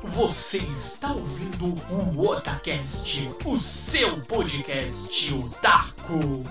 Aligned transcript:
Você 0.00 0.58
está 0.58 1.12
ouvindo 1.12 1.74
o 2.14 2.28
Otacast, 2.28 3.28
o 3.44 3.58
seu 3.58 4.20
podcast 4.20 5.34
otaku. 5.34 6.44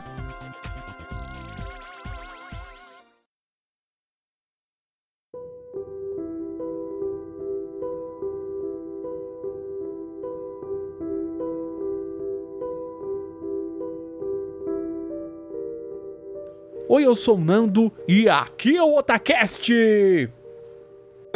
Oi, 16.89 17.05
eu 17.05 17.16
sou 17.16 17.38
o 17.38 17.39
Nando 17.39 17.93
e 18.07 18.27
aqui 18.27 18.75
é 18.75 18.84
o 18.84 18.98
Otacast! 18.98 19.71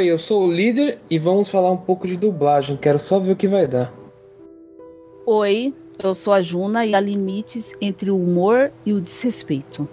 Oi, 0.02 0.08
eu 0.10 0.18
sou 0.18 0.48
o 0.48 0.52
líder 0.52 0.98
e 1.12 1.20
vamos 1.20 1.48
falar 1.48 1.70
um 1.70 1.78
pouco 1.78 2.08
de 2.08 2.18
dublagem. 2.18 2.76
Quero 2.76 2.98
só 2.98 3.20
ver 3.20 3.34
o 3.34 3.36
que 3.36 3.48
vai 3.48 3.68
dar. 3.68 3.94
Oi, 5.28 5.76
eu 6.04 6.16
sou 6.16 6.34
a 6.34 6.42
Juna 6.42 6.84
e 6.88 6.96
há 6.96 7.00
limites 7.00 7.76
entre 7.80 8.10
o 8.10 8.20
humor 8.20 8.72
e 8.84 8.94
o 8.94 9.00
desrespeito. 9.00 9.88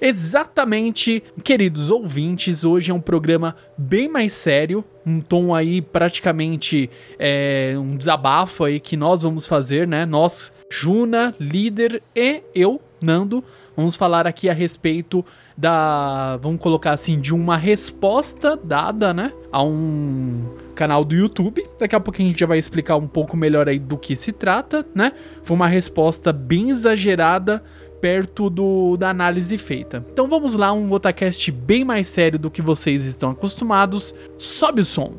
Exatamente, 0.00 1.24
queridos 1.42 1.90
ouvintes, 1.90 2.62
hoje 2.62 2.92
é 2.92 2.94
um 2.94 3.00
programa 3.00 3.56
bem 3.76 4.08
mais 4.08 4.32
sério, 4.32 4.84
um 5.04 5.20
tom 5.20 5.52
aí 5.52 5.82
praticamente 5.82 6.88
é, 7.18 7.74
um 7.76 7.96
desabafo 7.96 8.62
aí 8.62 8.78
que 8.78 8.96
nós 8.96 9.22
vamos 9.22 9.44
fazer, 9.44 9.88
né? 9.88 10.06
Nós, 10.06 10.52
Juna, 10.70 11.34
líder 11.40 12.00
e 12.14 12.42
eu, 12.54 12.80
Nando, 13.00 13.42
Vamos 13.76 13.96
falar 13.96 14.26
aqui 14.26 14.48
a 14.48 14.52
respeito 14.52 15.24
da, 15.56 16.36
vamos 16.38 16.60
colocar 16.60 16.92
assim, 16.92 17.20
de 17.20 17.34
uma 17.34 17.56
resposta 17.56 18.56
dada, 18.62 19.12
né, 19.12 19.32
a 19.50 19.62
um 19.62 20.44
canal 20.74 21.04
do 21.04 21.14
YouTube. 21.14 21.64
Daqui 21.78 21.94
a 21.94 22.00
pouco 22.00 22.20
a 22.20 22.24
gente 22.24 22.38
já 22.38 22.46
vai 22.46 22.58
explicar 22.58 22.96
um 22.96 23.06
pouco 23.06 23.36
melhor 23.36 23.68
aí 23.68 23.78
do 23.78 23.96
que 23.96 24.14
se 24.16 24.32
trata, 24.32 24.86
né? 24.94 25.12
Foi 25.42 25.56
uma 25.56 25.68
resposta 25.68 26.32
bem 26.32 26.70
exagerada 26.70 27.62
perto 28.00 28.50
do, 28.50 28.96
da 28.96 29.08
análise 29.08 29.56
feita. 29.56 30.04
Então 30.12 30.28
vamos 30.28 30.54
lá, 30.54 30.72
um 30.72 30.92
Otacast 30.92 31.50
bem 31.50 31.84
mais 31.84 32.06
sério 32.06 32.38
do 32.38 32.50
que 32.50 32.60
vocês 32.60 33.06
estão 33.06 33.30
acostumados. 33.30 34.14
Sobe 34.36 34.82
o 34.82 34.84
som. 34.84 35.14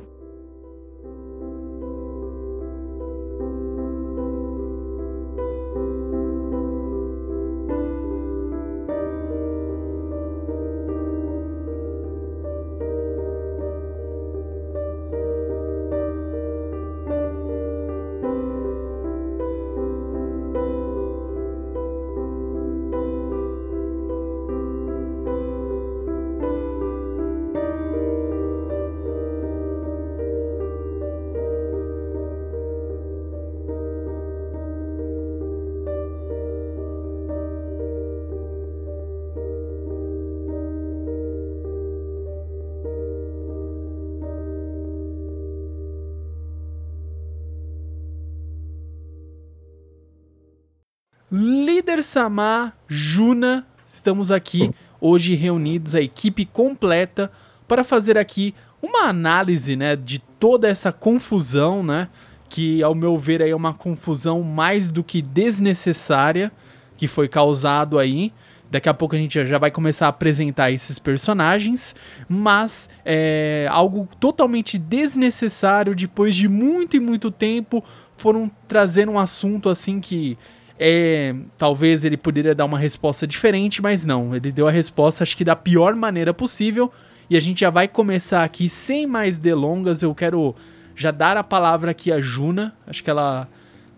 Líder 51.96 52.04
Samar, 52.04 52.76
Juna, 52.90 53.66
estamos 53.88 54.30
aqui 54.30 54.70
hoje 55.00 55.34
reunidos, 55.34 55.96
a 55.96 56.02
equipe 56.02 56.46
completa, 56.46 57.32
para 57.70 57.86
fazer 57.86 58.18
aqui 58.18 58.54
uma 58.82 59.04
análise, 59.04 59.78
né, 59.78 59.96
de 59.96 60.20
toda 60.20 60.68
essa 60.68 60.92
confusão, 60.92 61.82
né, 61.82 62.10
que 62.50 62.84
ao 62.84 62.94
meu 62.94 63.18
ver 63.18 63.42
aí 63.42 63.52
é 63.52 63.56
uma 63.56 63.74
confusão 63.74 64.44
mais 64.44 64.90
do 64.90 65.06
que 65.06 65.22
desnecessária 65.22 66.52
que 66.98 67.08
foi 67.08 67.30
causado 67.30 67.98
aí. 67.98 68.34
Daqui 68.70 68.90
a 68.90 68.94
pouco 68.94 69.16
a 69.16 69.18
gente 69.18 69.48
já 69.48 69.58
vai 69.58 69.72
começar 69.72 70.08
a 70.08 70.10
apresentar 70.10 70.72
esses 70.72 71.00
personagens, 71.00 71.96
mas 72.28 72.90
é 73.06 73.70
algo 73.72 74.06
totalmente 74.20 74.78
desnecessário. 74.78 75.96
Depois 75.96 76.36
de 76.36 76.50
muito 76.50 76.98
e 76.98 77.00
muito 77.00 77.32
tempo, 77.32 77.82
foram 78.18 78.52
trazendo 78.68 79.14
um 79.14 79.20
assunto 79.20 79.70
assim 79.70 80.02
que 80.02 80.38
é, 80.80 81.34
talvez 81.58 82.04
ele 82.04 82.18
poderia 82.18 82.54
dar 82.54 82.66
uma 82.66 82.78
resposta 82.78 83.26
diferente, 83.26 83.82
mas 83.82 84.04
não. 84.04 84.36
Ele 84.36 84.52
deu 84.52 84.68
a 84.68 84.72
resposta, 84.72 85.24
acho 85.24 85.38
que 85.38 85.44
da 85.44 85.56
pior 85.56 85.96
maneira 85.96 86.34
possível. 86.34 86.92
E 87.30 87.36
a 87.36 87.40
gente 87.40 87.62
já 87.62 87.70
vai 87.70 87.88
começar 87.88 88.44
aqui 88.44 88.70
sem 88.70 89.08
mais 89.08 89.38
delongas. 89.38 90.02
Eu 90.02 90.14
quero 90.14 90.56
já 90.96 91.12
dar 91.12 91.38
a 91.38 91.44
palavra 91.44 91.92
aqui 91.92 92.12
à 92.12 92.22
Juna. 92.22 92.76
Acho 92.86 93.04
que 93.04 93.10
ela 93.10 93.48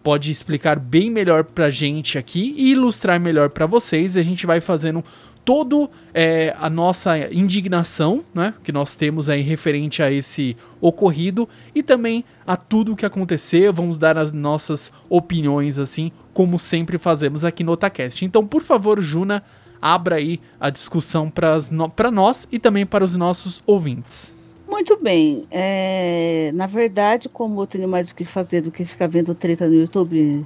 pode 0.01 0.31
explicar 0.31 0.79
bem 0.79 1.09
melhor 1.09 1.43
pra 1.43 1.69
gente 1.69 2.17
aqui 2.17 2.53
e 2.57 2.71
ilustrar 2.71 3.19
melhor 3.19 3.49
para 3.49 3.65
vocês. 3.65 4.15
A 4.15 4.23
gente 4.23 4.45
vai 4.45 4.61
fazendo 4.61 5.03
todo 5.47 5.89
é, 6.13 6.53
a 6.59 6.69
nossa 6.69 7.17
indignação, 7.33 8.21
né, 8.35 8.53
que 8.65 8.71
nós 8.73 8.97
temos 8.97 9.29
aí 9.29 9.41
referente 9.41 10.03
a 10.03 10.11
esse 10.11 10.57
ocorrido 10.81 11.47
e 11.73 11.81
também 11.81 12.25
a 12.45 12.57
tudo 12.57 12.91
o 12.91 12.95
que 12.97 13.05
aconteceu. 13.05 13.71
Vamos 13.71 13.97
dar 13.97 14.17
as 14.17 14.29
nossas 14.29 14.91
opiniões 15.09 15.79
assim 15.79 16.11
como 16.33 16.59
sempre 16.59 16.97
fazemos 16.97 17.45
aqui 17.45 17.63
no 17.63 17.71
Otacast. 17.71 18.25
Então, 18.25 18.45
por 18.45 18.61
favor, 18.61 19.01
Juna, 19.01 19.41
abra 19.81 20.17
aí 20.17 20.41
a 20.59 20.69
discussão 20.69 21.31
para 21.31 22.11
nós 22.11 22.45
e 22.51 22.59
também 22.59 22.85
para 22.85 23.05
os 23.05 23.15
nossos 23.15 23.63
ouvintes. 23.65 24.33
Muito 24.67 25.01
bem. 25.01 25.45
É, 25.49 26.51
na 26.53 26.67
verdade, 26.67 27.29
como 27.29 27.61
eu 27.61 27.67
tenho 27.67 27.87
mais 27.87 28.11
o 28.11 28.15
que 28.15 28.25
fazer 28.25 28.59
do 28.59 28.69
que 28.69 28.83
ficar 28.83 29.07
vendo 29.07 29.33
treta 29.33 29.65
no 29.65 29.75
YouTube, 29.75 30.45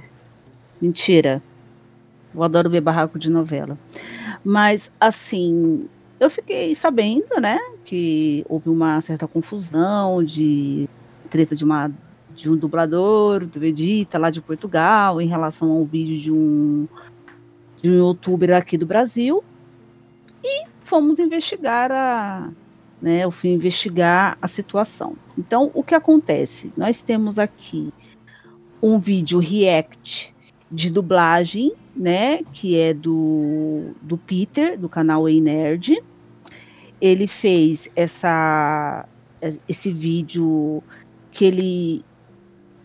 mentira. 0.80 1.42
Eu 2.32 2.42
adoro 2.44 2.70
ver 2.70 2.80
barraco 2.80 3.18
de 3.18 3.28
novela. 3.28 3.76
Mas, 4.44 4.92
assim, 5.00 5.88
eu 6.18 6.30
fiquei 6.30 6.74
sabendo, 6.74 7.40
né, 7.40 7.58
que 7.84 8.44
houve 8.48 8.68
uma 8.68 9.00
certa 9.00 9.26
confusão 9.26 10.22
de 10.22 10.88
treta 11.30 11.56
de 11.56 11.64
uma 11.64 11.90
de 12.34 12.50
um 12.50 12.56
dublador 12.56 13.44
do 13.44 13.60
Vegeta 13.60 14.18
lá 14.18 14.30
de 14.30 14.40
Portugal 14.40 15.20
em 15.20 15.26
relação 15.26 15.70
a 15.70 15.74
um 15.74 15.84
vídeo 15.84 16.16
de 16.16 16.32
um 16.32 16.88
de 17.82 17.90
um 17.90 17.94
youtuber 17.94 18.56
aqui 18.56 18.78
do 18.78 18.86
Brasil 18.86 19.44
e 20.42 20.64
fomos 20.80 21.18
investigar 21.18 21.92
a 21.92 22.50
né, 23.02 23.24
eu 23.24 23.32
fui 23.32 23.50
investigar 23.50 24.38
a 24.40 24.46
situação. 24.46 25.16
Então, 25.36 25.72
o 25.74 25.82
que 25.82 25.92
acontece? 25.92 26.72
Nós 26.76 27.02
temos 27.02 27.36
aqui 27.36 27.92
um 28.80 29.00
vídeo 29.00 29.40
react 29.40 30.31
de 30.72 30.90
dublagem, 30.90 31.72
né, 31.94 32.42
que 32.52 32.78
é 32.78 32.94
do, 32.94 33.90
do 34.00 34.16
Peter, 34.16 34.78
do 34.78 34.88
canal 34.88 35.28
Ei 35.28 35.40
Nerd. 35.40 36.02
Ele 37.00 37.26
fez 37.26 37.90
essa 37.94 39.06
esse 39.68 39.90
vídeo 39.90 40.82
que 41.32 41.44
ele 41.44 42.04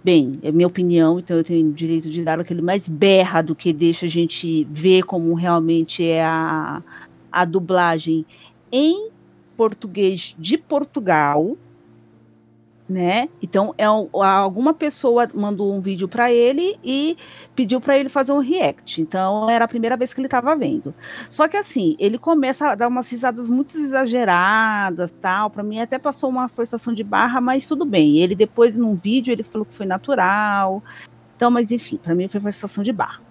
bem, 0.04 0.40
é 0.42 0.52
minha 0.52 0.68
opinião, 0.68 1.20
então 1.20 1.38
eu 1.38 1.44
tenho 1.44 1.72
direito 1.72 2.10
de 2.10 2.24
dar 2.24 2.40
aquele 2.40 2.62
mais 2.62 2.88
berra 2.88 3.42
do 3.42 3.54
que 3.54 3.74
deixa 3.74 4.06
a 4.06 4.10
gente 4.10 4.66
ver 4.72 5.04
como 5.04 5.34
realmente 5.34 6.04
é 6.04 6.24
a, 6.24 6.82
a 7.32 7.46
dublagem 7.46 8.26
em 8.72 9.10
português 9.58 10.36
de 10.40 10.58
Portugal, 10.58 11.58
né? 12.90 13.28
Então 13.42 13.74
é 13.78 13.86
alguma 13.86 14.74
pessoa 14.74 15.30
mandou 15.34 15.74
um 15.74 15.82
vídeo 15.82 16.08
para 16.08 16.32
ele 16.32 16.80
e 16.84 17.18
pediu 17.56 17.82
para 17.82 17.98
ele 17.98 18.10
fazer 18.10 18.32
um 18.32 18.40
react. 18.40 19.02
Então 19.02 19.50
era 19.50 19.66
a 19.66 19.68
primeira 19.68 19.98
vez 19.98 20.14
que 20.14 20.20
ele 20.20 20.28
estava 20.28 20.56
vendo. 20.56 20.94
Só 21.30 21.48
que 21.48 21.58
assim, 21.58 21.96
ele 22.00 22.18
começa 22.18 22.70
a 22.70 22.76
dar 22.76 22.88
umas 22.88 23.10
risadas 23.10 23.50
muito 23.50 23.76
exageradas, 23.76 25.12
tal. 25.12 25.50
Para 25.50 25.64
mim 25.64 25.80
até 25.80 25.98
passou 26.00 26.30
uma 26.30 26.48
forçação 26.48 26.94
de 26.94 27.04
barra, 27.04 27.42
mas 27.42 27.68
tudo 27.68 27.86
bem. 27.86 28.20
Ele 28.20 28.36
depois 28.36 28.78
num 28.78 28.96
vídeo 28.96 29.32
ele 29.32 29.44
falou 29.44 29.66
que 29.66 29.74
foi 29.74 29.86
natural. 29.86 30.82
Então, 31.36 31.52
mas 31.52 31.72
enfim, 31.72 31.98
para 31.98 32.16
mim 32.16 32.28
foi 32.28 32.40
forçação 32.40 32.84
de 32.84 32.92
barra. 32.92 33.22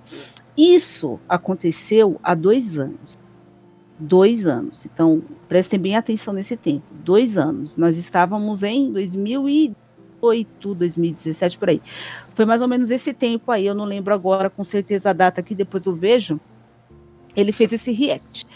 Isso 0.57 1.19
aconteceu 1.29 2.21
há 2.23 2.35
dois 2.35 2.79
anos 2.79 3.17
dois 3.99 4.47
anos. 4.47 4.87
Então, 4.87 5.23
prestem 5.49 5.79
bem 5.79 5.97
atenção 5.97 6.35
nesse 6.35 6.57
tempo. 6.57 6.85
Dois 7.05 7.39
anos. 7.39 7.77
Nós 7.77 7.97
estávamos 7.97 8.63
em 8.63 8.93
2008, 8.93 10.75
2017, 10.75 11.59
por 11.59 11.71
aí. 11.71 11.81
Foi 12.35 12.45
mais 12.45 12.61
ou 12.63 12.69
menos 12.69 12.91
esse 12.91 13.13
tempo 13.13 13.51
aí. 13.51 13.67
Eu 13.67 13.75
não 13.75 13.85
lembro 13.85 14.13
agora 14.13 14.51
com 14.51 14.65
certeza 14.65 15.11
a 15.11 15.13
data 15.13 15.43
que 15.43 15.55
depois 15.55 15.87
eu 15.87 15.95
vejo. 15.95 16.41
Ele 17.35 17.53
fez 17.53 17.73
esse 17.73 17.93
react. 17.93 18.47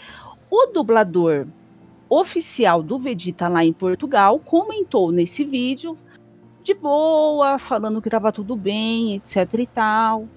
O 0.49 0.67
dublador 0.67 1.47
oficial 2.09 2.83
do 2.83 2.99
Vegeta 2.99 3.47
lá 3.47 3.63
em 3.63 3.71
Portugal 3.71 4.37
comentou 4.37 5.11
nesse 5.11 5.45
vídeo 5.45 5.97
de 6.61 6.73
boa, 6.73 7.57
falando 7.57 8.01
que 8.01 8.07
estava 8.07 8.31
tudo 8.31 8.55
bem, 8.55 9.15
etc 9.15 9.53
e 9.53 9.67
tal, 9.67 10.27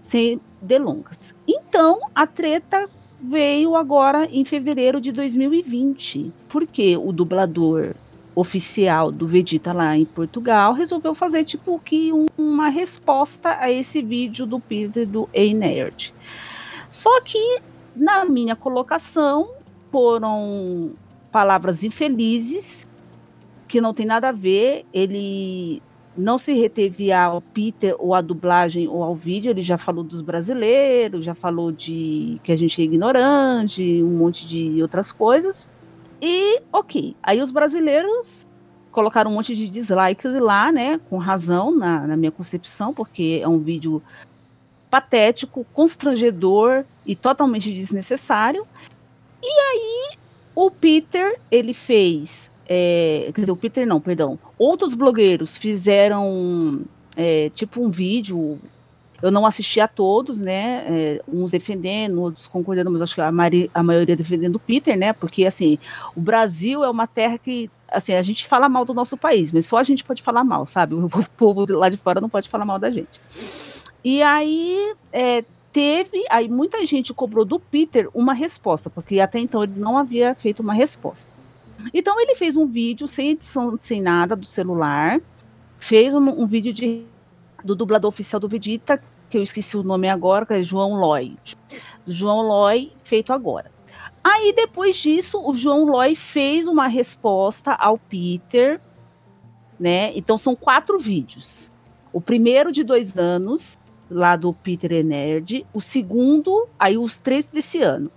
sem 0.00 0.40
delongas. 0.60 1.36
Então, 1.46 2.00
a 2.14 2.26
treta 2.26 2.88
veio 3.22 3.76
agora 3.76 4.26
em 4.26 4.44
fevereiro 4.44 5.00
de 5.00 5.12
2020, 5.12 6.32
porque 6.48 6.96
o 6.96 7.12
dublador 7.12 7.94
oficial 8.34 9.12
do 9.12 9.28
Vegeta 9.28 9.72
lá 9.72 9.96
em 9.96 10.04
Portugal 10.04 10.72
resolveu 10.72 11.14
fazer 11.14 11.44
tipo 11.44 11.78
que 11.78 12.12
um, 12.12 12.26
uma 12.36 12.68
resposta 12.68 13.56
a 13.60 13.70
esse 13.70 14.02
vídeo 14.02 14.44
do 14.46 14.58
Peter 14.58 15.06
do 15.06 15.28
Ei 15.32 15.54
Nerd. 15.54 16.12
Só 16.88 17.20
que 17.20 17.60
na 17.94 18.24
minha 18.24 18.56
colocação 18.56 19.50
foram 19.90 20.94
palavras 21.30 21.84
infelizes 21.84 22.88
que 23.68 23.80
não 23.80 23.94
tem 23.94 24.06
nada 24.06 24.30
a 24.30 24.32
ver. 24.32 24.84
Ele 24.92 25.82
não 26.16 26.36
se 26.36 26.52
reteve 26.52 27.12
ao 27.12 27.40
Peter 27.40 27.94
ou 27.98 28.14
à 28.14 28.20
dublagem 28.20 28.86
ou 28.86 29.02
ao 29.02 29.14
vídeo, 29.14 29.50
ele 29.50 29.62
já 29.62 29.78
falou 29.78 30.04
dos 30.04 30.20
brasileiros, 30.20 31.24
já 31.24 31.34
falou 31.34 31.72
de 31.72 32.38
que 32.42 32.52
a 32.52 32.56
gente 32.56 32.80
é 32.80 32.84
ignorante, 32.84 34.02
um 34.02 34.18
monte 34.18 34.46
de 34.46 34.82
outras 34.82 35.10
coisas. 35.10 35.68
E, 36.20 36.60
ok. 36.72 37.16
Aí 37.22 37.40
os 37.40 37.50
brasileiros 37.50 38.46
colocaram 38.90 39.30
um 39.30 39.34
monte 39.34 39.56
de 39.56 39.68
dislikes 39.68 40.32
lá, 40.38 40.70
né? 40.70 41.00
Com 41.08 41.16
razão, 41.16 41.76
na, 41.76 42.06
na 42.06 42.16
minha 42.16 42.30
concepção, 42.30 42.92
porque 42.92 43.40
é 43.42 43.48
um 43.48 43.58
vídeo 43.58 44.02
patético, 44.90 45.66
constrangedor 45.72 46.84
e 47.06 47.16
totalmente 47.16 47.72
desnecessário. 47.72 48.66
E 49.42 49.48
aí 49.48 50.18
o 50.54 50.70
Peter, 50.70 51.40
ele 51.50 51.72
fez 51.72 52.52
é, 52.74 53.30
quer 53.34 53.42
dizer, 53.42 53.52
o 53.52 53.56
Peter 53.56 53.86
não, 53.86 54.00
perdão. 54.00 54.38
Outros 54.62 54.94
blogueiros 54.94 55.56
fizeram 55.56 56.82
é, 57.16 57.50
tipo 57.52 57.84
um 57.84 57.90
vídeo. 57.90 58.60
Eu 59.20 59.32
não 59.32 59.44
assisti 59.44 59.80
a 59.80 59.88
todos, 59.88 60.40
né? 60.40 60.84
É, 60.88 61.22
uns 61.26 61.50
defendendo, 61.50 62.20
outros 62.20 62.46
concordando, 62.46 62.88
mas 62.88 63.02
acho 63.02 63.16
que 63.16 63.20
a, 63.20 63.32
mari, 63.32 63.68
a 63.74 63.82
maioria 63.82 64.14
defendendo 64.14 64.54
o 64.54 64.60
Peter, 64.60 64.96
né? 64.96 65.12
Porque 65.12 65.44
assim, 65.46 65.80
o 66.14 66.20
Brasil 66.20 66.84
é 66.84 66.88
uma 66.88 67.08
terra 67.08 67.38
que 67.38 67.68
assim, 67.88 68.14
a 68.14 68.22
gente 68.22 68.46
fala 68.46 68.68
mal 68.68 68.84
do 68.84 68.94
nosso 68.94 69.16
país, 69.16 69.50
mas 69.50 69.66
só 69.66 69.78
a 69.78 69.82
gente 69.82 70.04
pode 70.04 70.22
falar 70.22 70.44
mal, 70.44 70.64
sabe? 70.64 70.94
O 70.94 71.08
povo 71.36 71.66
lá 71.68 71.88
de 71.88 71.96
fora 71.96 72.20
não 72.20 72.28
pode 72.28 72.48
falar 72.48 72.64
mal 72.64 72.78
da 72.78 72.88
gente. 72.88 73.20
E 74.04 74.22
aí 74.22 74.94
é, 75.12 75.42
teve, 75.72 76.24
aí 76.30 76.48
muita 76.48 76.86
gente 76.86 77.12
cobrou 77.12 77.44
do 77.44 77.58
Peter 77.58 78.08
uma 78.14 78.32
resposta, 78.32 78.88
porque 78.88 79.18
até 79.18 79.40
então 79.40 79.64
ele 79.64 79.74
não 79.74 79.98
havia 79.98 80.36
feito 80.36 80.60
uma 80.60 80.72
resposta. 80.72 81.41
Então 81.92 82.20
ele 82.20 82.34
fez 82.34 82.56
um 82.56 82.66
vídeo 82.66 83.08
sem 83.08 83.30
edição, 83.30 83.76
sem 83.78 84.00
nada 84.00 84.36
do 84.36 84.46
celular, 84.46 85.20
fez 85.78 86.14
um, 86.14 86.28
um 86.28 86.46
vídeo 86.46 86.72
de, 86.72 87.04
do 87.64 87.74
dublador 87.74 88.08
oficial 88.08 88.40
do 88.40 88.48
Vegeta, 88.48 89.02
que 89.28 89.38
eu 89.38 89.42
esqueci 89.42 89.76
o 89.76 89.82
nome 89.82 90.08
agora, 90.08 90.44
que 90.44 90.54
é 90.54 90.62
João 90.62 90.94
Loy. 90.94 91.36
João 92.06 92.42
Loy, 92.42 92.92
feito 93.02 93.32
agora. 93.32 93.70
Aí 94.22 94.52
depois 94.52 94.96
disso, 94.96 95.40
o 95.44 95.54
João 95.54 95.84
Loy 95.84 96.14
fez 96.14 96.66
uma 96.66 96.86
resposta 96.86 97.72
ao 97.72 97.98
Peter, 97.98 98.80
né? 99.78 100.12
Então 100.14 100.38
são 100.38 100.54
quatro 100.54 100.98
vídeos. 100.98 101.72
O 102.12 102.20
primeiro 102.20 102.70
de 102.70 102.84
dois 102.84 103.18
anos, 103.18 103.78
lá 104.08 104.36
do 104.36 104.52
Peter 104.52 104.92
e 104.92 105.02
Nerd. 105.02 105.66
O 105.72 105.80
segundo, 105.80 106.68
aí 106.78 106.96
os 106.96 107.18
três 107.18 107.48
desse 107.48 107.82
ano 107.82 108.10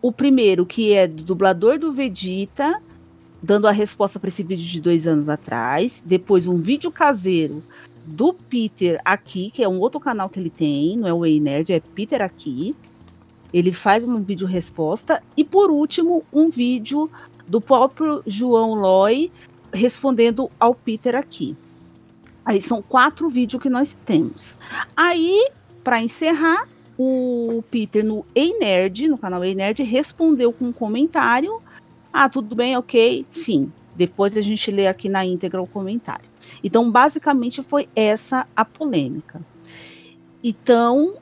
o 0.00 0.12
primeiro, 0.12 0.64
que 0.64 0.92
é 0.92 1.06
do 1.06 1.22
dublador 1.22 1.78
do 1.78 1.92
Vegeta, 1.92 2.80
dando 3.42 3.66
a 3.66 3.72
resposta 3.72 4.18
para 4.18 4.28
esse 4.28 4.42
vídeo 4.42 4.64
de 4.64 4.80
dois 4.80 5.06
anos 5.06 5.28
atrás. 5.28 6.02
Depois, 6.04 6.46
um 6.46 6.60
vídeo 6.60 6.90
caseiro 6.90 7.62
do 8.04 8.32
Peter 8.32 9.00
aqui, 9.04 9.50
que 9.50 9.62
é 9.62 9.68
um 9.68 9.78
outro 9.78 10.00
canal 10.00 10.28
que 10.28 10.38
ele 10.38 10.50
tem, 10.50 10.96
não 10.96 11.08
é 11.08 11.12
o 11.12 11.26
Ei 11.26 11.40
Nerd, 11.40 11.72
é 11.72 11.80
Peter 11.80 12.22
aqui. 12.22 12.74
Ele 13.52 13.72
faz 13.72 14.04
um 14.04 14.22
vídeo 14.22 14.46
resposta. 14.46 15.22
E 15.36 15.44
por 15.44 15.70
último, 15.70 16.24
um 16.32 16.50
vídeo 16.50 17.10
do 17.46 17.60
próprio 17.60 18.22
João 18.26 18.74
Loy 18.74 19.32
respondendo 19.72 20.50
ao 20.58 20.74
Peter 20.74 21.14
aqui. 21.14 21.56
Aí 22.44 22.60
são 22.60 22.80
quatro 22.80 23.28
vídeos 23.28 23.62
que 23.62 23.68
nós 23.68 23.92
temos. 23.92 24.58
Aí, 24.96 25.50
para 25.84 26.00
encerrar, 26.02 26.66
o 26.98 27.62
Peter 27.70 28.04
no 28.04 28.26
Ei 28.34 28.58
Nerd, 28.58 29.06
no 29.06 29.16
canal 29.16 29.44
Ei 29.44 29.54
Nerd, 29.54 29.84
respondeu 29.84 30.52
com 30.52 30.66
um 30.66 30.72
comentário. 30.72 31.62
Ah, 32.12 32.28
tudo 32.28 32.56
bem, 32.56 32.76
ok, 32.76 33.24
fim. 33.30 33.72
Depois 33.94 34.36
a 34.36 34.40
gente 34.40 34.70
lê 34.72 34.88
aqui 34.88 35.08
na 35.08 35.24
íntegra 35.24 35.62
o 35.62 35.66
comentário. 35.66 36.28
Então, 36.62 36.90
basicamente, 36.90 37.62
foi 37.62 37.88
essa 37.94 38.46
a 38.56 38.64
polêmica. 38.64 39.40
Então, 40.42 41.14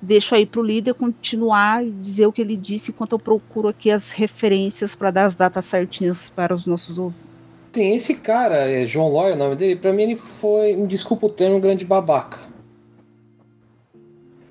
deixo 0.00 0.34
aí 0.34 0.44
para 0.44 0.60
o 0.60 0.64
líder 0.64 0.94
continuar 0.94 1.84
e 1.84 1.90
dizer 1.90 2.26
o 2.26 2.32
que 2.32 2.42
ele 2.42 2.56
disse, 2.56 2.90
enquanto 2.90 3.12
eu 3.12 3.18
procuro 3.18 3.68
aqui 3.68 3.90
as 3.90 4.10
referências 4.10 4.96
para 4.96 5.12
dar 5.12 5.24
as 5.26 5.36
datas 5.36 5.64
certinhas 5.64 6.30
para 6.30 6.54
os 6.54 6.66
nossos 6.66 6.98
ouvintes. 6.98 7.30
Sim, 7.72 7.94
esse 7.94 8.14
cara, 8.16 8.56
é 8.56 8.86
João 8.86 9.08
Loy, 9.08 9.32
o 9.32 9.36
nome 9.36 9.56
dele, 9.56 9.76
para 9.76 9.92
mim 9.92 10.02
ele 10.02 10.16
foi, 10.16 10.76
me 10.76 10.86
desculpa 10.86 11.26
o 11.26 11.30
termo, 11.30 11.56
um 11.56 11.60
grande 11.60 11.84
babaca 11.84 12.51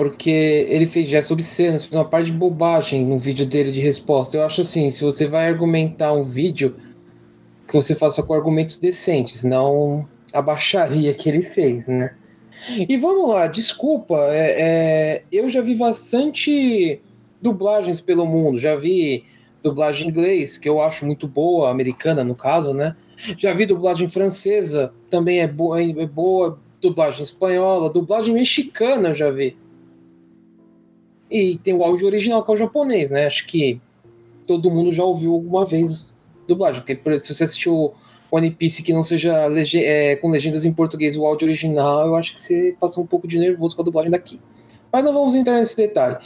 porque 0.02 0.66
ele 0.68 0.88
fez 0.88 1.08
gestos 1.08 1.30
obscenos, 1.30 1.86
fez 1.86 1.96
uma 1.96 2.04
parte 2.04 2.32
de 2.32 2.32
bobagem 2.32 3.06
no 3.06 3.20
vídeo 3.20 3.46
dele 3.46 3.72
de 3.72 3.80
resposta. 3.80 4.36
Eu 4.36 4.44
acho 4.44 4.62
assim, 4.62 4.90
se 4.90 5.04
você 5.04 5.28
vai 5.28 5.48
argumentar 5.48 6.12
um 6.12 6.24
vídeo, 6.24 6.76
que 7.68 7.74
você 7.76 7.94
faça 7.94 8.24
com 8.24 8.34
argumentos 8.34 8.78
decentes, 8.78 9.44
não 9.44 10.10
a 10.34 10.42
baixaria 10.42 11.14
que 11.14 11.30
ele 11.30 11.44
fez, 11.44 11.88
né? 11.88 12.16
E 12.90 12.98
vamos 12.98 13.30
lá, 13.30 13.46
desculpa, 13.46 14.16
é, 14.32 14.56
é, 14.58 15.24
eu 15.32 15.48
já 15.52 15.62
vi 15.62 15.76
bastante 15.76 17.00
dublagens 17.40 18.02
pelo 18.02 18.26
mundo, 18.26 18.58
já 18.58 18.76
vi 18.76 19.24
dublagem 19.62 20.08
em 20.08 20.10
inglês, 20.10 20.58
que 20.58 20.68
eu 20.68 20.82
acho 20.82 21.06
muito 21.06 21.28
boa, 21.28 21.70
americana 21.70 22.24
no 22.24 22.34
caso, 22.34 22.74
né? 22.74 22.96
Já 23.38 23.54
vi 23.54 23.68
dublagem 23.68 24.10
francesa, 24.10 24.92
também 25.12 25.42
é 25.42 25.48
boa, 25.48 25.80
é 25.80 26.08
boa 26.08 26.60
dublagem 26.82 27.22
espanhola, 27.22 27.88
dublagem 27.88 28.34
mexicana 28.34 29.10
eu 29.10 29.14
já 29.14 29.30
vi. 29.30 29.61
E 31.32 31.58
tem 31.58 31.74
o 31.74 31.84
áudio 31.84 32.08
original, 32.08 32.44
que 32.44 32.52
é 32.52 32.54
o 32.54 32.58
japonês, 32.58 33.10
né? 33.10 33.26
Acho 33.26 33.48
que 33.48 33.80
todo 34.46 34.70
mundo 34.70 34.92
já 34.92 35.04
ouviu 35.04 35.34
alguma 35.34 35.66
vez 35.66 36.18
dublagem. 36.48 36.82
Porque 36.82 37.20
se 37.20 37.34
você 37.34 37.46
assistiu 37.46 37.94
One 38.30 38.52
Piece 38.52 38.84
que 38.84 38.92
não 38.92 39.02
seja 39.02 39.48
lege 39.48 39.84
é, 39.84 40.18
com 40.18 40.30
legendas 40.30 40.66
em 40.66 40.74
português 40.74 41.16
o 41.16 41.26
áudio 41.26 41.48
original, 41.48 42.08
eu 42.08 42.16
acho 42.16 42.34
que 42.34 42.40
você 42.40 42.76
passou 42.80 43.04
um 43.04 43.08
pouco 43.08 43.28
de 43.28 43.40
nervoso 43.40 43.76
com 43.76 43.82
a 43.82 43.86
dublagem 43.86 44.12
daqui. 44.12 44.42
Mas 44.92 45.04
não 45.04 45.14
vamos 45.14 45.34
entrar 45.34 45.58
nesse 45.58 45.78
detalhe. 45.78 46.18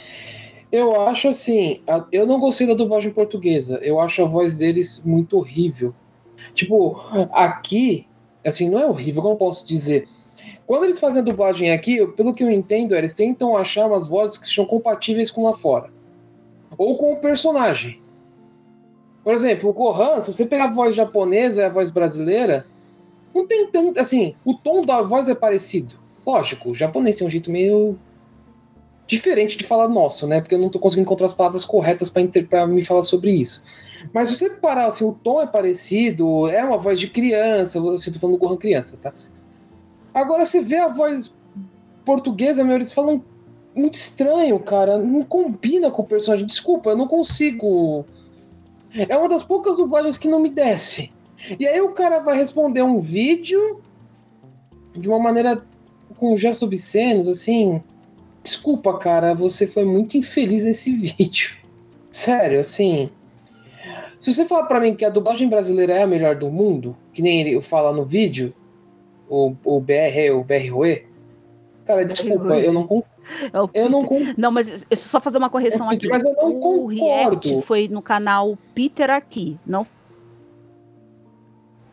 Eu 0.72 1.00
acho 1.02 1.28
assim, 1.28 1.80
eu 2.10 2.26
não 2.26 2.40
gostei 2.40 2.66
da 2.66 2.74
dublagem 2.74 3.12
portuguesa. 3.12 3.78
Eu 3.82 4.00
acho 4.00 4.22
a 4.22 4.26
voz 4.26 4.58
deles 4.58 5.02
muito 5.04 5.38
horrível. 5.38 5.94
Tipo, 6.52 7.00
aqui, 7.32 8.06
assim, 8.44 8.68
não 8.68 8.80
é 8.80 8.86
horrível, 8.86 9.22
como 9.22 9.34
eu 9.34 9.38
posso 9.38 9.66
dizer? 9.66 10.08
Quando 10.66 10.84
eles 10.84 10.98
fazem 10.98 11.20
a 11.20 11.24
dublagem 11.24 11.70
aqui, 11.70 12.04
pelo 12.08 12.34
que 12.34 12.42
eu 12.42 12.50
entendo, 12.50 12.94
eles 12.94 13.12
tentam 13.12 13.56
achar 13.56 13.86
umas 13.86 14.08
vozes 14.08 14.36
que 14.36 14.46
sejam 14.46 14.66
compatíveis 14.66 15.30
com 15.30 15.44
lá 15.44 15.54
fora. 15.54 15.90
Ou 16.76 16.96
com 16.96 17.12
o 17.12 17.16
personagem. 17.16 18.02
Por 19.22 19.32
exemplo, 19.32 19.70
o 19.70 19.72
Gohan, 19.72 20.20
se 20.22 20.32
você 20.32 20.44
pegar 20.44 20.64
a 20.64 20.72
voz 20.72 20.94
japonesa 20.94 21.60
e 21.60 21.64
a 21.64 21.68
voz 21.68 21.90
brasileira, 21.90 22.66
não 23.34 23.46
tem 23.46 23.68
tanto. 23.70 24.00
Assim, 24.00 24.34
o 24.44 24.54
tom 24.54 24.82
da 24.82 25.02
voz 25.02 25.28
é 25.28 25.34
parecido. 25.34 25.94
Lógico, 26.26 26.70
o 26.70 26.74
japonês 26.74 27.16
tem 27.16 27.26
um 27.26 27.30
jeito 27.30 27.50
meio 27.50 27.96
diferente 29.06 29.56
de 29.56 29.62
falar 29.62 29.88
nosso, 29.88 30.26
né? 30.26 30.40
Porque 30.40 30.56
eu 30.56 30.58
não 30.58 30.68
tô 30.68 30.80
conseguindo 30.80 31.06
encontrar 31.06 31.26
as 31.26 31.34
palavras 31.34 31.64
corretas 31.64 32.10
para 32.10 32.66
me 32.66 32.84
falar 32.84 33.02
sobre 33.02 33.30
isso. 33.30 33.62
Mas 34.12 34.28
se 34.28 34.36
você 34.36 34.50
parar 34.50 34.86
assim, 34.86 35.04
o 35.04 35.12
tom 35.12 35.40
é 35.40 35.46
parecido, 35.46 36.48
é 36.48 36.64
uma 36.64 36.76
voz 36.76 36.98
de 36.98 37.08
criança, 37.08 37.80
você 37.80 38.10
tô 38.10 38.18
falando 38.18 38.36
do 38.36 38.40
Gohan 38.40 38.56
criança, 38.56 38.96
tá? 39.00 39.12
Agora 40.16 40.46
você 40.46 40.62
vê 40.62 40.78
a 40.78 40.88
voz 40.88 41.36
portuguesa, 42.02 42.64
meu, 42.64 42.76
eles 42.76 42.90
falam 42.90 43.22
muito 43.74 43.96
estranho, 43.96 44.58
cara. 44.58 44.96
Não 44.96 45.22
combina 45.22 45.90
com 45.90 46.00
o 46.00 46.06
personagem. 46.06 46.46
Desculpa, 46.46 46.88
eu 46.88 46.96
não 46.96 47.06
consigo. 47.06 48.06
É 48.94 49.14
uma 49.14 49.28
das 49.28 49.44
poucas 49.44 49.76
dublagens 49.76 50.16
que 50.16 50.26
não 50.26 50.40
me 50.40 50.48
desce. 50.48 51.12
E 51.60 51.66
aí 51.66 51.82
o 51.82 51.90
cara 51.90 52.20
vai 52.20 52.34
responder 52.34 52.80
um 52.80 52.98
vídeo 52.98 53.82
de 54.96 55.06
uma 55.06 55.18
maneira 55.18 55.62
com 56.16 56.34
gestos 56.34 56.62
obscenos, 56.62 57.28
assim. 57.28 57.82
Desculpa, 58.42 58.96
cara, 58.96 59.34
você 59.34 59.66
foi 59.66 59.84
muito 59.84 60.16
infeliz 60.16 60.64
nesse 60.64 60.92
vídeo. 60.96 61.58
Sério, 62.10 62.58
assim. 62.58 63.10
Se 64.18 64.32
você 64.32 64.46
falar 64.46 64.64
para 64.64 64.80
mim 64.80 64.94
que 64.94 65.04
a 65.04 65.10
dublagem 65.10 65.46
brasileira 65.46 65.92
é 65.92 66.04
a 66.04 66.06
melhor 66.06 66.36
do 66.36 66.50
mundo, 66.50 66.96
que 67.12 67.20
nem 67.20 67.38
ele 67.38 67.60
fala 67.60 67.92
no 67.92 68.06
vídeo, 68.06 68.54
o, 69.28 69.54
o 69.64 69.80
BR, 69.80 70.34
o 70.34 70.44
BRUE. 70.44 71.06
Cara, 71.84 72.04
desculpa, 72.04 72.58
eu 72.58 72.72
não. 72.72 73.04
É 73.52 73.82
eu 73.82 73.90
não 73.90 74.04
concordo. 74.04 74.34
Não, 74.36 74.52
mas 74.52 74.86
eu 74.88 74.96
só 74.96 75.20
fazer 75.20 75.38
uma 75.38 75.50
correção 75.50 75.90
aqui. 75.90 76.08
Mas 76.08 76.24
eu 76.24 76.34
não 76.34 76.50
o 76.50 76.60
concordo. 76.60 76.94
React 76.94 77.62
foi 77.62 77.88
no 77.88 78.00
canal 78.00 78.56
Peter 78.74 79.10
aqui, 79.10 79.58
não 79.66 79.84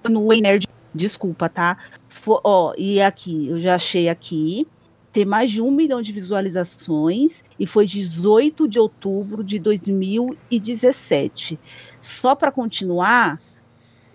no 0.09 0.27
Nerd. 0.27 0.67
Desculpa, 0.93 1.49
tá? 1.49 1.77
For, 2.07 2.39
ó, 2.43 2.73
e 2.77 3.01
aqui, 3.01 3.47
eu 3.47 3.59
já 3.59 3.73
achei 3.75 4.09
aqui. 4.09 4.67
Tem 5.11 5.25
mais 5.25 5.51
de 5.51 5.61
um 5.61 5.71
milhão 5.71 6.01
de 6.01 6.11
visualizações 6.11 7.43
e 7.59 7.67
foi 7.67 7.85
18 7.85 8.67
de 8.67 8.79
outubro 8.79 9.43
de 9.43 9.59
2017. 9.59 11.59
Só 12.01 12.35
para 12.35 12.51
continuar, 12.51 13.39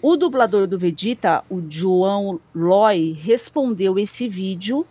o 0.00 0.17
dublador 0.17 0.67
do 0.67 0.78
Vegeta, 0.78 1.45
o 1.49 1.62
João 1.69 2.40
Loy, 2.55 3.12
respondeu 3.12 3.99
esse 3.99 4.28
vídeo 4.28 4.87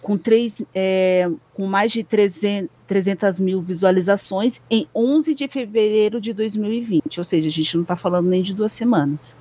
com, 0.00 0.16
três, 0.16 0.62
é, 0.74 1.28
com 1.54 1.66
mais 1.66 1.92
de 1.92 2.02
300, 2.02 2.70
300 2.86 3.40
mil 3.40 3.60
visualizações 3.60 4.62
em 4.70 4.88
11 4.94 5.34
de 5.34 5.46
fevereiro 5.46 6.20
de 6.20 6.32
2020. 6.32 7.18
Ou 7.18 7.24
seja, 7.24 7.48
a 7.48 7.50
gente 7.50 7.74
não 7.74 7.82
está 7.82 7.96
falando 7.96 8.28
nem 8.28 8.42
de 8.42 8.54
duas 8.54 8.72
semanas. 8.72 9.36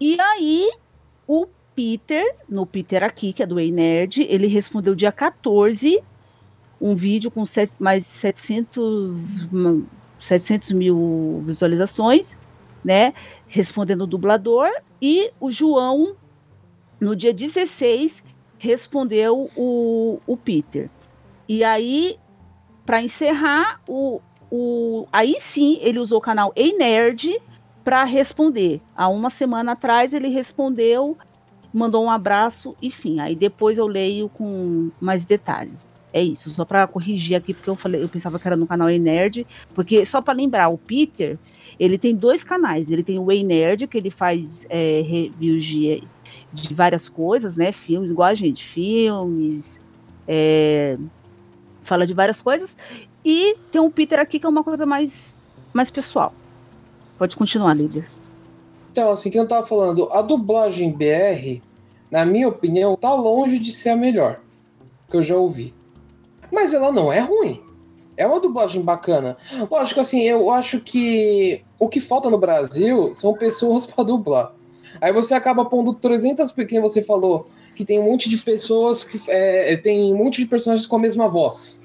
E 0.00 0.18
aí, 0.20 0.70
o 1.26 1.46
Peter, 1.74 2.34
no 2.48 2.64
Peter 2.64 3.02
aqui, 3.02 3.32
que 3.32 3.42
é 3.42 3.46
do 3.46 3.58
Ei 3.58 3.72
Nerd, 3.72 4.26
ele 4.28 4.46
respondeu 4.46 4.94
dia 4.94 5.12
14 5.12 6.02
um 6.80 6.94
vídeo 6.94 7.30
com 7.30 7.44
set, 7.44 7.72
mais 7.78 8.06
700, 8.06 9.46
700 10.20 10.72
mil 10.72 11.42
visualizações, 11.44 12.36
né? 12.84 13.12
Respondendo 13.48 14.02
o 14.02 14.06
dublador. 14.06 14.70
E 15.02 15.32
o 15.40 15.50
João, 15.50 16.16
no 17.00 17.16
dia 17.16 17.32
16, 17.32 18.24
respondeu 18.58 19.50
o, 19.56 20.20
o 20.26 20.36
Peter. 20.36 20.90
E 21.48 21.64
aí, 21.64 22.18
para 22.84 23.02
encerrar, 23.02 23.80
o, 23.88 24.20
o, 24.50 25.06
aí 25.12 25.36
sim 25.38 25.78
ele 25.80 25.98
usou 25.98 26.18
o 26.18 26.22
canal 26.22 26.52
Ei 26.54 26.76
Nerd 26.76 27.40
para 27.84 28.04
responder. 28.04 28.82
Há 28.94 29.08
uma 29.08 29.30
semana 29.30 29.72
atrás 29.72 30.12
ele 30.12 30.28
respondeu, 30.28 31.16
mandou 31.72 32.04
um 32.04 32.10
abraço, 32.10 32.76
enfim. 32.82 33.20
Aí 33.20 33.34
depois 33.34 33.78
eu 33.78 33.86
leio 33.86 34.28
com 34.28 34.90
mais 35.00 35.24
detalhes. 35.24 35.86
É 36.12 36.22
isso, 36.22 36.48
só 36.50 36.64
para 36.64 36.86
corrigir 36.86 37.36
aqui, 37.36 37.52
porque 37.52 37.68
eu 37.68 37.76
falei, 37.76 38.02
eu 38.02 38.08
pensava 38.08 38.38
que 38.38 38.46
era 38.46 38.56
no 38.56 38.66
canal 38.66 38.88
Ei 38.88 38.98
Nerd, 38.98 39.46
porque 39.74 40.06
só 40.06 40.22
para 40.22 40.32
lembrar, 40.32 40.68
o 40.68 40.78
Peter, 40.78 41.38
ele 41.78 41.98
tem 41.98 42.14
dois 42.14 42.42
canais. 42.42 42.90
Ele 42.90 43.02
tem 43.02 43.18
o 43.18 43.30
Ei 43.30 43.44
Nerd, 43.44 43.86
que 43.86 43.98
ele 43.98 44.10
faz 44.10 44.66
é, 44.70 45.02
reviews 45.02 45.64
de, 45.64 46.02
de 46.52 46.74
várias 46.74 47.08
coisas, 47.08 47.56
né? 47.56 47.72
Filmes, 47.72 48.10
igual 48.10 48.28
a 48.28 48.34
gente, 48.34 48.64
filmes, 48.64 49.82
é, 50.26 50.96
fala 51.82 52.06
de 52.06 52.14
várias 52.14 52.40
coisas. 52.40 52.76
E 53.24 53.56
tem 53.70 53.80
o 53.80 53.90
Peter 53.90 54.18
aqui, 54.18 54.38
que 54.38 54.46
é 54.46 54.48
uma 54.48 54.64
coisa 54.64 54.86
mais, 54.86 55.34
mais 55.72 55.90
pessoal. 55.90 56.32
Pode 57.18 57.36
continuar, 57.36 57.74
líder. 57.74 58.08
Então, 58.90 59.10
assim, 59.10 59.30
que 59.30 59.38
eu 59.38 59.46
tava 59.46 59.66
falando, 59.66 60.08
a 60.10 60.22
dublagem 60.22 60.90
BR, 60.90 61.60
na 62.10 62.24
minha 62.24 62.48
opinião, 62.48 62.96
tá 62.96 63.12
longe 63.12 63.58
de 63.58 63.72
ser 63.72 63.90
a 63.90 63.96
melhor 63.96 64.40
que 65.10 65.16
eu 65.16 65.22
já 65.22 65.36
ouvi. 65.36 65.74
Mas 66.50 66.72
ela 66.72 66.90
não 66.90 67.12
é 67.12 67.20
ruim. 67.20 67.62
É 68.16 68.26
uma 68.26 68.40
dublagem 68.40 68.82
bacana. 68.82 69.36
Lógico, 69.70 70.00
assim, 70.00 70.22
eu 70.22 70.50
acho 70.50 70.80
que 70.80 71.62
o 71.78 71.88
que 71.88 72.00
falta 72.00 72.28
no 72.28 72.38
Brasil 72.38 73.12
são 73.12 73.34
pessoas 73.34 73.86
para 73.86 74.04
dublar. 74.04 74.52
Aí 75.00 75.12
você 75.12 75.34
acaba 75.34 75.64
pondo 75.64 75.94
300, 75.94 76.50
porque 76.50 76.80
você 76.80 77.02
falou 77.02 77.48
que 77.74 77.84
tem 77.84 78.00
um 78.00 78.04
monte 78.04 78.28
de 78.28 78.36
pessoas 78.38 79.04
que 79.04 79.20
é, 79.28 79.76
tem 79.76 80.12
um 80.12 80.16
monte 80.16 80.42
de 80.42 80.48
personagens 80.48 80.86
com 80.86 80.96
a 80.96 80.98
mesma 80.98 81.28
voz. 81.28 81.80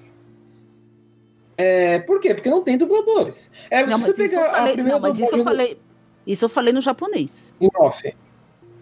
É, 1.56 2.00
por 2.00 2.20
quê? 2.20 2.34
Porque 2.34 2.50
não 2.50 2.64
tem 2.64 2.78
dubladores. 2.78 3.52
É, 3.70 3.86
não, 3.86 4.00
você 4.00 4.14
pegar 4.14 4.50
falei, 4.50 4.72
a 4.72 4.74
primeira 4.74 4.94
não, 4.94 5.00
mas 5.00 5.20
isso 5.20 5.36
eu 5.36 5.44
falei, 5.44 5.78
isso 6.26 6.46
eu 6.46 6.50
falei 6.50 6.74
no 6.74 6.82
japonês. 6.82 7.54
Em 7.62 7.70
off. 7.78 8.16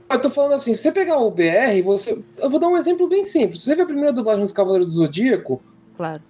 Eu 0.10 0.22
tô 0.22 0.30
falando 0.30 0.54
assim, 0.54 0.74
se 0.74 0.84
você 0.84 0.92
pegar 0.92 1.20
o 1.20 1.32
BR, 1.32 1.82
você. 1.84 2.18
Eu 2.38 2.50
vou 2.50 2.60
dar 2.60 2.68
um 2.68 2.78
exemplo 2.78 3.08
bem 3.08 3.26
simples. 3.26 3.62
Se 3.62 3.66
você 3.66 3.76
vê 3.76 3.82
a 3.82 3.86
primeira 3.86 4.14
dublagem 4.14 4.42
dos 4.42 4.52
Cavaleiros 4.52 4.92
do 4.92 4.96
Zodíaco, 4.96 5.62
claro. 6.02 6.24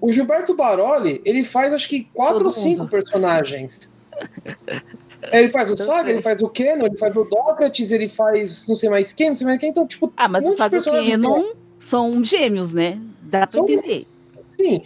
O 0.00 0.10
Gilberto 0.10 0.54
Baroli, 0.54 1.20
ele 1.22 1.44
faz 1.44 1.72
acho 1.72 1.86
que 1.88 2.04
quatro 2.14 2.46
ou 2.46 2.50
cinco 2.50 2.88
personagens. 2.88 3.90
Ele 5.32 5.48
faz 5.48 5.68
o 5.68 5.76
Saga, 5.76 6.10
ele 6.10 6.22
faz 6.22 6.40
o 6.42 6.48
Kenon, 6.48 6.86
ele 6.86 6.96
faz 6.96 7.14
o 7.16 7.24
Dócrates, 7.24 7.90
ele 7.90 8.08
faz 8.08 8.68
não 8.68 8.76
sei 8.76 8.88
mais 8.88 9.12
quem, 9.12 9.30
não 9.30 9.34
sei 9.34 9.46
mais 9.48 9.58
quem. 9.58 9.70
Então, 9.70 9.84
tipo. 9.84 10.12
Ah, 10.16 10.28
mas 10.28 10.46
o 10.46 10.54
Saga 10.54 10.76
e 10.76 10.78
o 10.78 10.82
Kenon 10.82 11.52
são 11.76 12.22
gêmeos, 12.22 12.72
né? 12.72 13.00
Dá 13.22 13.40
pra 13.40 13.50
são... 13.50 13.64
entender. 13.64 14.06
Sim. 14.44 14.84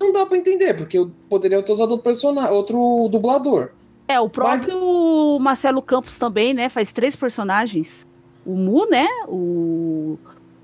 Não 0.00 0.10
dá 0.10 0.24
pra 0.24 0.38
entender, 0.38 0.74
porque 0.74 0.96
eu 0.96 1.10
poderia 1.28 1.62
ter 1.62 1.70
usado 1.70 1.90
outro, 1.90 2.02
personagem, 2.02 2.50
outro 2.50 3.08
dublador. 3.10 3.72
É, 4.08 4.18
o 4.18 4.30
próprio 4.30 5.34
mas... 5.34 5.42
Marcelo 5.42 5.82
Campos 5.82 6.18
também, 6.18 6.54
né? 6.54 6.70
Faz 6.70 6.90
três 6.90 7.14
personagens. 7.14 8.06
O 8.46 8.56
Mu, 8.56 8.86
né? 8.86 9.06
O, 9.26 10.18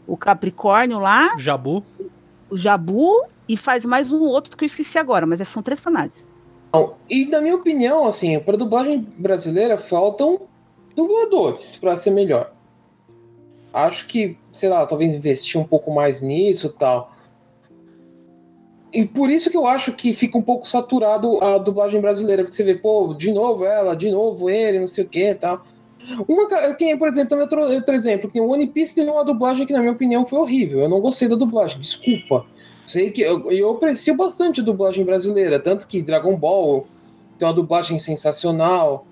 o 0.07 0.17
Capricórnio 0.17 0.99
lá. 0.99 1.37
Jabu. 1.37 1.85
O 2.51 2.57
Jabu 2.57 3.27
e 3.49 3.57
faz 3.57 3.85
mais 3.85 4.13
um 4.13 4.23
outro 4.23 4.57
que 4.57 4.65
eu 4.65 4.67
esqueci 4.67 4.99
agora, 4.99 5.27
mas 5.27 5.47
são 5.49 5.63
três 5.63 5.81
personagens. 5.81 6.29
E 7.09 7.27
na 7.27 7.41
minha 7.41 7.55
opinião, 7.55 8.07
assim, 8.07 8.39
para 8.41 8.57
dublagem 8.57 9.05
brasileira 9.17 9.79
faltam 9.79 10.41
dubladores 10.97 11.77
para 11.77 11.97
ser 11.97 12.11
melhor. 12.11 12.53
Acho 13.73 14.07
que, 14.07 14.37
sei 14.53 14.69
lá, 14.69 14.85
talvez 14.87 15.15
investir 15.15 15.61
um 15.61 15.65
pouco 15.65 15.93
mais 15.93 16.21
nisso 16.21 16.71
tal. 16.71 17.13
E 18.93 19.05
por 19.05 19.29
isso 19.29 19.51
que 19.51 19.57
eu 19.57 19.67
acho 19.67 19.93
que 19.93 20.13
fica 20.13 20.39
um 20.39 20.43
pouco 20.43 20.69
saturado 20.69 21.43
a 21.43 21.59
dublagem 21.59 22.01
brasileira, 22.01 22.45
porque 22.45 22.57
você 22.57 22.63
vê, 22.63 22.77
pô, 22.77 23.13
de 23.13 23.33
novo 23.33 23.65
ela, 23.65 23.97
de 23.97 24.11
novo 24.11 24.49
ele, 24.49 24.79
não 24.79 24.87
sei 24.87 25.05
o 25.05 25.09
que 25.09 25.35
tal. 25.35 25.65
Uma, 26.29 26.75
quem, 26.75 26.97
por 26.99 27.09
exemplo, 27.09 27.31
também 27.31 27.45
outro, 27.45 27.61
outro 27.61 27.95
exemplo, 27.95 28.31
que 28.31 28.41
o 28.41 28.49
One 28.49 28.67
Piece 28.67 28.95
teve 28.95 29.11
uma 29.11 29.25
dublagem 29.25 29.67
que, 29.67 29.73
na 29.73 29.81
minha 29.81 29.93
opinião, 29.93 30.27
foi 30.27 30.39
horrível. 30.39 30.81
Eu 30.81 30.89
não 30.89 31.01
gostei 31.01 31.29
da 31.29 31.37
dublagem, 31.37 31.81
desculpa. 31.81 32.47
Sei 32.87 33.11
que 33.11 33.23
eu, 33.23 33.51
eu 33.51 33.71
aprecio 33.71 34.15
bastante 34.17 34.61
a 34.61 34.65
dublagem 34.65 35.05
brasileira, 35.05 35.59
tanto 35.59 35.89
que 35.89 36.03
Dragon 36.03 36.37
Ball 36.37 36.87
tem 37.39 37.49
uma 37.49 37.55
dublagem 37.55 37.99
sensacional. 37.99 39.07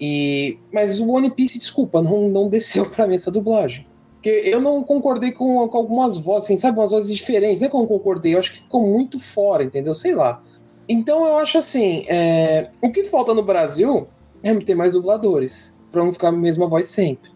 E 0.00 0.58
mas 0.72 0.98
o 0.98 1.08
One 1.10 1.30
Piece, 1.30 1.58
desculpa, 1.58 2.00
não, 2.00 2.28
não 2.28 2.48
desceu 2.48 2.88
para 2.88 3.06
mim 3.06 3.14
essa 3.14 3.30
dublagem. 3.30 3.86
Porque 4.14 4.30
eu 4.44 4.60
não 4.60 4.82
concordei 4.82 5.32
com, 5.32 5.68
com 5.68 5.76
algumas 5.76 6.18
vozes, 6.18 6.44
assim, 6.44 6.56
sabe, 6.56 6.78
umas 6.78 6.90
vozes 6.90 7.14
diferentes. 7.14 7.60
Não 7.60 7.66
é 7.66 7.70
que 7.70 7.76
eu 7.76 7.80
não 7.80 7.86
concordei, 7.86 8.34
eu 8.34 8.38
acho 8.38 8.52
que 8.52 8.58
ficou 8.58 8.84
muito 8.86 9.20
fora, 9.20 9.62
entendeu? 9.62 9.94
Sei 9.94 10.14
lá. 10.14 10.42
Então 10.88 11.26
eu 11.26 11.36
acho 11.38 11.58
assim, 11.58 12.04
é, 12.08 12.70
o 12.80 12.90
que 12.90 13.04
falta 13.04 13.34
no 13.34 13.42
Brasil 13.42 14.06
é 14.48 14.54
ter 14.60 14.74
mais 14.74 14.92
dubladores, 14.92 15.74
para 15.90 16.04
não 16.04 16.12
ficar 16.12 16.28
a 16.28 16.32
mesma 16.32 16.66
voz 16.66 16.86
sempre. 16.86 17.30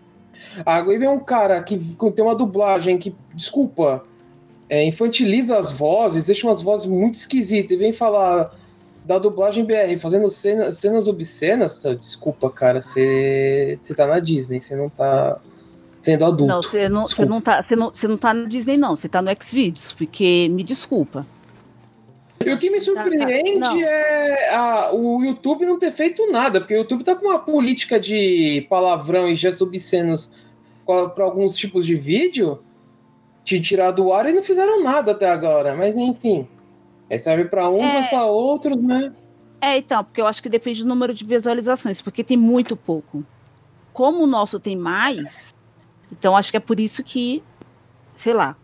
Agora 0.64 0.98
vem 0.98 1.08
um 1.08 1.20
cara 1.20 1.62
que 1.62 1.78
tem 2.14 2.24
uma 2.24 2.34
dublagem 2.34 2.98
que, 2.98 3.14
desculpa, 3.34 4.04
é, 4.68 4.84
infantiliza 4.84 5.58
as 5.58 5.72
vozes, 5.72 6.26
deixa 6.26 6.46
umas 6.46 6.62
vozes 6.62 6.86
muito 6.86 7.14
esquisitas 7.14 7.72
e 7.72 7.76
vem 7.76 7.92
falar 7.92 8.54
da 9.04 9.18
dublagem 9.18 9.64
BR, 9.64 9.98
fazendo 10.00 10.28
cenas, 10.30 10.76
cenas 10.76 11.08
obscenas. 11.08 11.82
Desculpa, 11.98 12.50
cara, 12.50 12.80
você 12.80 13.78
tá 13.96 14.06
na 14.06 14.20
Disney, 14.20 14.60
você 14.60 14.76
não 14.76 14.88
tá 14.88 15.40
sendo 16.00 16.24
adulto. 16.24 16.46
Não, 16.46 16.62
você 16.62 16.88
não, 16.88 17.04
não, 17.26 17.40
tá, 17.40 17.60
não, 17.76 17.92
não 18.08 18.16
tá 18.16 18.34
na 18.34 18.46
Disney, 18.46 18.76
não, 18.76 18.96
você 18.96 19.08
tá 19.08 19.20
no 19.20 19.30
Xvideos, 19.42 19.92
porque 19.92 20.48
me 20.50 20.62
desculpa. 20.62 21.26
E 22.44 22.50
o 22.50 22.58
que 22.58 22.70
me 22.70 22.78
tá, 22.78 22.94
tá. 22.94 23.02
surpreende 23.02 23.60
tá, 23.60 23.80
é 23.80 24.54
a, 24.54 24.94
o 24.94 25.22
YouTube 25.22 25.66
não 25.66 25.78
ter 25.78 25.92
feito 25.92 26.30
nada, 26.32 26.60
porque 26.60 26.74
o 26.74 26.78
YouTube 26.78 27.04
tá 27.04 27.14
com 27.14 27.26
uma 27.26 27.38
política 27.38 28.00
de 28.00 28.66
palavrão 28.70 29.28
e 29.28 29.34
gestos 29.34 29.60
obscenos 29.60 30.32
para 30.86 31.24
alguns 31.24 31.54
tipos 31.54 31.84
de 31.84 31.94
vídeo 31.94 32.58
te 33.44 33.60
tirar 33.60 33.90
do 33.90 34.12
ar 34.12 34.26
e 34.26 34.32
não 34.32 34.42
fizeram 34.42 34.82
nada 34.82 35.12
até 35.12 35.28
agora. 35.28 35.76
Mas 35.76 35.94
enfim, 35.96 36.48
é, 37.10 37.18
serve 37.18 37.44
para 37.44 37.68
uns, 37.68 37.84
é... 37.84 37.92
mas 37.92 38.06
para 38.08 38.24
outros, 38.24 38.80
né? 38.80 39.12
É, 39.60 39.76
então, 39.76 40.02
porque 40.02 40.20
eu 40.20 40.26
acho 40.26 40.42
que 40.42 40.48
depende 40.48 40.82
do 40.82 40.88
número 40.88 41.12
de 41.12 41.24
visualizações, 41.24 42.00
porque 42.00 42.24
tem 42.24 42.36
muito 42.36 42.74
pouco. 42.74 43.22
Como 43.92 44.24
o 44.24 44.26
nosso 44.26 44.58
tem 44.58 44.76
mais, 44.76 45.54
então 46.10 46.34
acho 46.34 46.50
que 46.50 46.56
é 46.56 46.60
por 46.60 46.80
isso 46.80 47.04
que, 47.04 47.42
sei 48.16 48.32
lá. 48.32 48.56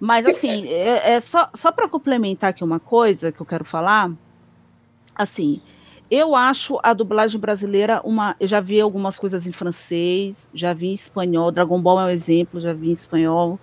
Mas 0.00 0.26
assim, 0.26 0.68
é, 0.68 1.14
é 1.14 1.20
só, 1.20 1.50
só 1.54 1.72
para 1.72 1.88
complementar 1.88 2.50
aqui 2.50 2.62
uma 2.62 2.78
coisa 2.78 3.32
que 3.32 3.40
eu 3.40 3.46
quero 3.46 3.64
falar, 3.64 4.10
assim, 5.14 5.60
eu 6.10 6.34
acho 6.34 6.78
a 6.82 6.94
dublagem 6.94 7.38
brasileira 7.38 8.00
uma. 8.02 8.34
Eu 8.40 8.48
já 8.48 8.60
vi 8.60 8.80
algumas 8.80 9.18
coisas 9.18 9.46
em 9.46 9.52
francês, 9.52 10.48
já 10.54 10.72
vi 10.72 10.88
em 10.88 10.94
espanhol. 10.94 11.50
Dragon 11.50 11.80
Ball 11.80 12.00
é 12.00 12.04
um 12.04 12.10
exemplo, 12.10 12.60
já 12.60 12.72
vi 12.72 12.88
em 12.88 12.92
espanhol. 12.92 13.58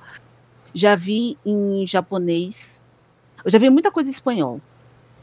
Já 0.74 0.96
vi 0.96 1.38
em 1.46 1.88
japonês. 1.88 2.82
Eu 3.44 3.50
já 3.50 3.58
vi 3.58 3.70
muita 3.70 3.90
coisa 3.92 4.10
em 4.10 4.14
espanhol. 4.14 4.62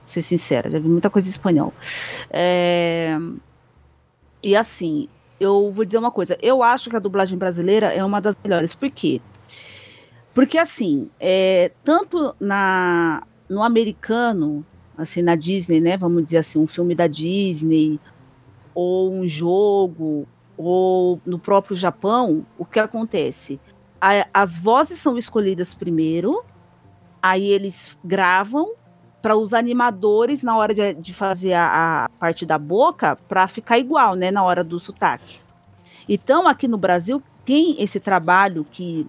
Vou 0.00 0.08
ser 0.08 0.22
sincera, 0.22 0.70
já 0.70 0.78
vi 0.78 0.88
muita 0.88 1.10
coisa 1.10 1.28
em 1.28 1.30
espanhol. 1.30 1.72
É... 2.30 3.16
E 4.42 4.56
assim, 4.56 5.08
eu 5.38 5.70
vou 5.70 5.84
dizer 5.84 5.98
uma 5.98 6.10
coisa. 6.10 6.36
Eu 6.42 6.62
acho 6.62 6.90
que 6.90 6.96
a 6.96 7.00
dublagem 7.00 7.38
brasileira 7.38 7.86
é 7.92 8.02
uma 8.04 8.20
das 8.20 8.36
melhores. 8.42 8.74
Por 8.74 8.90
quê? 8.90 9.20
Porque 10.34 10.58
assim, 10.58 11.10
é, 11.20 11.72
tanto 11.84 12.34
na 12.40 13.22
no 13.48 13.62
americano, 13.62 14.64
assim, 14.96 15.20
na 15.20 15.34
Disney, 15.34 15.80
né? 15.80 15.96
Vamos 15.96 16.24
dizer 16.24 16.38
assim, 16.38 16.58
um 16.58 16.66
filme 16.66 16.94
da 16.94 17.06
Disney, 17.06 18.00
ou 18.74 19.12
um 19.12 19.28
jogo, 19.28 20.26
ou 20.56 21.20
no 21.26 21.38
próprio 21.38 21.76
Japão, 21.76 22.46
o 22.56 22.64
que 22.64 22.80
acontece? 22.80 23.60
A, 24.00 24.26
as 24.32 24.56
vozes 24.56 24.98
são 24.98 25.18
escolhidas 25.18 25.74
primeiro, 25.74 26.42
aí 27.22 27.46
eles 27.46 27.96
gravam 28.02 28.72
para 29.20 29.36
os 29.36 29.54
animadores 29.54 30.42
na 30.42 30.56
hora 30.56 30.74
de, 30.74 30.94
de 30.94 31.14
fazer 31.14 31.52
a, 31.52 32.04
a, 32.04 32.08
parte 32.08 32.44
da 32.44 32.58
boca 32.58 33.16
para 33.28 33.46
ficar 33.46 33.78
igual, 33.78 34.16
né, 34.16 34.30
na 34.30 34.42
hora 34.42 34.64
do 34.64 34.78
sotaque. 34.78 35.40
Então, 36.08 36.48
aqui 36.48 36.66
no 36.66 36.78
Brasil 36.78 37.22
tem 37.44 37.80
esse 37.80 38.00
trabalho 38.00 38.64
que 38.64 39.06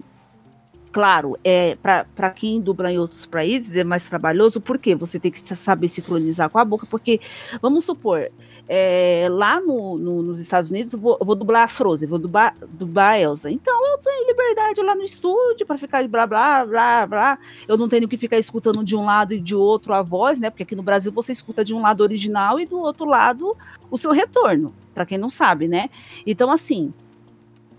Claro, 0.94 1.36
é 1.42 1.76
para 1.82 2.30
quem 2.30 2.60
dubla 2.60 2.92
em 2.92 3.00
outros 3.00 3.26
países 3.26 3.76
é 3.76 3.82
mais 3.82 4.08
trabalhoso, 4.08 4.60
porque 4.60 4.94
você 4.94 5.18
tem 5.18 5.28
que 5.28 5.40
saber 5.40 5.88
sincronizar 5.88 6.48
com 6.48 6.56
a 6.56 6.64
boca, 6.64 6.86
porque, 6.88 7.20
vamos 7.60 7.84
supor, 7.84 8.30
é, 8.68 9.26
lá 9.28 9.60
no, 9.60 9.98
no, 9.98 10.22
nos 10.22 10.38
Estados 10.38 10.70
Unidos 10.70 10.92
eu 10.92 11.00
vou, 11.00 11.16
eu 11.20 11.26
vou, 11.26 11.34
dublar 11.34 11.64
a 11.64 11.68
Frozen, 11.68 12.08
vou 12.08 12.20
dublar, 12.20 12.54
dublar 12.68 13.14
a 13.14 13.20
Elsa. 13.20 13.50
Então 13.50 13.76
eu 13.88 13.98
tenho 13.98 14.24
liberdade 14.28 14.80
lá 14.82 14.94
no 14.94 15.02
estúdio 15.02 15.66
para 15.66 15.76
ficar 15.76 16.00
de 16.00 16.06
blá 16.06 16.28
blá 16.28 16.64
blá 16.64 17.06
blá. 17.08 17.38
Eu 17.66 17.76
não 17.76 17.88
tenho 17.88 18.06
que 18.06 18.16
ficar 18.16 18.38
escutando 18.38 18.84
de 18.84 18.94
um 18.94 19.04
lado 19.04 19.34
e 19.34 19.40
de 19.40 19.56
outro 19.56 19.92
a 19.92 20.00
voz, 20.00 20.38
né? 20.38 20.48
Porque 20.48 20.62
aqui 20.62 20.76
no 20.76 20.82
Brasil 20.84 21.10
você 21.10 21.32
escuta 21.32 21.64
de 21.64 21.74
um 21.74 21.82
lado 21.82 22.02
original 22.02 22.60
e 22.60 22.66
do 22.66 22.78
outro 22.78 23.04
lado 23.04 23.56
o 23.90 23.98
seu 23.98 24.12
retorno, 24.12 24.72
para 24.94 25.04
quem 25.04 25.18
não 25.18 25.28
sabe, 25.28 25.66
né? 25.66 25.90
Então, 26.24 26.52
assim, 26.52 26.94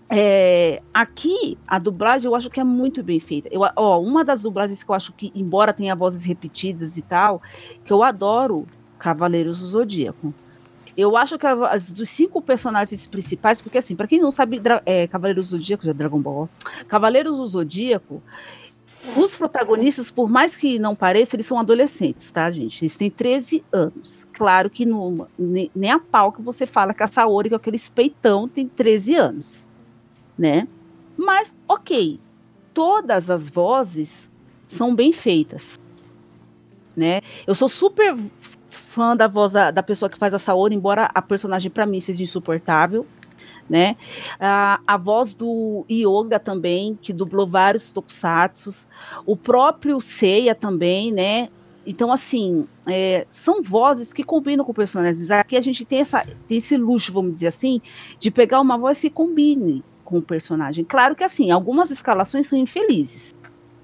é, 0.08 0.82
aqui, 0.94 1.58
a 1.66 1.78
dublagem 1.78 2.26
eu 2.26 2.34
acho 2.34 2.48
que 2.48 2.60
é 2.60 2.64
muito 2.64 3.02
bem 3.02 3.18
feita. 3.18 3.48
Eu, 3.50 3.62
ó, 3.74 4.00
uma 4.00 4.24
das 4.24 4.42
dublagens 4.42 4.82
que 4.82 4.90
eu 4.90 4.94
acho 4.94 5.12
que, 5.12 5.32
embora 5.34 5.72
tenha 5.72 5.96
vozes 5.96 6.24
repetidas 6.24 6.96
e 6.96 7.02
tal, 7.02 7.42
que 7.84 7.92
eu 7.92 8.02
adoro 8.02 8.66
Cavaleiros 8.98 9.60
do 9.60 9.66
Zodíaco. 9.66 10.32
Eu 10.96 11.16
acho 11.16 11.38
que 11.38 11.46
as 11.46 11.92
dos 11.92 12.08
cinco 12.08 12.40
personagens 12.40 13.06
principais, 13.06 13.60
porque 13.60 13.78
assim, 13.78 13.94
para 13.94 14.06
quem 14.06 14.18
não 14.18 14.30
sabe, 14.30 14.60
é, 14.86 15.06
Cavaleiros 15.06 15.50
do 15.50 15.58
Zodíaco, 15.58 15.84
já 15.84 15.90
é 15.90 15.94
Dragon 15.94 16.20
Ball, 16.20 16.48
Cavaleiros 16.88 17.36
do 17.36 17.46
Zodíaco, 17.46 18.22
os 19.16 19.36
protagonistas, 19.36 20.10
por 20.10 20.28
mais 20.28 20.56
que 20.56 20.78
não 20.78 20.94
pareça, 20.94 21.36
eles 21.36 21.46
são 21.46 21.58
adolescentes, 21.58 22.30
tá, 22.30 22.50
gente? 22.50 22.82
Eles 22.82 22.96
têm 22.96 23.10
13 23.10 23.62
anos. 23.70 24.26
Claro 24.32 24.70
que 24.70 24.86
nem, 25.38 25.70
nem 25.74 25.90
a 25.90 25.98
pau 25.98 26.32
que 26.32 26.40
você 26.40 26.64
fala 26.64 26.94
que 26.94 27.02
a 27.02 27.06
Saori, 27.06 27.50
que 27.50 27.54
é 27.54 27.56
aquele 27.56 27.76
espeitão, 27.76 28.48
tem 28.48 28.66
13 28.66 29.14
anos 29.16 29.68
né? 30.38 30.68
Mas, 31.16 31.56
ok, 31.66 32.20
todas 32.74 33.30
as 33.30 33.48
vozes 33.48 34.30
são 34.66 34.94
bem 34.94 35.12
feitas, 35.12 35.80
né? 36.94 37.20
Eu 37.46 37.54
sou 37.54 37.68
super 37.68 38.16
fã 38.68 39.16
da 39.16 39.26
voz 39.26 39.52
da, 39.52 39.70
da 39.70 39.82
pessoa 39.82 40.08
que 40.10 40.18
faz 40.18 40.34
a 40.34 40.38
Saori, 40.38 40.74
embora 40.74 41.10
a 41.14 41.22
personagem 41.22 41.70
para 41.70 41.86
mim 41.86 42.00
seja 42.00 42.22
insuportável, 42.22 43.06
né? 43.68 43.96
A, 44.38 44.80
a 44.86 44.96
voz 44.96 45.34
do 45.34 45.84
Yoga 45.90 46.38
também, 46.38 46.98
que 47.00 47.12
dublou 47.12 47.46
vários 47.46 47.90
tokusatsu, 47.90 48.86
o 49.24 49.36
próprio 49.36 50.00
Seiya 50.00 50.54
também, 50.54 51.12
né? 51.12 51.48
Então, 51.86 52.12
assim, 52.12 52.66
é, 52.86 53.26
são 53.30 53.62
vozes 53.62 54.12
que 54.12 54.24
combinam 54.24 54.64
com 54.64 54.74
personagens. 54.74 55.30
Aqui 55.30 55.56
a 55.56 55.60
gente 55.60 55.84
tem, 55.84 56.00
essa, 56.00 56.26
tem 56.48 56.58
esse 56.58 56.76
luxo, 56.76 57.12
vamos 57.12 57.32
dizer 57.32 57.46
assim, 57.46 57.80
de 58.18 58.28
pegar 58.30 58.60
uma 58.60 58.76
voz 58.76 59.00
que 59.00 59.08
combine 59.08 59.84
com 60.06 60.16
o 60.18 60.22
personagem. 60.22 60.84
Claro 60.84 61.14
que 61.14 61.24
assim, 61.24 61.50
algumas 61.50 61.90
escalações 61.90 62.46
são 62.46 62.58
infelizes, 62.58 63.34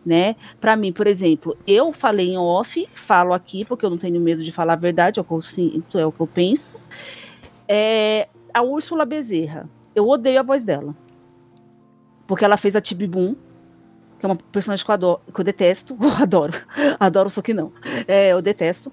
né? 0.06 0.36
Para 0.60 0.76
mim, 0.76 0.92
por 0.92 1.06
exemplo, 1.06 1.58
eu 1.66 1.92
falei 1.92 2.30
em 2.30 2.38
off, 2.38 2.88
falo 2.94 3.34
aqui 3.34 3.64
porque 3.64 3.84
eu 3.84 3.90
não 3.90 3.98
tenho 3.98 4.20
medo 4.20 4.42
de 4.42 4.52
falar 4.52 4.74
a 4.74 4.76
verdade, 4.76 5.18
é 5.18 5.22
o 5.22 5.24
que 5.24 5.32
eu 5.32 5.42
sinto, 5.42 5.98
é 5.98 6.06
o 6.06 6.12
que 6.12 6.20
eu 6.20 6.26
penso. 6.26 6.76
É, 7.68 8.28
a 8.54 8.62
Úrsula 8.62 9.04
Bezerra, 9.04 9.68
eu 9.94 10.08
odeio 10.08 10.40
a 10.40 10.42
voz 10.42 10.64
dela. 10.64 10.94
Porque 12.26 12.44
ela 12.44 12.56
fez 12.56 12.76
a 12.76 12.80
Tibibum, 12.80 13.34
que 14.18 14.24
é 14.24 14.28
uma 14.28 14.36
personagem 14.36 14.84
que 14.84 14.90
eu, 14.90 14.94
adoro, 14.94 15.20
que 15.34 15.40
eu 15.40 15.44
detesto, 15.44 15.96
eu 16.00 16.22
adoro, 16.22 16.54
adoro, 16.98 17.28
só 17.28 17.42
que 17.42 17.52
não, 17.52 17.72
é, 18.06 18.28
eu 18.32 18.40
detesto. 18.40 18.92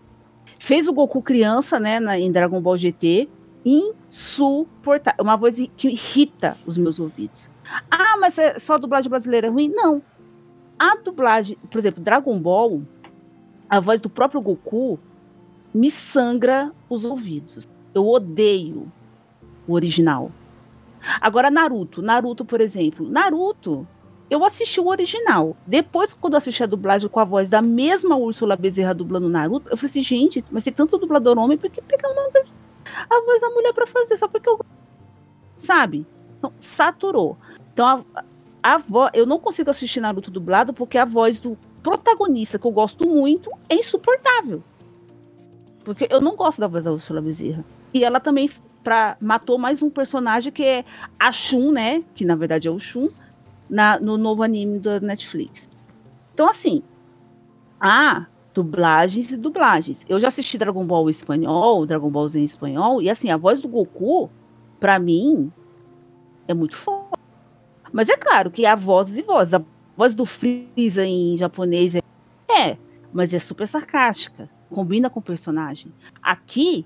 Fez 0.57 0.87
o 0.87 0.93
Goku 0.93 1.21
criança, 1.21 1.79
né, 1.79 1.99
na, 1.99 2.17
em 2.19 2.31
Dragon 2.31 2.59
Ball 2.59 2.75
GT, 2.75 3.29
insuportável. 3.65 5.23
Uma 5.23 5.35
voz 5.35 5.57
que 5.75 5.89
irrita 5.89 6.57
os 6.65 6.77
meus 6.77 6.99
ouvidos. 6.99 7.49
Ah, 7.89 8.17
mas 8.19 8.37
é 8.37 8.57
só 8.57 8.75
a 8.75 8.77
dublagem 8.77 9.09
brasileira 9.09 9.47
é 9.47 9.49
ruim? 9.49 9.69
Não. 9.69 10.01
A 10.77 10.95
dublagem, 10.95 11.57
por 11.69 11.77
exemplo, 11.77 12.01
Dragon 12.01 12.39
Ball, 12.39 12.81
a 13.69 13.79
voz 13.79 14.01
do 14.01 14.09
próprio 14.09 14.41
Goku 14.41 14.99
me 15.73 15.91
sangra 15.91 16.71
os 16.89 17.05
ouvidos. 17.05 17.67
Eu 17.93 18.07
odeio 18.07 18.91
o 19.67 19.73
original. 19.73 20.31
Agora, 21.21 21.51
Naruto. 21.51 22.01
Naruto, 22.01 22.43
por 22.45 22.61
exemplo. 22.61 23.07
Naruto, 23.09 23.87
eu 24.29 24.43
assisti 24.45 24.79
o 24.79 24.87
original. 24.87 25.55
Depois, 25.65 26.13
quando 26.13 26.33
eu 26.33 26.37
assisti 26.37 26.63
a 26.63 26.67
dublagem 26.67 27.09
com 27.09 27.19
a 27.19 27.25
voz 27.25 27.49
da 27.49 27.61
mesma 27.61 28.15
Úrsula 28.15 28.55
Bezerra 28.55 28.93
dublando 28.93 29.29
Naruto, 29.29 29.69
eu 29.69 29.77
falei 29.77 29.89
assim, 29.89 30.03
gente, 30.03 30.43
mas 30.51 30.63
tem 30.63 30.73
tanto 30.73 30.97
dublador 30.97 31.37
homem, 31.37 31.57
por 31.57 31.69
que 31.69 31.81
pegar 31.81 32.09
uma 32.09 32.29
a 33.09 33.21
voz 33.25 33.41
da 33.41 33.49
mulher 33.49 33.73
para 33.73 33.87
fazer, 33.87 34.17
só 34.17 34.27
porque 34.27 34.49
eu. 34.49 34.59
Sabe? 35.57 36.05
Então, 36.37 36.53
saturou. 36.59 37.37
Então, 37.73 38.05
a, 38.15 38.23
a 38.63 38.77
voz. 38.77 39.11
Eu 39.13 39.25
não 39.25 39.39
consigo 39.39 39.69
assistir 39.69 39.99
Naruto 39.99 40.31
dublado 40.31 40.73
porque 40.73 40.97
a 40.97 41.05
voz 41.05 41.39
do 41.39 41.57
protagonista, 41.83 42.59
que 42.59 42.65
eu 42.65 42.71
gosto 42.71 43.05
muito, 43.05 43.51
é 43.67 43.75
insuportável. 43.75 44.63
Porque 45.83 46.07
eu 46.09 46.21
não 46.21 46.35
gosto 46.35 46.59
da 46.59 46.67
voz 46.67 46.83
da 46.83 46.91
Ursula 46.91 47.21
Bezerra. 47.21 47.63
E 47.93 48.03
ela 48.03 48.19
também 48.19 48.49
pra, 48.83 49.17
matou 49.19 49.57
mais 49.57 49.81
um 49.81 49.89
personagem 49.89 50.51
que 50.51 50.63
é 50.63 50.85
a 51.19 51.31
Shun, 51.31 51.71
né? 51.71 52.03
Que 52.13 52.25
na 52.25 52.35
verdade 52.35 52.67
é 52.67 52.71
o 52.71 52.79
Shun, 52.79 53.09
na, 53.69 53.99
no 53.99 54.17
novo 54.17 54.43
anime 54.43 54.79
da 54.79 54.99
Netflix. 54.99 55.69
Então, 56.33 56.47
assim, 56.47 56.83
ah, 57.79 58.25
dublagens 58.53 59.31
e 59.31 59.37
dublagens. 59.37 60.05
Eu 60.09 60.19
já 60.19 60.27
assisti 60.27 60.57
Dragon 60.57 60.85
Ball 60.85 61.09
espanhol, 61.09 61.85
Dragon 61.85 62.09
Ball 62.09 62.27
Z 62.27 62.39
em 62.39 62.43
espanhol, 62.43 63.01
e 63.01 63.09
assim, 63.09 63.29
a 63.29 63.37
voz 63.37 63.61
do 63.61 63.67
Goku, 63.67 64.29
para 64.79 64.99
mim, 64.99 65.51
é 66.47 66.53
muito 66.53 66.75
forte. 66.75 67.19
Mas 67.91 68.09
é 68.09 68.17
claro 68.17 68.51
que 68.51 68.65
há 68.65 68.75
vozes 68.75 69.17
e 69.17 69.21
vozes. 69.21 69.53
A 69.53 69.61
voz 69.95 70.13
do 70.13 70.25
Freeza 70.25 71.05
em 71.05 71.37
japonês 71.37 71.95
é, 71.95 72.01
é 72.49 72.77
mas 73.11 73.33
é 73.33 73.39
super 73.39 73.67
sarcástica, 73.67 74.49
combina 74.69 75.09
com 75.09 75.19
o 75.19 75.23
personagem. 75.23 75.91
Aqui, 76.21 76.85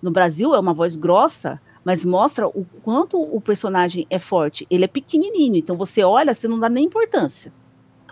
no 0.00 0.10
Brasil, 0.10 0.54
é 0.54 0.58
uma 0.58 0.74
voz 0.74 0.96
grossa, 0.96 1.60
mas 1.84 2.04
mostra 2.04 2.48
o 2.48 2.64
quanto 2.82 3.20
o 3.20 3.40
personagem 3.40 4.06
é 4.10 4.18
forte. 4.18 4.66
Ele 4.70 4.84
é 4.84 4.88
pequenininho, 4.88 5.56
então 5.56 5.76
você 5.76 6.02
olha, 6.02 6.34
você 6.34 6.48
não 6.48 6.58
dá 6.58 6.68
nem 6.68 6.84
importância. 6.84 7.52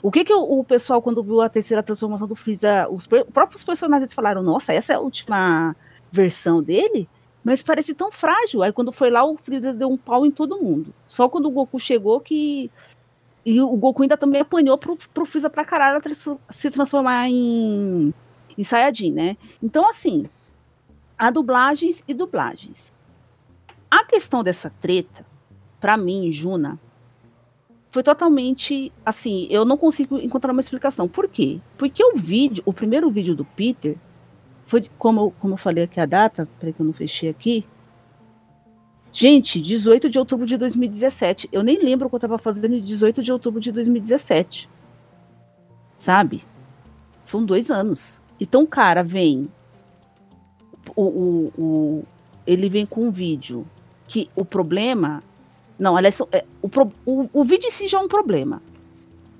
O 0.03 0.11
que 0.11 0.25
que 0.25 0.33
o, 0.33 0.43
o, 0.61 0.65
pessoal, 0.65 1.03
quando 1.03 1.23
viu 1.23 1.41
a 1.41 1.49
terceira 1.49 1.83
transformação 1.83 2.27
do 2.27 2.35
Freeza, 2.35 2.89
os 2.91 3.07
próprios 3.07 3.63
personagens 3.63 4.13
falaram, 4.13 4.43
nossa, 4.43 4.73
essa 4.73 4.93
é 4.93 4.97
a 4.97 5.01
última 5.01 5.77
versão 6.11 6.63
dele? 6.63 7.09
Mas 7.45 7.63
parece 7.63 7.95
tão 7.95 8.11
frágil. 8.11 8.63
Aí 8.63 8.73
quando 8.73 8.93
foi 8.93 9.11
lá, 9.11 9.25
o 9.25 9.37
Freeza 9.37 9.73
deu 9.75 9.89
um 9.89 9.97
pau 9.97 10.25
em 10.25 10.31
todo 10.31 10.61
mundo. 10.61 10.95
Só 11.07 11.29
quando 11.29 11.47
o 11.47 11.51
Goku 11.51 11.79
chegou 11.79 12.21
que... 12.21 12.71
E 13.45 13.61
o 13.61 13.77
Goku 13.77 14.03
ainda 14.03 14.17
também 14.17 14.41
apanhou 14.41 14.77
pro, 14.77 14.97
pro 15.15 15.25
Freeza 15.25 15.49
pra 15.49 15.65
caralho 15.65 16.01
se 16.51 16.71
transformar 16.71 17.29
em, 17.29 18.13
em 18.57 18.65
Saiyajin, 18.65 19.13
né? 19.13 19.37
Então, 19.63 19.89
assim, 19.89 20.29
há 21.19 21.31
dublagens 21.31 22.05
e 22.07 22.13
dublagens. 22.13 22.93
A 23.91 24.05
questão 24.05 24.45
dessa 24.45 24.71
treta, 24.71 25.25
para 25.81 25.97
mim, 25.97 26.31
Juna, 26.31 26.79
foi 27.91 28.05
totalmente 28.05 28.93
assim, 29.05 29.49
eu 29.51 29.65
não 29.65 29.77
consigo 29.77 30.17
encontrar 30.19 30.53
uma 30.53 30.61
explicação. 30.61 31.09
Por 31.09 31.29
quê? 31.29 31.61
Porque 31.77 32.03
o 32.05 32.17
vídeo, 32.17 32.63
o 32.65 32.73
primeiro 32.73 33.11
vídeo 33.11 33.35
do 33.35 33.45
Peter, 33.45 33.97
foi 34.65 34.83
como, 34.97 35.33
como 35.33 35.55
eu 35.55 35.59
falei 35.59 35.85
aqui 35.85 35.99
a 35.99 36.07
data, 36.07 36.49
peraí 36.61 36.73
que 36.73 36.81
eu 36.81 36.87
não 36.87 36.93
fechei 36.93 37.29
aqui. 37.29 37.67
Gente, 39.13 39.61
18 39.61 40.09
de 40.09 40.21
outubro 40.21 40.47
de 40.47 40.57
2017. 40.57 41.49
Eu 41.51 41.65
nem 41.65 41.83
lembro 41.83 42.07
o 42.07 42.09
que 42.09 42.15
eu 42.15 42.19
estava 42.19 42.39
fazendo 42.39 42.75
em 42.75 42.81
18 42.81 43.25
de 43.25 43.33
outubro 43.33 43.61
de 43.61 43.73
2017. 43.73 44.71
Sabe? 45.99 46.45
São 47.25 47.45
dois 47.45 47.73
anos. 47.73 48.21
Então 48.41 48.63
o 48.63 48.69
cara 48.69 49.03
vem. 49.03 49.49
O, 50.95 51.03
o, 51.03 51.53
o, 51.59 52.05
ele 52.47 52.69
vem 52.69 52.87
com 52.87 53.09
um 53.09 53.11
vídeo 53.11 53.67
que 54.07 54.31
o 54.37 54.45
problema 54.45 55.25
não, 55.81 55.97
aliás, 55.97 56.21
é, 56.31 56.45
o, 56.61 56.69
o, 57.07 57.31
o 57.33 57.45
vídeo 57.45 57.67
em 57.67 57.71
si 57.71 57.89
já 57.89 57.99
é 57.99 58.03
um 58.03 58.07
problema. 58.07 58.63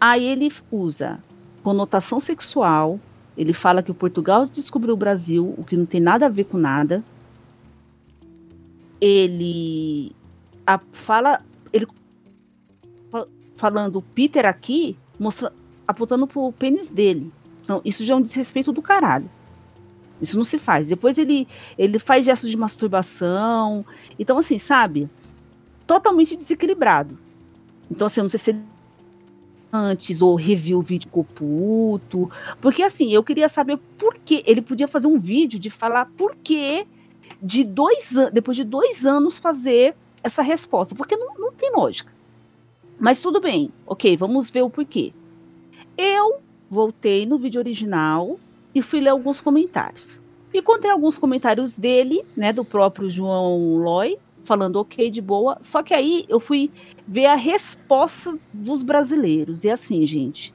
Aí 0.01 0.25
ele 0.25 0.51
usa 0.73 1.23
conotação 1.63 2.19
sexual, 2.19 2.99
ele 3.37 3.53
fala 3.53 3.83
que 3.83 3.91
o 3.91 3.95
Portugal 3.95 4.47
descobriu 4.47 4.95
o 4.95 4.97
Brasil, 4.97 5.55
o 5.59 5.63
que 5.63 5.77
não 5.77 5.85
tem 5.85 6.01
nada 6.01 6.25
a 6.25 6.29
ver 6.31 6.45
com 6.45 6.57
nada. 6.57 7.05
Ele 8.99 10.17
a, 10.67 10.81
fala, 10.91 11.45
ele 11.75 11.87
falando 13.55 14.01
Peter 14.01 14.47
aqui, 14.47 14.97
mostra, 15.19 15.53
apontando 15.87 16.27
pro 16.27 16.53
pênis 16.53 16.89
dele. 16.89 17.31
Então, 17.63 17.83
isso 17.85 18.03
já 18.03 18.15
é 18.15 18.17
um 18.17 18.23
desrespeito 18.23 18.73
do 18.73 18.81
caralho. 18.81 19.31
Isso 20.23 20.39
não 20.39 20.45
se 20.45 20.59
faz. 20.59 20.89
Depois 20.89 21.19
ele, 21.19 21.47
ele 21.77 21.99
faz 21.99 22.25
gestos 22.25 22.49
de 22.49 22.57
masturbação. 22.57 23.85
Então, 24.19 24.39
assim, 24.39 24.57
sabe? 24.57 25.09
Totalmente 25.91 26.37
desequilibrado. 26.37 27.19
Então, 27.91 28.07
assim, 28.07 28.21
eu 28.21 28.23
não 28.23 28.29
sei 28.29 28.39
se 28.39 28.57
antes 29.73 30.23
ou 30.23 30.37
reviu 30.37 30.79
o 30.79 30.83
vídeo 30.83 31.11
puto. 31.11 32.31
Porque 32.61 32.85
assim, 32.85 33.13
eu 33.13 33.25
queria 33.25 33.49
saber 33.49 33.77
por 33.99 34.15
que. 34.15 34.45
Ele 34.47 34.63
podia 34.63 34.87
fazer 34.87 35.09
um 35.09 35.19
vídeo 35.19 35.59
de 35.59 35.69
falar 35.69 36.07
por 36.17 36.37
que 36.37 36.87
de 37.43 37.65
dois 37.65 38.15
depois 38.33 38.57
de 38.57 38.63
dois 38.63 39.05
anos, 39.05 39.37
fazer 39.37 39.97
essa 40.23 40.43
resposta. 40.43 40.95
Porque 40.95 41.17
não, 41.17 41.35
não 41.37 41.53
tem 41.53 41.73
lógica. 41.73 42.13
Mas 42.97 43.21
tudo 43.21 43.41
bem, 43.41 43.73
ok, 43.85 44.17
vamos 44.17 44.49
ver 44.49 44.63
o 44.63 44.71
porquê. 44.71 45.13
Eu 45.99 46.39
voltei 46.71 47.27
no 47.27 47.37
vídeo 47.37 47.59
original 47.59 48.39
e 48.73 48.81
fui 48.81 49.01
ler 49.01 49.09
alguns 49.09 49.41
comentários. 49.41 50.21
Encontrei 50.55 50.93
alguns 50.93 51.19
comentários 51.19 51.77
dele, 51.77 52.25
né, 52.37 52.53
do 52.53 52.65
próprio 52.65 53.11
João 53.11 53.79
Loy, 53.79 54.19
falando 54.45 54.77
ok, 54.77 55.11
de 55.11 55.21
boa. 55.21 55.59
Só 55.61 55.83
que 55.83 55.95
aí 55.95 56.25
eu 56.29 56.41
fui 56.41 56.71
ver 57.07 57.27
a 57.27 57.35
resposta 57.35 58.39
dos 58.53 58.83
brasileiros. 58.83 59.65
E 59.65 59.71
assim, 59.71 60.07
gente, 60.07 60.55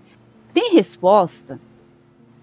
tem 0.54 0.74
resposta 0.74 1.60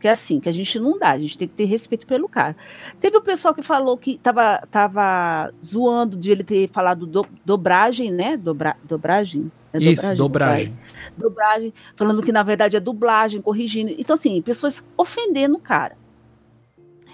que 0.02 0.09
é 0.09 0.11
assim, 0.11 0.40
que 0.40 0.48
a 0.48 0.52
gente 0.52 0.81
não 0.81 0.98
dá, 0.98 1.11
a 1.11 1.18
gente 1.18 1.38
tem 1.38 1.46
que 1.46 1.55
ter 1.55 1.64
respeito 1.64 2.09
pelo 2.09 2.28
cara. 2.28 2.57
Teve 2.98 3.16
o 3.16 3.22
pessoal 3.22 3.55
que 3.55 3.62
falou 3.62 3.96
que 3.96 4.18
tava, 4.18 4.59
tava 4.68 5.55
zoando 5.64 6.16
de 6.16 6.28
ele 6.28 6.42
ter 6.42 6.68
falado 6.72 7.07
do, 7.07 7.24
dobragem, 7.44 8.11
né? 8.11 8.37
Dobra, 8.37 8.76
dobragem? 8.83 9.50
É 9.72 9.78
Isso, 9.78 10.02
dobragem. 10.16 10.16
dobragem. 10.16 10.78
Dobragem, 11.16 11.74
falando 11.94 12.20
que 12.20 12.33
na 12.33 12.42
verdade 12.42 12.76
é 12.76 12.81
dublagem, 12.81 13.40
corrigindo. 13.40 13.94
Então, 13.96 14.14
assim, 14.14 14.42
pessoas 14.42 14.85
ofendendo 14.96 15.57
o 15.57 15.61
cara. 15.61 15.96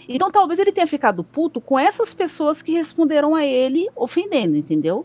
Então, 0.09 0.31
talvez 0.31 0.59
ele 0.59 0.73
tenha 0.73 0.87
ficado 0.87 1.23
puto 1.23 1.61
com 1.61 1.79
essas 1.79 2.15
pessoas 2.15 2.63
que 2.63 2.73
responderam 2.73 3.35
a 3.35 3.45
ele 3.45 3.89
ofendendo, 3.95 4.57
entendeu? 4.57 5.05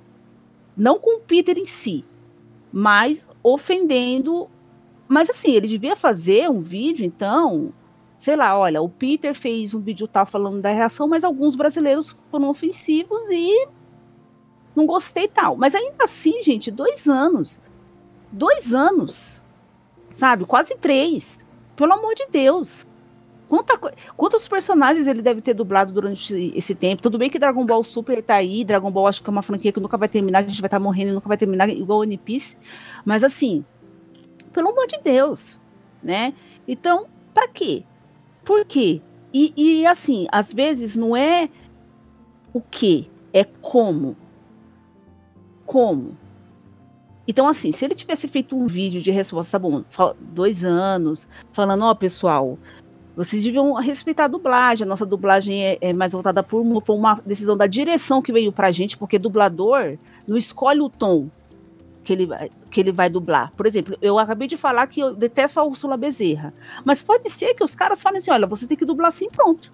Não 0.77 0.97
com 0.97 1.17
o 1.17 1.19
Peter 1.19 1.57
em 1.57 1.65
si, 1.65 2.05
mas 2.71 3.27
ofendendo. 3.43 4.49
Mas 5.07 5.29
assim, 5.29 5.51
ele 5.51 5.67
devia 5.67 5.95
fazer 5.95 6.49
um 6.49 6.61
vídeo, 6.61 7.05
então, 7.05 7.73
sei 8.17 8.37
lá, 8.37 8.57
olha, 8.57 8.81
o 8.81 8.87
Peter 8.87 9.35
fez 9.35 9.73
um 9.73 9.81
vídeo 9.81 10.07
tal 10.07 10.25
falando 10.25 10.61
da 10.61 10.71
reação, 10.71 11.07
mas 11.07 11.25
alguns 11.25 11.55
brasileiros 11.55 12.15
foram 12.31 12.49
ofensivos 12.49 13.29
e 13.29 13.67
não 14.73 14.85
gostei 14.85 15.27
tal. 15.27 15.57
Mas 15.57 15.75
ainda 15.75 16.05
assim, 16.05 16.41
gente, 16.41 16.71
dois 16.71 17.07
anos. 17.07 17.59
Dois 18.31 18.73
anos. 18.73 19.41
Sabe? 20.09 20.45
Quase 20.45 20.75
três. 20.77 21.45
Pelo 21.75 21.93
amor 21.93 22.15
de 22.15 22.25
Deus. 22.31 22.87
Quanta, 23.47 23.77
quantos 24.15 24.47
personagens 24.47 25.05
ele 25.05 25.21
deve 25.21 25.41
ter 25.41 25.53
dublado 25.53 25.93
durante 25.93 26.33
esse 26.55 26.73
tempo? 26.73 27.01
Tudo 27.01 27.17
bem 27.17 27.29
que 27.29 27.37
Dragon 27.37 27.65
Ball 27.65 27.83
Super 27.83 28.21
tá 28.23 28.35
aí, 28.35 28.63
Dragon 28.63 28.89
Ball 28.89 29.07
acho 29.07 29.21
que 29.21 29.29
é 29.29 29.31
uma 29.31 29.41
franquia 29.41 29.71
que 29.71 29.79
nunca 29.79 29.97
vai 29.97 30.07
terminar, 30.07 30.39
a 30.39 30.47
gente 30.47 30.61
vai 30.61 30.67
estar 30.67 30.79
tá 30.79 30.83
morrendo 30.83 31.11
e 31.11 31.13
nunca 31.13 31.27
vai 31.27 31.37
terminar, 31.37 31.69
igual 31.69 31.99
One 31.99 32.17
Piece. 32.17 32.57
Mas 33.05 33.23
assim, 33.23 33.63
pelo 34.51 34.69
amor 34.69 34.87
de 34.87 34.99
Deus, 35.03 35.59
né? 36.01 36.33
Então, 36.67 37.07
para 37.33 37.47
quê? 37.47 37.83
Por 38.43 38.65
quê? 38.65 39.01
E, 39.33 39.53
e 39.55 39.85
assim, 39.85 40.27
às 40.31 40.53
vezes 40.53 40.95
não 40.95 41.15
é 41.15 41.49
o 42.53 42.61
que, 42.61 43.09
é 43.33 43.43
como. 43.43 44.15
Como? 45.65 46.17
Então, 47.27 47.47
assim, 47.47 47.71
se 47.71 47.85
ele 47.85 47.95
tivesse 47.95 48.27
feito 48.27 48.55
um 48.55 48.67
vídeo 48.67 49.01
de 49.01 49.09
resposta, 49.09 49.57
tá 49.57 49.59
bom, 49.59 49.83
dois 50.19 50.65
anos, 50.65 51.27
falando, 51.53 51.85
ó, 51.85 51.91
oh, 51.91 51.95
pessoal, 51.95 52.59
vocês 53.15 53.43
deviam 53.43 53.73
respeitar 53.73 54.25
a 54.25 54.27
dublagem. 54.27 54.85
A 54.85 54.87
nossa 54.87 55.05
dublagem 55.05 55.63
é, 55.63 55.77
é 55.79 55.93
mais 55.93 56.13
voltada 56.13 56.41
por 56.41 56.61
uma, 56.61 57.15
decisão 57.25 57.55
da 57.55 57.67
direção 57.67 58.21
que 58.21 58.31
veio 58.33 58.51
pra 58.51 58.71
gente, 58.71 58.97
porque 58.97 59.19
dublador 59.19 59.97
não 60.27 60.35
escolhe 60.35 60.81
o 60.81 60.89
tom 60.89 61.29
que 62.03 62.11
ele, 62.11 62.27
que 62.71 62.79
ele 62.79 62.91
vai 62.91 63.09
dublar. 63.09 63.53
Por 63.55 63.65
exemplo, 63.65 63.95
eu 64.01 64.17
acabei 64.17 64.47
de 64.47 64.57
falar 64.57 64.87
que 64.87 64.99
eu 64.99 65.13
detesto 65.13 65.59
a 65.59 65.63
Úrsula 65.63 65.95
Bezerra. 65.95 66.53
Mas 66.83 67.01
pode 67.01 67.29
ser 67.29 67.53
que 67.53 67.63
os 67.63 67.75
caras 67.75 68.01
falem 68.01 68.17
assim: 68.17 68.31
olha, 68.31 68.47
você 68.47 68.65
tem 68.65 68.77
que 68.77 68.85
dublar 68.85 69.09
assim, 69.09 69.29
pronto. 69.29 69.71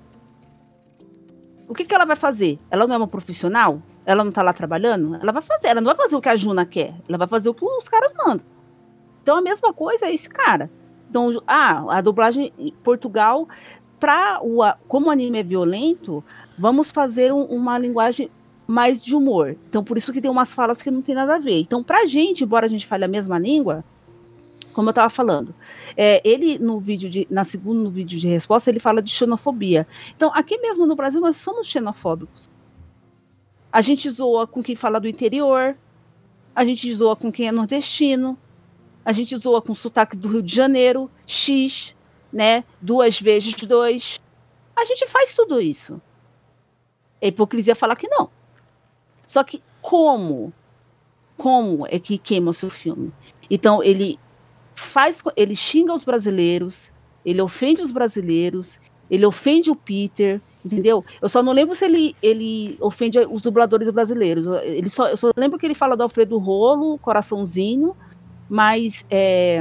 O 1.67 1.73
que, 1.73 1.85
que 1.85 1.93
ela 1.93 2.05
vai 2.05 2.15
fazer? 2.15 2.59
Ela 2.69 2.87
não 2.87 2.95
é 2.95 2.97
uma 2.97 3.07
profissional? 3.07 3.81
Ela 4.05 4.23
não 4.23 4.31
tá 4.31 4.41
lá 4.41 4.51
trabalhando? 4.51 5.15
Ela 5.15 5.31
vai 5.31 5.41
fazer. 5.41 5.67
Ela 5.67 5.79
não 5.79 5.87
vai 5.87 5.95
fazer 5.95 6.15
o 6.15 6.21
que 6.21 6.29
a 6.29 6.35
Juna 6.35 6.65
quer. 6.65 6.95
Ela 7.07 7.17
vai 7.17 7.27
fazer 7.27 7.47
o 7.47 7.53
que 7.53 7.63
os 7.63 7.87
caras 7.87 8.13
mandam. 8.17 8.45
Então 9.21 9.37
a 9.37 9.41
mesma 9.41 9.71
coisa 9.71 10.07
é 10.07 10.13
esse 10.13 10.27
cara. 10.27 10.69
Então, 11.09 11.41
ah, 11.47 11.97
a 11.97 12.01
dublagem 12.01 12.53
em 12.57 12.71
Portugal, 12.83 13.47
para 13.99 14.39
o 14.43 14.61
como 14.87 15.07
o 15.07 15.09
anime 15.09 15.39
é 15.39 15.43
violento, 15.43 16.23
vamos 16.57 16.91
fazer 16.91 17.33
um, 17.33 17.43
uma 17.43 17.77
linguagem 17.77 18.29
mais 18.67 19.03
de 19.03 19.15
humor. 19.15 19.57
Então, 19.67 19.83
por 19.83 19.97
isso 19.97 20.13
que 20.13 20.21
tem 20.21 20.29
umas 20.29 20.53
falas 20.53 20.81
que 20.81 20.91
não 20.91 21.01
tem 21.01 21.15
nada 21.15 21.35
a 21.35 21.39
ver. 21.39 21.59
Então, 21.59 21.83
pra 21.83 22.05
gente, 22.05 22.43
embora 22.43 22.67
a 22.67 22.69
gente 22.69 22.85
fale 22.85 23.03
a 23.03 23.07
mesma 23.07 23.39
língua, 23.39 23.83
como 24.71 24.89
eu 24.89 24.91
estava 24.91 25.09
falando, 25.09 25.55
é, 25.97 26.21
ele 26.23 26.59
no 26.59 26.79
vídeo 26.79 27.09
de, 27.09 27.27
na 27.31 27.43
segundo 27.43 27.81
no 27.81 27.89
vídeo 27.89 28.19
de 28.19 28.27
resposta, 28.27 28.69
ele 28.69 28.79
fala 28.79 29.01
de 29.01 29.09
xenofobia. 29.09 29.87
Então, 30.15 30.31
aqui 30.33 30.57
mesmo 30.59 30.85
no 30.85 30.95
Brasil, 30.95 31.19
nós 31.19 31.37
somos 31.37 31.67
xenofóbicos. 31.67 32.49
A 33.71 33.81
gente 33.81 34.09
zoa 34.09 34.45
com 34.45 34.61
quem 34.61 34.75
fala 34.75 34.99
do 34.99 35.07
interior, 35.07 35.75
a 36.55 36.63
gente 36.63 36.91
zoa 36.93 37.15
com 37.15 37.31
quem 37.31 37.47
é 37.47 37.51
nordestino, 37.51 38.37
a 39.09 39.11
gente 39.11 39.35
zoa 39.35 39.59
com 39.59 39.73
sotaque 39.73 40.15
do 40.15 40.27
Rio 40.29 40.43
de 40.43 40.53
Janeiro, 40.53 41.09
X, 41.25 41.95
né? 42.31 42.63
Duas 42.79 43.19
vezes 43.19 43.55
dois. 43.55 44.19
A 44.75 44.85
gente 44.85 45.07
faz 45.07 45.35
tudo 45.35 45.59
isso. 45.59 45.99
É 47.19 47.29
hipocrisia 47.29 47.73
falar 47.73 47.95
que 47.95 48.07
não. 48.07 48.29
Só 49.25 49.43
que 49.43 49.63
como? 49.81 50.53
Como 51.35 51.87
é 51.87 51.97
que 51.97 52.19
queima 52.19 52.51
o 52.51 52.53
seu 52.53 52.69
filme? 52.69 53.11
Então 53.49 53.81
ele 53.81 54.19
faz, 54.75 55.23
ele 55.35 55.55
xinga 55.55 55.91
os 55.91 56.03
brasileiros, 56.03 56.93
ele 57.25 57.41
ofende 57.41 57.81
os 57.81 57.91
brasileiros, 57.91 58.79
ele 59.09 59.25
ofende 59.25 59.71
o 59.71 59.75
Peter, 59.75 60.39
entendeu? 60.63 61.03
Eu 61.19 61.29
só 61.29 61.41
não 61.41 61.51
lembro 61.51 61.75
se 61.75 61.85
ele, 61.85 62.15
ele 62.21 62.77
ofende 62.79 63.17
os 63.17 63.41
dubladores 63.41 63.89
brasileiros. 63.89 64.45
Ele 64.61 64.87
só, 64.87 65.09
eu 65.09 65.17
só 65.17 65.31
lembro 65.35 65.57
que 65.57 65.65
ele 65.65 65.73
fala 65.73 65.97
do 65.97 66.03
Alfredo 66.03 66.37
Rolo, 66.37 66.99
Coraçãozinho, 66.99 67.95
mas 68.49 69.05
é, 69.09 69.59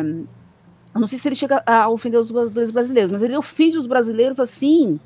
eu 0.94 1.01
não 1.01 1.07
sei 1.07 1.18
se 1.18 1.29
ele 1.29 1.37
chega 1.37 1.62
a 1.66 1.88
ofender 1.88 2.18
os 2.18 2.31
brasileiros, 2.70 3.12
mas 3.12 3.22
ele 3.22 3.37
ofende 3.37 3.77
os 3.77 3.87
brasileiros 3.87 4.40
assim, 4.40 4.98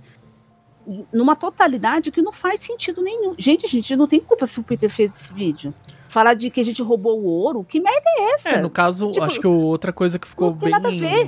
numa 1.13 1.37
totalidade 1.37 2.11
que 2.11 2.23
não 2.23 2.33
faz 2.33 2.61
sentido 2.61 3.03
nenhum. 3.03 3.35
Gente, 3.37 3.67
a 3.67 3.69
gente 3.69 3.95
não 3.97 4.07
tem 4.07 4.21
culpa 4.21 4.47
se 4.47 4.59
o 4.59 4.63
Peter 4.63 4.89
fez 4.89 5.13
esse 5.13 5.33
vídeo. 5.33 5.75
Falar 6.09 6.35
de 6.35 6.51
que 6.51 6.61
a 6.61 6.65
gente 6.65 6.83
roubou 6.83 7.21
o 7.21 7.25
ouro, 7.25 7.65
que 7.65 7.81
merda 7.81 8.09
é 8.19 8.35
essa? 8.35 8.49
É, 8.51 8.61
no 8.61 8.71
caso, 8.71 9.11
tipo, 9.11 9.25
acho 9.25 9.41
que 9.41 9.47
outra 9.47 9.93
coisa 9.93 10.19
que 10.19 10.29
ficou 10.29 10.53
bem 10.53 10.73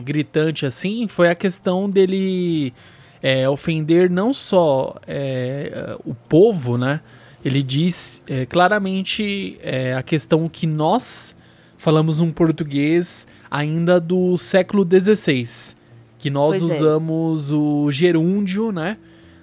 gritante 0.02 0.66
assim 0.66 1.08
foi 1.08 1.28
a 1.28 1.34
questão 1.34 1.88
dele 1.88 2.72
é, 3.22 3.48
ofender 3.48 4.10
não 4.10 4.34
só 4.34 4.96
é, 5.06 5.96
o 6.04 6.14
povo, 6.14 6.76
né? 6.76 7.00
Ele 7.42 7.62
diz 7.62 8.22
é, 8.26 8.46
claramente 8.46 9.58
é, 9.62 9.94
a 9.94 10.02
questão 10.02 10.48
que 10.48 10.66
nós 10.66 11.34
falamos 11.84 12.18
um 12.18 12.32
português 12.32 13.26
ainda 13.50 14.00
do 14.00 14.38
século 14.38 14.88
XVI, 14.88 15.76
que 16.18 16.30
nós 16.30 16.58
pois 16.58 16.70
é. 16.70 16.74
usamos 16.76 17.50
é. 17.50 17.52
o 17.52 17.90
gerúndio, 17.90 18.72
né? 18.72 18.96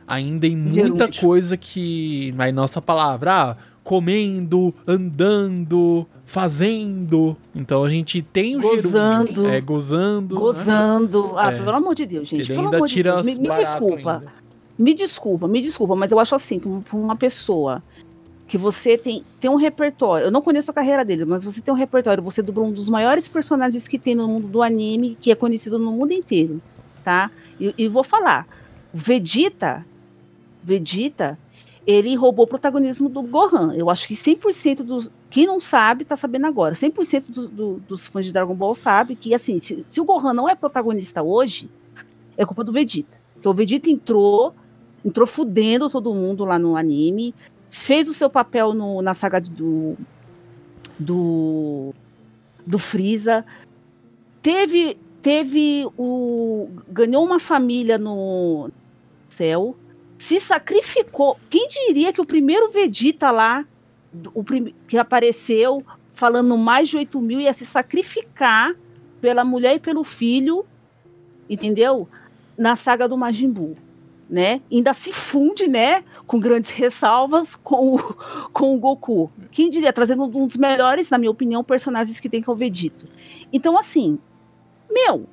Ainda 0.07 0.47
em 0.47 0.57
muita 0.57 1.03
gerúndio. 1.05 1.21
coisa 1.21 1.55
que 1.55 2.33
vai 2.35 2.51
nossa 2.51 2.81
palavra, 2.81 3.31
ah, 3.31 3.57
comendo, 3.83 4.73
andando, 4.87 6.07
fazendo. 6.25 7.37
Então 7.53 7.83
a 7.83 7.89
gente 7.91 8.23
tem 8.23 8.57
o 8.57 8.61
gozando, 8.61 9.27
gerúndio, 9.27 9.47
é 9.47 9.61
gozando, 9.61 10.35
gozando. 10.35 11.23
Né? 11.27 11.33
Ah, 11.35 11.51
é. 11.51 11.57
pelo 11.59 11.75
amor 11.75 11.93
de 11.93 12.07
Deus, 12.07 12.27
gente, 12.27 12.51
Ele 12.51 12.59
pelo 12.59 12.75
amor 12.75 12.87
de 12.87 13.03
Deus, 13.03 13.23
me, 13.23 13.35
me 13.35 13.49
desculpa. 13.49 14.13
Ainda. 14.17 14.41
Me 14.79 14.95
desculpa, 14.95 15.47
me 15.47 15.61
desculpa, 15.61 15.95
mas 15.95 16.11
eu 16.11 16.17
acho 16.17 16.33
assim, 16.33 16.59
que 16.59 16.67
uma 16.91 17.15
pessoa 17.15 17.83
que 18.51 18.57
você 18.57 18.97
tem, 18.97 19.23
tem 19.39 19.49
um 19.49 19.55
repertório. 19.55 20.25
Eu 20.25 20.31
não 20.31 20.41
conheço 20.41 20.69
a 20.69 20.73
carreira 20.73 21.05
dele, 21.05 21.23
mas 21.23 21.41
você 21.41 21.61
tem 21.61 21.73
um 21.73 21.77
repertório. 21.77 22.21
Você 22.21 22.41
dublou 22.41 22.67
um 22.67 22.73
dos 22.73 22.89
maiores 22.89 23.29
personagens 23.29 23.87
que 23.87 23.97
tem 23.97 24.13
no 24.13 24.27
mundo 24.27 24.45
do 24.49 24.61
anime, 24.61 25.17
que 25.21 25.31
é 25.31 25.35
conhecido 25.35 25.79
no 25.79 25.89
mundo 25.89 26.11
inteiro, 26.11 26.61
tá? 27.01 27.31
E, 27.57 27.73
e 27.77 27.87
vou 27.87 28.03
falar, 28.03 28.45
Vegeta, 28.93 29.85
Vegeta, 30.61 31.39
ele 31.87 32.13
roubou 32.13 32.43
o 32.43 32.47
protagonismo 32.47 33.07
do 33.07 33.21
Gohan. 33.21 33.73
Eu 33.73 33.89
acho 33.89 34.05
que 34.05 34.15
100% 34.15 34.83
dos. 34.83 35.09
Quem 35.29 35.47
não 35.47 35.61
sabe, 35.61 36.03
tá 36.03 36.17
sabendo 36.17 36.45
agora. 36.45 36.75
100% 36.75 37.23
do, 37.29 37.47
do, 37.47 37.81
dos 37.87 38.07
fãs 38.07 38.25
de 38.25 38.33
Dragon 38.33 38.53
Ball 38.53 38.75
sabe 38.75 39.15
que, 39.15 39.33
assim, 39.33 39.59
se, 39.59 39.85
se, 39.87 40.01
o 40.01 40.03
Gohan 40.03 40.33
não 40.33 40.49
é 40.49 40.55
protagonista 40.55 41.23
hoje, 41.23 41.69
é 42.35 42.45
culpa 42.45 42.65
do 42.65 42.73
Vegeta. 42.73 43.17
Porque 43.33 43.47
o 43.47 43.53
Vegeta 43.53 43.89
entrou, 43.89 44.53
entrou 45.05 45.25
fudendo 45.25 45.89
todo 45.89 46.13
mundo 46.13 46.43
lá 46.43 46.59
no 46.59 46.75
anime, 46.75 47.33
fez 47.71 48.09
o 48.09 48.13
seu 48.13 48.29
papel 48.29 48.73
no, 48.73 49.01
na 49.01 49.13
saga 49.13 49.39
do, 49.39 49.97
do, 50.99 51.93
do 52.67 52.77
Freeza, 52.77 53.45
teve, 54.41 54.99
teve 55.21 55.87
o. 55.97 56.69
ganhou 56.89 57.25
uma 57.25 57.39
família 57.39 57.97
no 57.97 58.69
céu, 59.29 59.75
se 60.17 60.39
sacrificou. 60.39 61.39
Quem 61.49 61.67
diria 61.69 62.11
que 62.11 62.21
o 62.21 62.25
primeiro 62.25 62.69
Vegeta 62.69 63.31
lá 63.31 63.65
o 64.33 64.43
que 64.85 64.97
apareceu 64.97 65.83
falando 66.13 66.57
mais 66.57 66.89
de 66.89 66.97
8 66.97 67.21
mil 67.21 67.39
ia 67.39 67.53
se 67.53 67.65
sacrificar 67.65 68.75
pela 69.21 69.45
mulher 69.45 69.75
e 69.75 69.79
pelo 69.79 70.03
filho, 70.03 70.65
entendeu? 71.49 72.09
Na 72.57 72.75
saga 72.75 73.07
do 73.07 73.15
Majin 73.15 73.49
Buu 73.49 73.77
né? 74.31 74.61
Ainda 74.71 74.93
se 74.93 75.11
funde, 75.11 75.67
né? 75.67 76.05
Com 76.25 76.39
grandes 76.39 76.71
ressalvas 76.71 77.53
com 77.53 77.95
o, 77.95 77.99
com 78.53 78.73
o 78.73 78.79
Goku. 78.79 79.29
Quem 79.51 79.69
diria, 79.69 79.91
trazendo 79.91 80.23
um 80.23 80.47
dos 80.47 80.55
melhores, 80.55 81.09
na 81.09 81.17
minha 81.17 81.29
opinião, 81.29 81.61
personagens 81.63 82.19
que 82.19 82.29
tem 82.29 82.41
que 82.41 82.49
é 82.49 82.53
o 82.53 82.55
Vegito. 82.55 83.05
Então, 83.51 83.77
assim, 83.77 84.17
meu, 84.89 85.27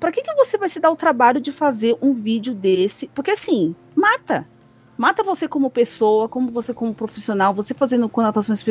para 0.00 0.10
que, 0.10 0.22
que 0.22 0.34
você 0.34 0.56
vai 0.56 0.70
se 0.70 0.80
dar 0.80 0.90
o 0.90 0.96
trabalho 0.96 1.38
de 1.38 1.52
fazer 1.52 1.96
um 2.00 2.14
vídeo 2.14 2.54
desse? 2.54 3.08
Porque 3.08 3.32
assim, 3.32 3.76
mata. 3.94 4.48
Mata 4.96 5.22
você 5.22 5.46
como 5.46 5.68
pessoa, 5.68 6.28
como 6.28 6.50
você 6.50 6.72
como 6.72 6.94
profissional, 6.94 7.52
você 7.52 7.74
fazendo 7.74 8.08
conotações 8.08 8.64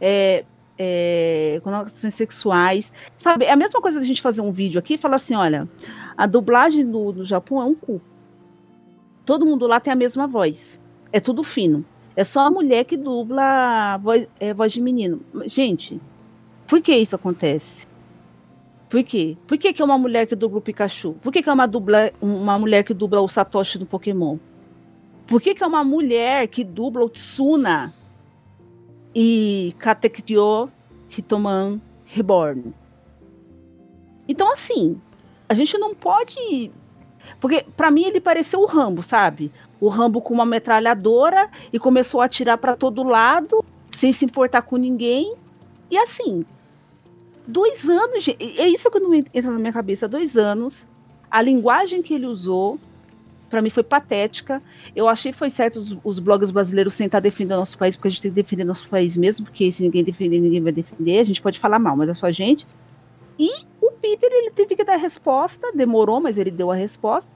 é, 0.00 0.44
é, 0.78 1.60
conotações 1.64 2.14
sexuais. 2.14 2.92
Sabe, 3.16 3.46
é 3.46 3.52
a 3.52 3.56
mesma 3.56 3.80
coisa 3.80 3.98
da 3.98 4.06
gente 4.06 4.22
fazer 4.22 4.42
um 4.42 4.52
vídeo 4.52 4.78
aqui 4.78 4.94
e 4.94 4.98
falar 4.98 5.16
assim: 5.16 5.34
olha, 5.34 5.66
a 6.16 6.26
dublagem 6.26 6.88
do, 6.88 7.12
do 7.12 7.24
Japão 7.24 7.60
é 7.60 7.64
um 7.64 7.74
cu 7.74 8.00
todo 9.28 9.44
mundo 9.44 9.66
lá 9.66 9.78
tem 9.78 9.92
a 9.92 9.96
mesma 9.96 10.26
voz. 10.26 10.80
É 11.12 11.20
tudo 11.20 11.44
fino. 11.44 11.84
É 12.16 12.24
só 12.24 12.46
a 12.46 12.50
mulher 12.50 12.84
que 12.84 12.96
dubla 12.96 13.98
voz, 13.98 14.26
é, 14.40 14.54
voz 14.54 14.72
de 14.72 14.80
menino. 14.80 15.20
Gente, 15.44 16.00
por 16.66 16.80
que 16.80 16.96
isso 16.96 17.14
acontece? 17.14 17.86
Por 18.88 19.04
quê? 19.04 19.36
Por 19.46 19.58
que, 19.58 19.70
que 19.74 19.82
é 19.82 19.84
uma 19.84 19.98
mulher 19.98 20.26
que 20.26 20.34
dubla 20.34 20.56
o 20.56 20.62
Pikachu? 20.62 21.12
Por 21.20 21.30
que, 21.30 21.42
que 21.42 21.50
é 21.50 21.52
uma, 21.52 21.68
dubla, 21.68 22.10
uma 22.22 22.58
mulher 22.58 22.82
que 22.84 22.94
dubla 22.94 23.20
o 23.20 23.28
Satoshi 23.28 23.76
do 23.76 23.84
Pokémon? 23.84 24.38
Por 25.26 25.42
que, 25.42 25.54
que 25.54 25.62
é 25.62 25.66
uma 25.66 25.84
mulher 25.84 26.48
que 26.48 26.64
dubla 26.64 27.04
o 27.04 27.10
Tsuna 27.10 27.92
e 29.14 29.74
Katekyo 29.78 30.70
Hitoman 31.10 31.82
Reborn? 32.06 32.72
Então, 34.26 34.50
assim, 34.50 34.98
a 35.46 35.52
gente 35.52 35.76
não 35.76 35.94
pode 35.94 36.72
porque 37.40 37.64
para 37.76 37.90
mim 37.90 38.04
ele 38.04 38.20
pareceu 38.20 38.60
o 38.60 38.66
Rambo, 38.66 39.02
sabe? 39.02 39.52
O 39.80 39.88
Rambo 39.88 40.20
com 40.20 40.34
uma 40.34 40.46
metralhadora 40.46 41.48
e 41.72 41.78
começou 41.78 42.20
a 42.20 42.24
atirar 42.24 42.58
para 42.58 42.76
todo 42.76 43.04
lado, 43.04 43.64
sem 43.90 44.12
se 44.12 44.24
importar 44.24 44.62
com 44.62 44.76
ninguém. 44.76 45.34
E 45.90 45.96
assim, 45.96 46.44
dois 47.46 47.88
anos, 47.88 48.26
é 48.28 48.68
isso 48.68 48.90
que 48.90 49.00
não 49.00 49.14
entra 49.14 49.50
na 49.50 49.58
minha 49.58 49.72
cabeça, 49.72 50.08
dois 50.08 50.36
anos. 50.36 50.86
A 51.30 51.40
linguagem 51.40 52.02
que 52.02 52.12
ele 52.12 52.26
usou, 52.26 52.78
para 53.48 53.62
mim 53.62 53.70
foi 53.70 53.82
patética. 53.82 54.60
Eu 54.96 55.08
achei 55.08 55.32
foi 55.32 55.48
certo 55.48 55.76
os, 55.76 55.96
os 56.02 56.18
blogs 56.18 56.50
brasileiros 56.50 56.96
tentar 56.96 57.20
defender 57.20 57.54
o 57.54 57.58
nosso 57.58 57.78
país, 57.78 57.96
porque 57.96 58.08
a 58.08 58.10
gente 58.10 58.22
tem 58.22 58.30
que 58.32 58.34
defender 58.34 58.64
nosso 58.64 58.88
país 58.88 59.16
mesmo, 59.16 59.46
porque 59.46 59.70
se 59.70 59.82
ninguém 59.82 60.02
defender, 60.02 60.40
ninguém 60.40 60.60
vai 60.60 60.72
defender. 60.72 61.20
A 61.20 61.24
gente 61.24 61.40
pode 61.40 61.58
falar 61.58 61.78
mal, 61.78 61.96
mas 61.96 62.08
é 62.08 62.14
só 62.14 62.26
a 62.26 62.32
gente. 62.32 62.66
E 63.38 63.50
Peter, 64.00 64.30
ele 64.32 64.50
teve 64.50 64.76
que 64.76 64.84
dar 64.84 64.94
a 64.94 64.98
resposta, 64.98 65.72
demorou, 65.74 66.20
mas 66.20 66.38
ele 66.38 66.50
deu 66.50 66.70
a 66.70 66.74
resposta. 66.74 67.30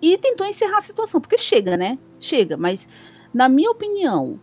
E 0.00 0.16
tentou 0.18 0.46
encerrar 0.46 0.78
a 0.78 0.82
situação, 0.82 1.20
porque 1.20 1.36
chega, 1.38 1.76
né? 1.76 1.98
Chega, 2.20 2.56
mas 2.56 2.88
na 3.32 3.48
minha 3.48 3.70
opinião, 3.70 4.40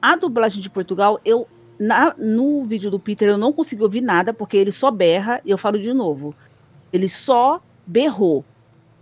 a 0.00 0.16
dublagem 0.16 0.60
de 0.60 0.70
Portugal, 0.70 1.20
eu 1.24 1.46
na, 1.78 2.14
no 2.16 2.64
vídeo 2.64 2.90
do 2.90 2.98
Peter 2.98 3.28
eu 3.28 3.38
não 3.38 3.52
consegui 3.52 3.82
ouvir 3.82 4.00
nada, 4.00 4.32
porque 4.32 4.56
ele 4.56 4.72
só 4.72 4.90
berra, 4.90 5.40
e 5.44 5.50
eu 5.50 5.58
falo 5.58 5.78
de 5.78 5.92
novo. 5.92 6.34
Ele 6.92 7.08
só 7.08 7.60
berrou. 7.86 8.44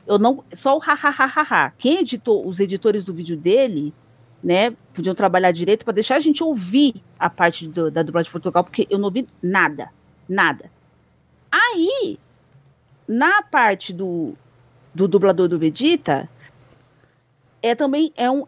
Eu 0.07 0.19
não, 0.19 0.43
só 0.53 0.77
o 0.77 0.81
ha, 0.83 0.93
ha, 0.93 1.15
ha, 1.17 1.33
ha, 1.37 1.47
ha. 1.51 1.71
Quem 1.79 2.01
editou, 2.01 2.47
os 2.47 2.59
editores 2.59 3.05
do 3.05 3.15
vídeo 3.15 3.37
dele, 3.37 3.95
né, 4.43 4.75
podiam 4.93 5.15
trabalhar 5.15 5.53
direito 5.53 5.85
para 5.85 5.95
deixar 5.95 6.17
a 6.17 6.21
gente 6.21 6.43
ouvir 6.43 6.95
a 7.19 7.31
parte 7.31 7.69
do, 7.69 7.91
da 7.91 8.03
dublagem 8.03 8.29
de 8.29 8.33
Portugal, 8.33 8.65
porque 8.65 8.87
eu 8.91 8.99
não 8.99 9.07
ouvi 9.07 9.29
nada, 9.43 9.91
nada. 10.29 10.71
Aí, 11.53 12.19
na 13.07 13.43
parte 13.43 13.93
do, 13.93 14.33
do 14.95 15.07
dublador 15.07 15.49
do 15.49 15.59
Vegeta, 15.59 16.31
é 17.63 17.75
também 17.75 18.11
é 18.17 18.31
um, 18.31 18.47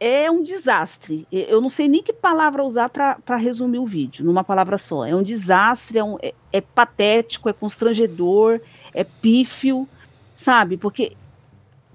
é 0.00 0.28
um 0.28 0.42
desastre. 0.42 1.28
Eu 1.30 1.60
não 1.60 1.70
sei 1.70 1.86
nem 1.86 2.02
que 2.02 2.12
palavra 2.12 2.64
usar 2.64 2.88
para 2.88 3.36
resumir 3.36 3.78
o 3.78 3.86
vídeo, 3.86 4.24
numa 4.24 4.42
palavra 4.42 4.76
só. 4.76 5.06
É 5.06 5.14
um 5.14 5.22
desastre, 5.22 5.98
é, 5.98 6.02
um, 6.02 6.18
é, 6.20 6.34
é, 6.52 6.60
patético, 6.60 7.48
é 7.48 7.52
constrangedor, 7.52 8.60
é 8.92 9.04
pífio, 9.04 9.88
sabe? 10.34 10.76
Porque 10.76 11.16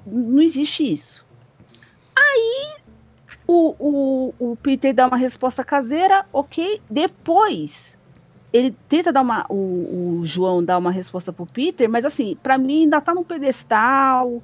não 0.06 0.42
existe 0.42 0.90
isso. 0.90 1.28
Aí 2.16 2.78
o, 3.46 3.76
o, 3.78 4.34
o 4.52 4.56
Peter 4.56 4.94
dá 4.94 5.06
uma 5.06 5.18
resposta 5.18 5.66
caseira, 5.66 6.26
ok. 6.32 6.82
Depois 6.90 7.99
ele 8.52 8.76
tenta 8.88 9.12
dar 9.12 9.22
uma. 9.22 9.46
O, 9.50 10.20
o, 10.20 10.26
João 10.26 10.64
dá 10.64 10.78
uma 10.78 10.92
resposta 10.92 11.32
pro 11.32 11.46
Peter, 11.46 11.90
mas 11.90 12.06
assim, 12.06 12.38
para 12.42 12.58
mim 12.58 12.84
ainda 12.84 13.00
tá 13.00 13.14
no 13.14 13.24
pedestal, 13.24 14.42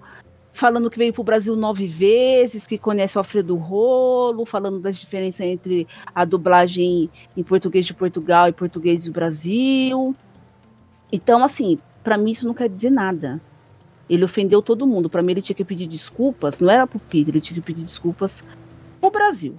falando 0.53 0.89
que 0.89 0.97
veio 0.97 1.13
pro 1.13 1.23
Brasil 1.23 1.55
nove 1.55 1.87
vezes, 1.87 2.67
que 2.67 2.77
conhece 2.77 3.17
o 3.17 3.19
Alfredo 3.19 3.55
Rolo, 3.55 4.45
falando 4.45 4.79
das 4.79 4.97
diferenças 4.97 5.45
entre 5.45 5.87
a 6.13 6.23
dublagem 6.23 7.09
em 7.35 7.43
português 7.43 7.85
de 7.85 7.93
Portugal 7.93 8.47
e 8.47 8.51
português 8.51 9.05
do 9.05 9.11
Brasil. 9.11 10.15
Então, 11.11 11.43
assim, 11.43 11.79
para 12.03 12.17
mim 12.17 12.31
isso 12.31 12.47
não 12.47 12.53
quer 12.53 12.69
dizer 12.69 12.91
nada. 12.91 13.41
Ele 14.07 14.23
ofendeu 14.23 14.61
todo 14.61 14.85
mundo. 14.85 15.09
Para 15.09 15.23
mim, 15.23 15.31
ele 15.31 15.41
tinha 15.41 15.55
que 15.55 15.65
pedir 15.65 15.87
desculpas. 15.87 16.59
Não 16.59 16.69
era 16.69 16.85
pro 16.85 16.99
Peter, 16.99 17.33
ele 17.33 17.41
tinha 17.41 17.55
que 17.55 17.65
pedir 17.65 17.83
desculpas 17.83 18.43
pro 19.01 19.09
Brasil. 19.09 19.55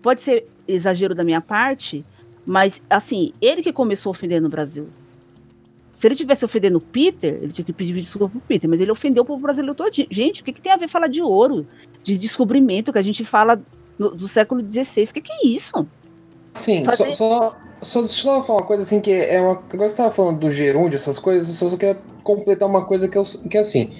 Pode 0.00 0.22
ser 0.22 0.48
exagero 0.66 1.14
da 1.14 1.22
minha 1.22 1.40
parte, 1.40 2.04
mas, 2.46 2.82
assim, 2.88 3.32
ele 3.40 3.62
que 3.62 3.72
começou 3.72 4.10
a 4.10 4.12
ofender 4.12 4.40
no 4.40 4.48
Brasil. 4.48 4.88
Se 5.92 6.06
ele 6.06 6.14
tivesse 6.14 6.44
ofendendo 6.44 6.78
o 6.78 6.80
Peter, 6.80 7.38
ele 7.42 7.52
tinha 7.52 7.64
que 7.64 7.72
pedir 7.72 7.92
desculpa 7.92 8.28
pro 8.28 8.40
Peter, 8.40 8.68
mas 8.68 8.80
ele 8.80 8.90
ofendeu 8.90 9.22
o 9.22 9.26
povo 9.26 9.42
brasileiro 9.42 9.74
todo. 9.74 9.90
Gente, 9.92 10.40
o 10.40 10.44
que, 10.44 10.52
que 10.52 10.62
tem 10.62 10.72
a 10.72 10.76
ver 10.76 10.88
falar 10.88 11.08
de 11.08 11.20
ouro, 11.20 11.66
de 12.02 12.16
descobrimento, 12.16 12.92
que 12.92 12.98
a 12.98 13.02
gente 13.02 13.24
fala 13.24 13.60
no, 13.98 14.14
do 14.14 14.26
século 14.26 14.62
XVI? 14.62 15.04
O 15.04 15.14
que, 15.14 15.20
que 15.20 15.32
é 15.32 15.46
isso? 15.46 15.86
Sim, 16.54 16.84
Fazer... 16.84 17.12
só, 17.12 17.56
só, 17.82 18.02
só, 18.02 18.06
só 18.06 18.44
falar 18.44 18.60
uma 18.60 18.66
coisa 18.66 18.82
assim, 18.82 19.00
que 19.00 19.12
é 19.12 19.40
uma. 19.40 19.52
Agora 19.52 19.88
você 19.88 19.94
estava 19.94 20.10
falando 20.10 20.40
do 20.40 20.50
gerúndio, 20.50 20.96
essas 20.96 21.18
coisas, 21.18 21.48
eu 21.48 21.54
só, 21.54 21.68
só 21.68 21.76
queria 21.76 21.98
completar 22.22 22.68
uma 22.68 22.84
coisa 22.84 23.08
que, 23.08 23.16
eu, 23.16 23.24
que 23.48 23.56
é 23.56 23.60
assim. 23.60 23.90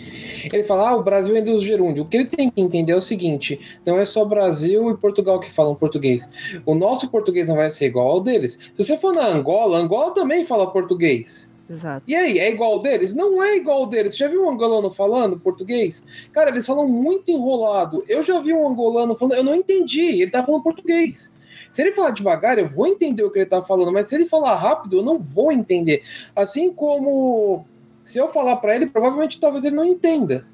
Ele 0.52 0.64
fala, 0.64 0.90
ah, 0.90 0.96
o 0.96 1.02
Brasil 1.02 1.36
é 1.36 1.42
dos 1.42 1.62
gerúndio. 1.62 2.02
O 2.02 2.06
que 2.06 2.16
ele 2.16 2.26
tem 2.26 2.50
que 2.50 2.60
entender 2.60 2.92
é 2.92 2.96
o 2.96 3.02
seguinte: 3.02 3.60
não 3.84 3.98
é 3.98 4.04
só 4.04 4.24
Brasil 4.24 4.90
e 4.90 4.96
Portugal 4.96 5.38
que 5.40 5.50
falam 5.50 5.74
português. 5.74 6.30
O 6.64 6.74
nosso 6.74 7.10
português 7.10 7.48
não 7.48 7.56
vai 7.56 7.70
ser 7.70 7.86
igual 7.86 8.08
ao 8.08 8.20
deles. 8.20 8.58
Se 8.76 8.84
você 8.84 8.96
for 8.96 9.12
na 9.12 9.26
Angola, 9.26 9.78
Angola 9.78 10.14
também 10.14 10.44
fala 10.44 10.70
português. 10.70 11.50
Exato. 11.68 12.02
E 12.08 12.16
aí, 12.16 12.36
é 12.36 12.50
igual 12.50 12.80
deles? 12.80 13.14
Não 13.14 13.40
é 13.40 13.56
igual 13.56 13.86
deles. 13.86 14.14
Você 14.14 14.24
já 14.24 14.28
viu 14.28 14.44
um 14.44 14.50
angolano 14.50 14.90
falando 14.90 15.38
português? 15.38 16.04
Cara, 16.32 16.50
eles 16.50 16.66
falam 16.66 16.88
muito 16.88 17.30
enrolado. 17.30 18.04
Eu 18.08 18.24
já 18.24 18.40
vi 18.40 18.52
um 18.52 18.66
angolano 18.66 19.16
falando, 19.16 19.36
eu 19.36 19.44
não 19.44 19.54
entendi, 19.54 20.20
ele 20.20 20.32
tá 20.32 20.42
falando 20.42 20.64
português. 20.64 21.32
Se 21.70 21.83
ele 21.83 21.92
falar 21.92 22.11
devagar, 22.11 22.59
eu 22.59 22.68
vou 22.68 22.87
entender 22.87 23.22
o 23.22 23.30
que 23.30 23.38
ele 23.38 23.46
tá 23.46 23.62
falando, 23.62 23.92
mas 23.92 24.06
se 24.06 24.14
ele 24.14 24.26
falar 24.26 24.56
rápido, 24.56 24.98
eu 24.98 25.02
não 25.02 25.18
vou 25.18 25.52
entender. 25.52 26.02
Assim 26.35 26.72
como 26.72 27.64
se 28.02 28.18
eu 28.18 28.28
falar 28.28 28.56
para 28.56 28.74
ele, 28.74 28.87
provavelmente 28.87 29.38
talvez 29.38 29.64
ele 29.64 29.76
não 29.76 29.85
entenda. 29.85 30.44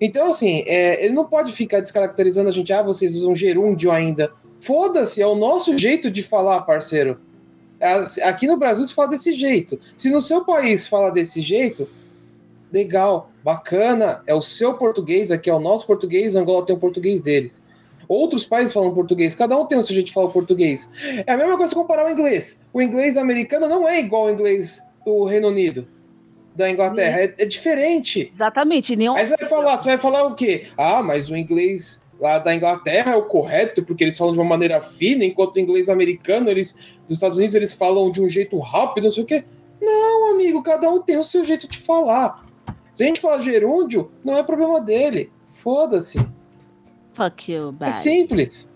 Então, 0.00 0.30
assim, 0.30 0.64
é, 0.66 1.04
ele 1.04 1.14
não 1.14 1.24
pode 1.24 1.52
ficar 1.52 1.80
descaracterizando 1.80 2.48
a 2.48 2.52
gente, 2.52 2.72
ah, 2.72 2.82
vocês 2.82 3.14
usam 3.14 3.34
gerúndio 3.34 3.92
ainda. 3.92 4.32
Foda-se, 4.60 5.22
é 5.22 5.26
o 5.26 5.36
nosso 5.36 5.78
jeito 5.78 6.10
de 6.10 6.22
falar, 6.22 6.62
parceiro. 6.62 7.20
Aqui 8.24 8.46
no 8.46 8.56
Brasil 8.56 8.84
se 8.84 8.94
fala 8.94 9.08
desse 9.08 9.32
jeito. 9.32 9.78
Se 9.96 10.10
no 10.10 10.20
seu 10.20 10.44
país 10.44 10.88
fala 10.88 11.10
desse 11.10 11.40
jeito, 11.40 11.88
legal, 12.72 13.30
bacana, 13.44 14.22
é 14.26 14.34
o 14.34 14.42
seu 14.42 14.74
português, 14.74 15.30
aqui 15.30 15.48
é 15.48 15.54
o 15.54 15.60
nosso 15.60 15.86
português, 15.86 16.34
Angola 16.34 16.64
tem 16.66 16.74
o 16.74 16.80
português 16.80 17.22
deles. 17.22 17.62
Outros 18.08 18.44
países 18.44 18.72
falam 18.72 18.94
português, 18.94 19.34
cada 19.34 19.56
um 19.56 19.66
tem 19.66 19.78
o 19.78 19.82
seu 19.82 19.94
jeito 19.94 20.06
de 20.06 20.12
falar 20.12 20.28
português. 20.28 20.90
É 21.26 21.32
a 21.32 21.36
mesma 21.36 21.56
coisa 21.56 21.74
comparar 21.74 22.06
o 22.06 22.10
inglês. 22.10 22.60
O 22.72 22.80
inglês 22.80 23.16
americano 23.16 23.68
não 23.68 23.88
é 23.88 24.00
igual 24.00 24.24
ao 24.24 24.30
inglês 24.30 24.82
do 25.04 25.24
Reino 25.24 25.48
Unido, 25.48 25.86
da 26.54 26.70
Inglaterra, 26.70 27.20
é, 27.20 27.34
é 27.38 27.44
diferente. 27.44 28.30
Exatamente. 28.32 28.96
Nem 28.96 29.08
Aí 29.08 29.26
você 29.26 29.36
vai 29.36 29.48
falar, 29.48 29.78
você 29.78 29.88
vai 29.88 29.98
falar 29.98 30.24
o 30.26 30.34
quê? 30.34 30.66
Ah, 30.76 31.02
mas 31.02 31.30
o 31.30 31.36
inglês 31.36 32.04
lá 32.20 32.38
da 32.38 32.54
Inglaterra 32.54 33.12
é 33.12 33.16
o 33.16 33.22
correto, 33.22 33.84
porque 33.84 34.04
eles 34.04 34.16
falam 34.16 34.32
de 34.32 34.38
uma 34.38 34.48
maneira 34.48 34.80
fina, 34.80 35.24
enquanto 35.24 35.56
o 35.56 35.60
inglês 35.60 35.88
americano, 35.88 36.50
eles 36.50 36.76
dos 37.06 37.16
Estados 37.16 37.36
Unidos, 37.36 37.54
eles 37.54 37.74
falam 37.74 38.10
de 38.10 38.22
um 38.22 38.28
jeito 38.28 38.58
rápido, 38.58 39.04
não 39.04 39.10
sei 39.10 39.22
o 39.22 39.26
quê. 39.26 39.44
Não, 39.80 40.32
amigo, 40.32 40.62
cada 40.62 40.90
um 40.90 41.00
tem 41.00 41.16
o 41.16 41.24
seu 41.24 41.44
jeito 41.44 41.68
de 41.68 41.78
falar. 41.78 42.44
Se 42.92 43.04
a 43.04 43.06
gente 43.06 43.20
falar 43.20 43.42
gerúndio, 43.42 44.10
não 44.24 44.36
é 44.36 44.42
problema 44.42 44.80
dele. 44.80 45.30
Foda-se. 45.48 46.18
Fuck 47.16 47.50
you, 47.50 47.72
bad. 47.72 47.90
É 47.90 47.92
simples. 47.92 48.70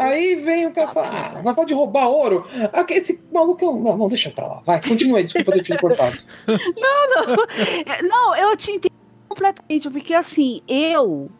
Aí 0.00 0.34
vem 0.36 0.66
o 0.66 0.72
cara 0.72 0.88
falar, 0.88 1.36
ah, 1.36 1.42
vai 1.42 1.54
pode 1.54 1.72
roubar 1.72 2.08
ouro? 2.08 2.44
Ah, 2.72 2.84
esse 2.90 3.22
maluco 3.32 3.64
é 3.64 3.68
um... 3.68 3.80
Não, 3.80 3.96
não, 3.96 4.08
deixa 4.08 4.30
pra 4.30 4.46
lá. 4.46 4.62
Vai, 4.64 4.80
continua 4.82 5.18
aí, 5.18 5.24
desculpa 5.24 5.52
ter 5.52 5.62
te 5.62 5.78
cortado. 5.78 6.16
não, 6.48 7.26
não. 7.26 7.36
Não, 8.08 8.36
eu 8.36 8.56
te 8.56 8.72
entendo 8.72 8.92
completamente, 9.28 9.88
porque 9.90 10.12
assim, 10.12 10.60
eu 10.66 11.30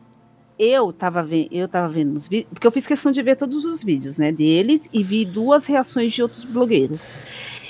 eu 0.63 0.93
tava, 0.93 1.25
vendo, 1.25 1.49
eu 1.51 1.67
tava 1.67 1.91
vendo 1.91 2.15
os 2.15 2.29
vídeos, 2.29 2.51
porque 2.53 2.67
eu 2.67 2.71
fiz 2.71 2.87
questão 2.87 3.11
de 3.11 3.23
ver 3.23 3.35
todos 3.35 3.65
os 3.65 3.83
vídeos, 3.83 4.19
né, 4.19 4.31
deles, 4.31 4.91
e 4.93 5.03
vi 5.03 5.25
duas 5.25 5.65
reações 5.65 6.13
de 6.13 6.23
outros 6.23 6.45
blogueiros. 6.45 7.15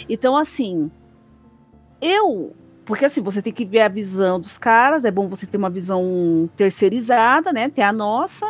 Então, 0.08 0.36
assim, 0.36 0.90
eu. 2.00 2.52
Porque 2.84 3.04
assim, 3.04 3.20
você 3.20 3.40
tem 3.40 3.52
que 3.52 3.64
ver 3.64 3.80
a 3.80 3.88
visão 3.88 4.40
dos 4.40 4.58
caras, 4.58 5.04
é 5.04 5.10
bom 5.10 5.28
você 5.28 5.46
ter 5.46 5.56
uma 5.56 5.70
visão 5.70 6.48
terceirizada, 6.56 7.52
né? 7.52 7.68
Ter 7.68 7.82
a 7.82 7.92
nossa, 7.92 8.46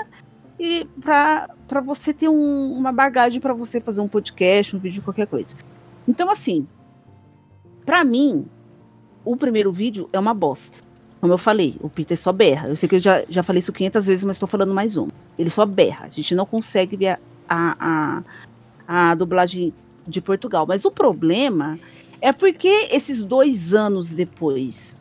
e 0.60 0.86
para 1.00 1.80
você 1.82 2.12
ter 2.12 2.28
um, 2.28 2.72
uma 2.74 2.92
bagagem 2.92 3.40
para 3.40 3.54
você 3.54 3.80
fazer 3.80 4.02
um 4.02 4.08
podcast, 4.08 4.76
um 4.76 4.78
vídeo, 4.78 5.02
qualquer 5.02 5.26
coisa. 5.26 5.56
Então, 6.06 6.30
assim, 6.30 6.68
para 7.86 8.04
mim, 8.04 8.46
o 9.24 9.38
primeiro 9.38 9.72
vídeo 9.72 10.10
é 10.12 10.18
uma 10.18 10.34
bosta. 10.34 10.82
Como 11.18 11.32
eu 11.32 11.38
falei, 11.38 11.76
o 11.80 11.88
Peter 11.88 12.18
só 12.18 12.30
berra. 12.30 12.68
Eu 12.68 12.76
sei 12.76 12.86
que 12.86 12.96
eu 12.96 13.00
já, 13.00 13.24
já 13.26 13.42
falei 13.42 13.60
isso 13.60 13.72
500 13.72 14.06
vezes, 14.06 14.24
mas 14.24 14.36
estou 14.36 14.46
falando 14.48 14.74
mais 14.74 14.96
uma. 14.96 15.12
Ele 15.38 15.48
só 15.48 15.64
berra. 15.64 16.04
A 16.04 16.10
gente 16.10 16.34
não 16.34 16.44
consegue 16.44 16.94
ver 16.94 17.18
a, 17.48 17.76
a, 17.78 18.22
a, 18.86 19.10
a 19.10 19.14
dublagem 19.14 19.72
de 20.06 20.20
Portugal. 20.20 20.66
Mas 20.66 20.84
o 20.84 20.90
problema 20.90 21.78
é 22.20 22.33
porque 22.33 22.88
esses 22.90 23.24
dois 23.24 23.74
anos 23.74 24.14
depois. 24.14 24.96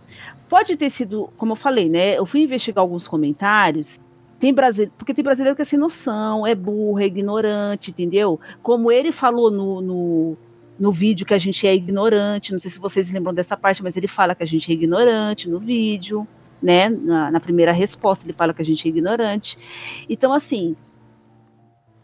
Pode 0.48 0.76
ter 0.76 0.90
sido, 0.90 1.30
como 1.38 1.52
eu 1.52 1.56
falei, 1.56 1.90
né? 1.90 2.18
Eu 2.18 2.26
fui 2.26 2.42
investigar 2.42 2.82
alguns 2.82 3.08
comentários. 3.08 4.00
Tem 4.40 4.54
brasileiro, 4.54 4.94
porque 4.98 5.14
tem 5.14 5.24
brasileiro 5.24 5.56
que 5.56 5.62
é 5.62 5.66
sem 5.66 5.78
noção, 5.78 6.48
é 6.48 6.56
burro, 6.56 7.00
é 7.00 7.06
ignorante, 7.06 7.92
entendeu? 7.92 8.40
Como 8.62 8.92
ele 8.92 9.12
falou 9.12 9.52
no, 9.52 9.82
no 9.82 10.38
no 10.80 10.94
vídeo 10.94 11.26
que 11.26 11.34
a 11.34 11.38
gente 11.38 11.68
é 11.68 11.76
ignorante. 11.76 12.54
Não 12.54 12.60
sei 12.60 12.72
se 12.72 12.80
vocês 12.80 13.12
lembram 13.12 13.34
dessa 13.34 13.58
parte, 13.58 13.84
mas 13.84 13.98
ele 13.98 14.08
fala 14.08 14.34
que 14.34 14.44
a 14.44 14.48
gente 14.48 14.72
é 14.72 14.74
ignorante 14.74 15.50
no 15.50 15.60
vídeo, 15.60 16.26
né? 16.62 16.90
Na, 16.90 17.30
na 17.30 17.40
primeira 17.40 17.72
resposta, 17.72 18.26
ele 18.26 18.34
fala 18.34 18.54
que 18.54 18.62
a 18.62 18.66
gente 18.66 18.88
é 18.88 18.90
ignorante. 18.90 19.58
Então, 20.10 20.32
assim, 20.32 20.76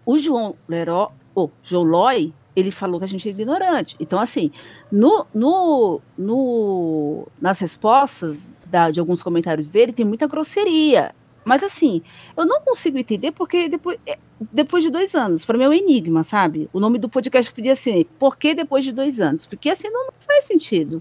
o 0.06 0.20
João 0.20 0.56
Leroy, 0.68 1.08
oh, 1.34 1.50
João 1.64 1.84
Loy, 1.84 2.34
ele 2.56 2.72
falou 2.72 3.00
que 3.00 3.06
a 3.06 3.08
gente 3.08 3.28
é 3.28 3.32
ignorante. 3.32 3.96
Então, 4.00 4.20
assim, 4.20 4.52
no, 4.92 5.26
no, 5.34 6.02
no, 6.18 7.28
nas 7.40 7.60
respostas 7.60 8.56
da, 8.66 8.90
de 8.90 9.00
alguns 9.00 9.22
comentários 9.22 9.68
dele, 9.68 9.92
tem 9.92 10.06
muita 10.06 10.28
grosseria. 10.28 11.14
Mas 11.46 11.62
assim, 11.62 12.02
eu 12.36 12.44
não 12.44 12.60
consigo 12.62 12.98
entender 12.98 13.32
porque 13.32 13.70
depois, 13.70 14.00
é, 14.08 14.18
depois 14.52 14.84
de 14.84 14.90
dois 14.90 15.14
anos, 15.14 15.46
para 15.46 15.56
mim 15.58 15.66
é 15.66 15.70
um 15.70 15.74
enigma, 15.74 16.24
sabe? 16.24 16.68
O 16.74 16.80
nome 16.80 16.98
do 16.98 17.08
podcast 17.08 17.54
podia 17.54 17.76
ser 17.76 18.04
Por 18.18 18.36
que 18.36 18.56
depois 18.56 18.84
de 18.84 18.92
dois 18.92 19.20
anos? 19.20 19.46
Porque 19.46 19.70
assim 19.70 19.88
não, 19.90 20.06
não 20.06 20.14
faz 20.20 20.46
sentido. 20.46 21.00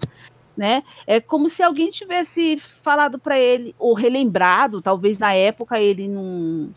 Né? 0.55 0.85
É 1.07 1.19
como 1.19 1.49
se 1.49 1.63
alguém 1.65 1.91
tivesse 1.91 2.57
falado 2.59 3.19
para 3.19 3.41
ele, 3.41 3.75
ou 3.77 3.93
relembrado, 3.93 4.81
talvez 4.81 5.19
na 5.19 5.33
época 5.33 5.81
ele 5.81 6.07
não, 6.07 6.71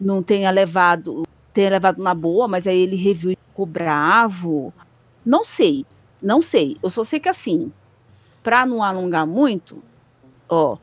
não 0.00 0.22
tenha 0.24 0.50
levado, 0.50 1.24
tenha 1.56 1.70
levado 1.70 2.02
na 2.02 2.14
boa, 2.14 2.46
mas 2.46 2.66
aí 2.66 2.78
ele 2.78 2.96
reviu 2.96 3.30
e 3.30 3.38
ficou 3.48 3.64
bravo. 3.64 4.74
Não 5.24 5.42
sei, 5.42 5.86
não 6.20 6.42
sei. 6.42 6.76
Eu 6.82 6.90
só 6.90 7.02
sei 7.02 7.18
que 7.18 7.30
assim, 7.30 7.72
para 8.42 8.66
não 8.66 8.82
alongar 8.82 9.26
muito, 9.26 9.82
ó, 10.46 10.76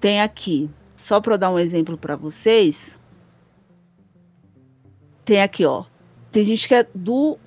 tem 0.00 0.20
aqui 0.20 0.68
só 0.96 1.20
para 1.20 1.36
dar 1.36 1.52
um 1.52 1.58
exemplo 1.60 1.96
para 1.96 2.16
vocês, 2.16 2.98
tem 5.24 5.40
aqui, 5.40 5.64
ó. 5.64 5.84
Tem 6.32 6.44
gente 6.44 6.66
que 6.66 6.74
é 6.74 6.88
do 6.92 7.38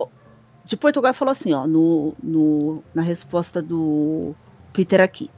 de 0.63 0.77
Portugal 0.77 1.13
falou 1.13 1.33
assim, 1.33 1.53
ó, 1.53 1.67
no, 1.67 2.13
no, 2.23 2.81
na 2.95 3.01
resposta 3.01 3.61
do 3.61 4.33
Peter 4.71 5.01
aqui. 5.01 5.29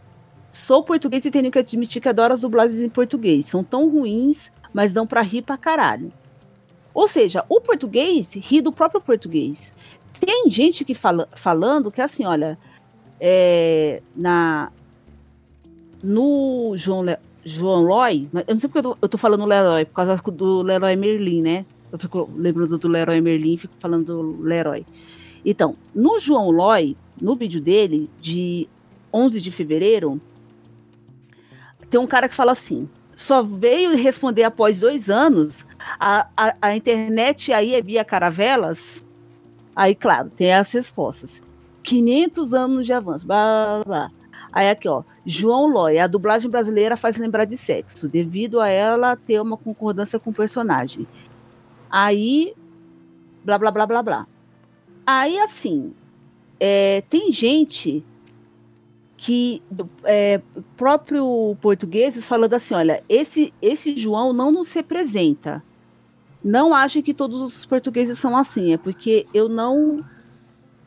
Sou 0.52 0.84
português 0.84 1.26
e 1.26 1.32
tenho 1.32 1.50
que 1.50 1.58
admitir 1.58 2.00
que 2.00 2.10
adoro 2.10 2.36
as 2.36 2.42
dublagens 2.42 2.80
em 2.80 2.90
português. 2.90 3.48
São 3.48 3.64
tão 3.64 3.90
ruins, 3.90 4.52
mas 4.72 4.94
dão 4.94 5.08
para 5.08 5.22
rir 5.22 5.42
pra 5.42 5.58
caralho. 5.58 6.14
Ou 6.94 7.08
seja, 7.08 7.46
o 7.48 7.62
português 7.62 8.34
ri 8.34 8.62
do 8.62 8.72
próprio 8.72 9.02
português. 9.02 9.74
Tem 10.20 10.50
gente 10.50 10.84
que 10.84 10.94
fala, 10.94 11.28
falando 11.34 11.92
que 11.92 12.02
assim, 12.02 12.26
olha, 12.26 12.58
é, 13.20 14.02
na 14.16 14.72
no 16.02 16.74
João, 16.78 17.06
João 17.44 17.84
Loy, 17.84 18.30
eu 18.48 18.54
não 18.54 18.60
sei 18.60 18.70
porque 18.70 18.80
eu 18.80 18.94
tô, 18.94 18.98
eu 19.02 19.10
tô 19.10 19.18
falando 19.18 19.46
Leroy, 19.46 19.86
por 19.86 19.94
causa 19.96 20.16
do 20.16 20.62
Leroy 20.62 20.96
Merlin, 20.96 21.42
né? 21.42 21.66
Eu 21.92 22.00
fico 22.00 22.30
lembrando 22.36 22.78
do 22.78 22.88
Leroy 22.88 23.20
Merlin, 23.20 23.58
fico 23.58 23.74
falando 23.78 24.06
do 24.06 24.42
Leroy. 24.42 24.86
Então, 25.44 25.76
no 25.94 26.20
João 26.20 26.52
Loy, 26.52 26.96
no 27.20 27.36
vídeo 27.36 27.62
dele, 27.62 28.10
de 28.22 28.68
11 29.14 29.42
de 29.42 29.52
fevereiro, 29.52 30.22
tem 31.90 32.00
um 32.00 32.08
cara 32.08 32.30
que 32.30 32.36
fala 32.36 32.52
assim: 32.52 32.88
só 33.20 33.44
veio 33.44 33.98
responder 33.98 34.44
após 34.44 34.80
dois 34.80 35.10
anos, 35.10 35.66
a, 36.00 36.26
a, 36.38 36.56
a 36.62 36.76
internet 36.78 37.52
aí 37.52 37.76
é 37.76 37.82
via 37.82 38.06
caravelas. 38.06 39.04
Aí, 39.76 39.94
claro, 39.94 40.30
tem 40.30 40.54
as 40.54 40.72
respostas. 40.72 41.44
500 41.84 42.54
anos 42.54 42.86
de 42.86 42.94
avanço, 42.94 43.28
blá, 43.28 43.84
blá, 43.84 43.84
blá. 43.84 44.12
Aí 44.54 44.70
aqui, 44.70 44.88
ó, 44.88 45.04
João 45.26 45.68
Loy, 45.68 46.00
a 46.00 46.08
dublagem 46.08 46.50
brasileira 46.50 46.96
faz 46.96 47.18
lembrar 47.18 47.44
de 47.44 47.58
sexo, 47.58 48.08
devido 48.08 48.62
a 48.62 48.70
ela 48.70 49.18
ter 49.18 49.42
uma 49.42 49.58
concordância 49.58 50.18
com 50.18 50.30
o 50.30 50.34
personagem. 50.34 51.06
Aí, 51.92 52.56
blá, 53.44 53.60
blá, 53.60 53.70
blá, 53.70 53.86
blá, 53.86 54.02
blá. 54.02 54.28
Aí, 55.06 55.38
assim, 55.40 55.94
é, 56.58 57.04
tem 57.10 57.34
gente 57.34 58.02
que, 59.22 59.62
é, 60.06 60.42
próprio 60.78 61.58
portugueses, 61.60 62.26
falando 62.26 62.54
assim, 62.54 62.74
olha, 62.74 63.04
esse, 63.10 63.54
esse 63.62 63.96
João 63.98 64.32
não 64.32 64.50
nos 64.50 64.72
representa. 64.72 65.62
Não 66.42 66.74
achem 66.74 67.02
que 67.02 67.14
todos 67.14 67.42
os 67.42 67.66
portugueses 67.66 68.18
são 68.18 68.38
assim, 68.38 68.72
é 68.72 68.78
porque 68.78 69.28
eu 69.34 69.50
não 69.50 70.06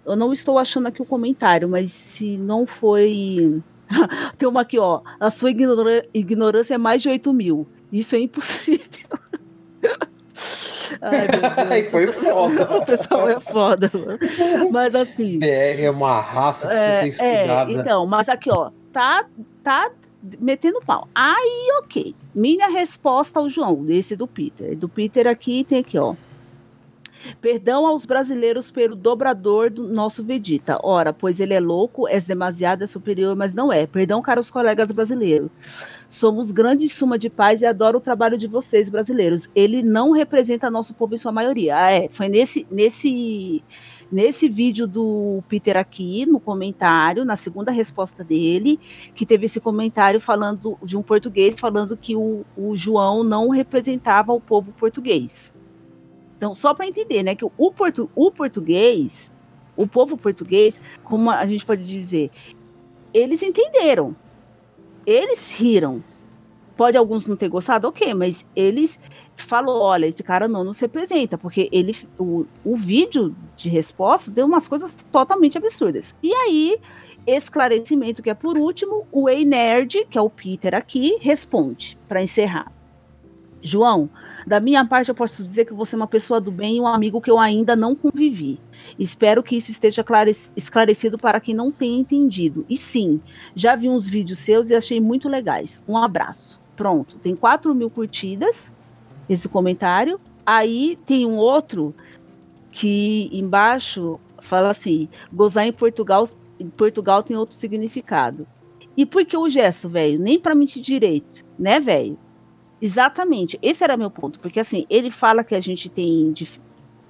eu 0.05 0.17
não 0.17 0.33
estou 0.33 0.59
achando 0.59 0.89
aqui 0.89 1.03
o 1.03 1.05
comentário, 1.05 1.69
mas 1.69 1.93
se 1.93 2.39
não 2.39 2.67
foi. 2.67 3.63
Tem 4.39 4.49
uma 4.49 4.63
aqui, 4.63 4.79
ó. 4.79 5.03
A 5.21 5.29
sua 5.29 5.51
ignorância 5.51 6.75
é 6.75 6.79
mais 6.79 7.03
de 7.03 7.11
8 7.11 7.33
mil. 7.35 7.69
Isso 7.93 8.17
é 8.17 8.19
impossível. 8.19 8.81
Ai, 11.71 11.85
foi 11.85 12.11
foda. 12.13 12.77
o 12.77 12.85
pessoal 12.85 13.29
é 13.29 13.41
foda, 13.41 13.91
mano. 13.93 14.19
Mas 14.71 14.95
assim. 14.95 15.39
BR 15.39 15.83
é 15.83 15.91
uma 15.91 16.21
raça 16.21 16.69
que 16.69 16.75
é, 16.75 16.89
precisa 16.89 17.19
ser 17.19 17.25
é, 17.25 17.35
estudada. 17.37 17.71
É, 17.71 17.75
então, 17.75 18.07
mas 18.07 18.29
aqui, 18.29 18.51
ó. 18.51 18.71
Tá, 18.93 19.25
tá 19.63 19.91
metendo 20.39 20.81
pau. 20.81 21.09
Aí, 21.15 21.69
ok. 21.83 22.15
Minha 22.35 22.69
resposta 22.69 23.41
ao 23.41 23.49
João, 23.49 23.85
desse 23.85 24.15
do 24.15 24.27
Peter. 24.27 24.77
Do 24.77 24.89
Peter 24.89 25.27
aqui 25.27 25.65
tem 25.65 25.81
aqui, 25.81 25.99
ó. 25.99 26.15
Perdão 27.41 27.87
aos 27.87 28.05
brasileiros 28.05 28.71
pelo 28.71 28.97
dobrador 28.97 29.71
do 29.71 29.89
nosso 29.89 30.23
Vegeta. 30.25 30.79
Ora, 30.83 31.13
pois 31.13 31.41
ele 31.41 31.55
é 31.55 31.61
louco, 31.61 32.09
és 32.09 32.25
demasiado, 32.25 32.85
é 32.85 32.87
superior, 32.87 33.37
mas 33.37 33.55
não 33.55 33.73
é. 33.73 33.87
Perdão, 33.87 34.23
caros 34.23 34.51
colegas 34.51 34.91
brasileiros. 34.91 35.51
Somos 36.09 36.51
grande 36.51 36.89
suma 36.89 37.19
de 37.19 37.31
paz 37.31 37.63
e 37.63 37.67
adoro 37.67 37.99
o 37.99 38.01
trabalho 38.01 38.37
de 38.37 38.47
vocês, 38.47 38.91
brasileiros. 38.91 39.49
Ele 39.55 39.83
não 39.83 40.13
representa 40.13 40.71
nosso 40.71 40.95
povo 40.95 41.15
em 41.15 41.19
sua 41.19 41.33
maioria. 41.33 41.77
Ah, 41.77 41.91
é, 41.91 42.09
foi 42.11 42.29
nesse, 42.29 42.67
nesse, 42.71 43.63
nesse 44.11 44.47
vídeo 44.49 44.87
do 44.87 45.43
Peter 45.49 45.77
aqui, 45.77 46.27
no 46.27 46.39
comentário, 46.39 47.25
na 47.25 47.35
segunda 47.35 47.71
resposta 47.71 48.23
dele, 48.23 48.79
que 49.15 49.25
teve 49.25 49.47
esse 49.47 49.59
comentário 49.59 50.21
falando 50.21 50.79
de 50.83 50.99
um 50.99 51.03
português 51.03 51.59
falando 51.59 51.97
que 51.97 52.15
o, 52.15 52.45
o 52.57 52.77
João 52.77 53.25
não 53.25 53.49
representava 53.49 54.33
o 54.33 54.41
povo 54.41 54.71
português. 54.73 55.55
Então, 56.43 56.53
só 56.53 56.75
para 56.75 56.89
entender, 56.89 57.23
né, 57.23 57.37
que 57.37 57.45
o, 57.45 57.71
portu, 57.71 58.11
o 58.17 58.29
português, 58.29 59.31
o 59.77 59.87
povo 59.87 60.17
português, 60.17 60.81
como 61.05 61.31
a 61.31 61.47
gente 61.47 61.65
pode 61.65 61.85
dizer, 61.85 62.33
eles 63.15 63.45
entenderam. 63.45 64.17
Eles 65.07 65.53
riram. 65.53 66.03
Pode 66.77 66.99
alguns 66.99 67.29
não 67.29 67.37
ter 67.37 67.49
gostado, 67.49 67.87
ok, 67.87 68.13
mas 68.13 68.45
eles 68.57 68.99
falou, 69.37 69.83
olha, 69.83 70.07
esse 70.07 70.25
cara 70.25 70.49
não 70.49 70.65
nos 70.65 70.81
representa, 70.81 71.39
porque 71.39 71.69
ele, 71.71 71.95
o, 72.19 72.45
o 72.65 72.77
vídeo 72.77 73.37
de 73.57 73.69
resposta 73.69 74.29
deu 74.29 74.45
umas 74.45 74.67
coisas 74.67 74.93
totalmente 75.13 75.57
absurdas. 75.57 76.19
E 76.21 76.35
aí, 76.35 76.77
esclarecimento 77.25 78.21
que 78.21 78.31
é 78.31 78.35
por 78.35 78.59
último, 78.59 79.07
o 79.13 79.29
Ei 79.29 79.45
Nerd, 79.45 80.09
que 80.11 80.19
é 80.19 80.21
o 80.21 80.29
Peter 80.29 80.75
aqui, 80.75 81.19
responde 81.21 81.97
para 82.09 82.21
encerrar. 82.21 82.82
João, 83.63 84.11
da 84.47 84.59
minha 84.59 84.85
parte 84.85 85.09
eu 85.09 85.15
posso 85.15 85.47
dizer 85.47 85.65
que 85.65 85.73
você 85.73 85.95
é 85.95 85.99
uma 85.99 86.07
pessoa 86.07 86.41
do 86.41 86.51
bem 86.51 86.77
e 86.77 86.81
um 86.81 86.87
amigo 86.87 87.21
que 87.21 87.31
eu 87.31 87.39
ainda 87.39 87.77
não 87.77 87.95
convivi. 87.95 88.59
Espero 88.99 89.43
que 89.43 89.57
isso 89.57 89.71
esteja 89.71 90.05
esclarecido 90.57 91.17
para 91.17 91.41
quem 91.41 91.55
não 91.55 91.71
tenha 91.71 91.99
entendido. 91.99 92.67
E 92.69 92.77
sim, 92.77 93.21
já 93.55 93.77
vi 93.77 93.89
uns 93.89 94.09
vídeos 94.09 94.41
seus 94.41 94.71
e 94.71 94.75
achei 94.75 95.01
muito 95.01 95.29
legais. 95.29 95.83
Um 95.87 95.97
abraço. 95.97 96.61
Pronto, 96.75 97.19
tem 97.19 97.37
4 97.37 97.75
mil 97.75 97.89
curtidas 97.89 98.75
esse 99.29 99.49
comentário. 99.49 100.21
Aí 100.45 100.99
tem 101.07 101.25
um 101.25 101.37
outro 101.37 101.95
que 102.71 103.31
embaixo 103.33 104.19
fala 104.41 104.71
assim: 104.71 105.09
gozar 105.33 105.65
em 105.67 105.73
Portugal, 105.73 106.29
em 106.59 106.69
Portugal 106.69 107.23
tem 107.23 107.37
outro 107.37 107.55
significado. 107.57 108.47
E 108.97 109.07
por 109.07 109.25
que 109.25 109.37
o 109.37 109.49
gesto, 109.49 109.89
velho? 109.89 110.19
Nem 110.19 110.39
para 110.39 110.55
mentir 110.55 110.83
direito, 110.83 111.45
né, 111.59 111.81
velho? 111.81 112.19
Exatamente, 112.85 113.57
esse 113.63 113.85
era 113.85 113.97
meu 113.97 114.11
ponto, 114.11 114.41
porque 114.41 114.59
assim, 114.59 114.85
ele 114.91 115.09
fala 115.09 115.45
que 115.45 115.55
a 115.55 115.61
gente 115.61 115.89
tem, 115.89 116.35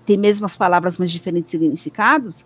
tem 0.04 0.18
mesmas 0.18 0.54
palavras, 0.54 0.98
mas 0.98 1.10
diferentes 1.10 1.48
significados, 1.48 2.44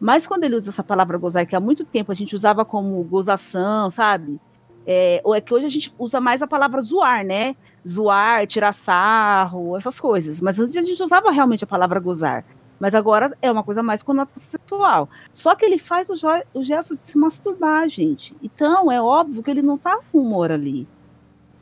mas 0.00 0.26
quando 0.26 0.42
ele 0.42 0.56
usa 0.56 0.70
essa 0.70 0.82
palavra 0.82 1.16
gozar, 1.16 1.46
que 1.46 1.54
há 1.54 1.60
muito 1.60 1.84
tempo 1.84 2.10
a 2.10 2.14
gente 2.16 2.34
usava 2.34 2.64
como 2.64 3.00
gozação, 3.04 3.88
sabe? 3.90 4.40
É, 4.84 5.20
ou 5.22 5.36
é 5.36 5.40
que 5.40 5.54
hoje 5.54 5.66
a 5.66 5.68
gente 5.68 5.94
usa 5.96 6.20
mais 6.20 6.42
a 6.42 6.48
palavra 6.48 6.80
zoar, 6.80 7.24
né? 7.24 7.54
Zoar, 7.88 8.44
tirar 8.44 8.72
sarro, 8.72 9.76
essas 9.76 10.00
coisas. 10.00 10.40
Mas 10.40 10.58
antes 10.58 10.76
a 10.76 10.82
gente 10.82 11.00
usava 11.00 11.30
realmente 11.30 11.62
a 11.62 11.68
palavra 11.68 12.00
gozar. 12.00 12.44
Mas 12.80 12.92
agora 12.92 13.38
é 13.40 13.52
uma 13.52 13.62
coisa 13.62 13.84
mais 13.84 14.02
conotação 14.02 14.50
sexual. 14.50 15.08
Só 15.30 15.54
que 15.54 15.64
ele 15.64 15.78
faz 15.78 16.10
o, 16.10 16.14
o 16.52 16.64
gesto 16.64 16.96
de 16.96 17.02
se 17.02 17.16
masturbar, 17.16 17.88
gente. 17.88 18.36
Então 18.42 18.90
é 18.90 19.00
óbvio 19.00 19.44
que 19.44 19.50
ele 19.50 19.62
não 19.62 19.78
tá 19.78 20.00
com 20.10 20.18
humor 20.18 20.50
ali 20.50 20.88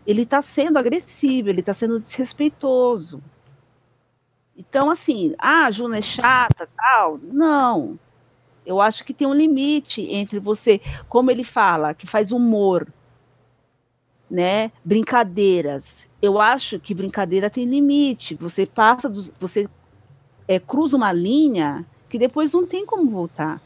ele 0.06 0.22
está 0.22 0.42
sendo 0.42 0.78
agressivo, 0.78 1.48
ele 1.48 1.60
está 1.60 1.72
sendo 1.72 1.98
desrespeitoso. 1.98 3.22
Então, 4.56 4.90
assim, 4.90 5.34
ah, 5.38 5.66
a 5.66 5.70
Juna 5.70 5.98
é 5.98 6.02
chata, 6.02 6.68
tal. 6.76 7.18
Não. 7.22 7.98
Eu 8.64 8.80
acho 8.80 9.04
que 9.04 9.14
tem 9.14 9.26
um 9.26 9.34
limite 9.34 10.02
entre 10.02 10.38
você, 10.38 10.80
como 11.08 11.30
ele 11.30 11.42
fala, 11.42 11.94
que 11.94 12.06
faz 12.06 12.30
humor, 12.30 12.86
né? 14.30 14.70
Brincadeiras. 14.84 16.08
Eu 16.20 16.40
acho 16.40 16.78
que 16.78 16.94
brincadeira 16.94 17.50
tem 17.50 17.64
limite. 17.64 18.34
Você 18.36 18.64
passa, 18.64 19.08
dos, 19.08 19.32
você 19.40 19.68
é, 20.46 20.58
cruza 20.58 20.96
uma 20.96 21.12
linha 21.12 21.84
que 22.08 22.18
depois 22.18 22.52
não 22.52 22.66
tem 22.66 22.86
como 22.86 23.10
voltar. 23.10 23.60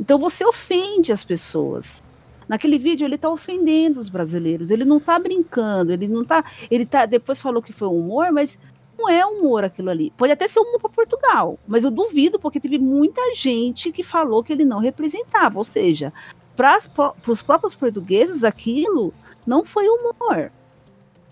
Então 0.00 0.18
você 0.18 0.44
ofende 0.44 1.12
as 1.12 1.24
pessoas. 1.24 2.02
Naquele 2.48 2.78
vídeo 2.78 3.04
ele 3.04 3.16
está 3.16 3.28
ofendendo 3.28 4.00
os 4.00 4.08
brasileiros, 4.08 4.70
ele 4.70 4.84
não 4.84 4.96
está 4.96 5.18
brincando, 5.18 5.92
ele 5.92 6.08
não 6.08 6.22
está, 6.22 6.44
ele 6.70 6.86
tá, 6.86 7.04
depois 7.04 7.40
falou 7.40 7.62
que 7.62 7.72
foi 7.72 7.88
humor, 7.88 8.32
mas 8.32 8.58
não 8.98 9.08
é 9.08 9.24
humor 9.24 9.64
aquilo 9.64 9.90
ali. 9.90 10.12
Pode 10.16 10.32
até 10.32 10.48
ser 10.48 10.60
humor 10.60 10.80
para 10.80 10.90
Portugal, 10.90 11.58
mas 11.66 11.84
eu 11.84 11.90
duvido 11.90 12.38
porque 12.38 12.58
teve 12.58 12.78
muita 12.78 13.34
gente 13.34 13.92
que 13.92 14.02
falou 14.02 14.42
que 14.42 14.52
ele 14.52 14.64
não 14.64 14.78
representava, 14.80 15.58
ou 15.58 15.64
seja, 15.64 16.12
para 16.56 16.78
os 17.26 17.42
próprios 17.42 17.74
portugueses 17.74 18.42
aquilo 18.42 19.12
não 19.46 19.64
foi 19.64 19.86
humor. 19.88 20.50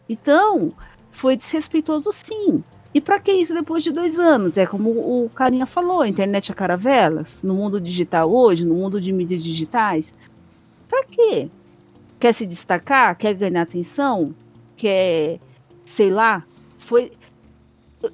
Então, 0.09 0.73
foi 1.11 1.35
desrespeitoso 1.35 2.13
sim. 2.13 2.63
E 2.95 3.01
para 3.01 3.19
que 3.19 3.33
isso 3.33 3.53
depois 3.53 3.83
de 3.83 3.91
dois 3.91 4.19
anos? 4.19 4.57
É 4.57 4.65
como 4.65 4.91
o 4.91 5.29
Carinha 5.35 5.67
falou, 5.67 6.01
a 6.01 6.09
internet 6.09 6.51
a 6.51 6.53
é 6.53 6.57
caravelas, 6.57 7.43
no 7.43 7.55
mundo 7.55 7.81
digital 7.81 8.33
hoje, 8.33 8.65
no 8.65 8.75
mundo 8.75 9.01
de 9.01 9.13
mídias 9.13 9.43
digitais, 9.43 10.15
Pra 10.97 11.05
quê? 11.05 11.51
Quer 12.19 12.33
se 12.33 12.47
destacar? 12.47 13.15
Quer 13.19 13.35
ganhar 13.35 13.61
atenção? 13.61 14.35
Quer, 14.75 15.39
sei 15.85 16.11
lá, 16.11 16.43
foi. 16.79 17.11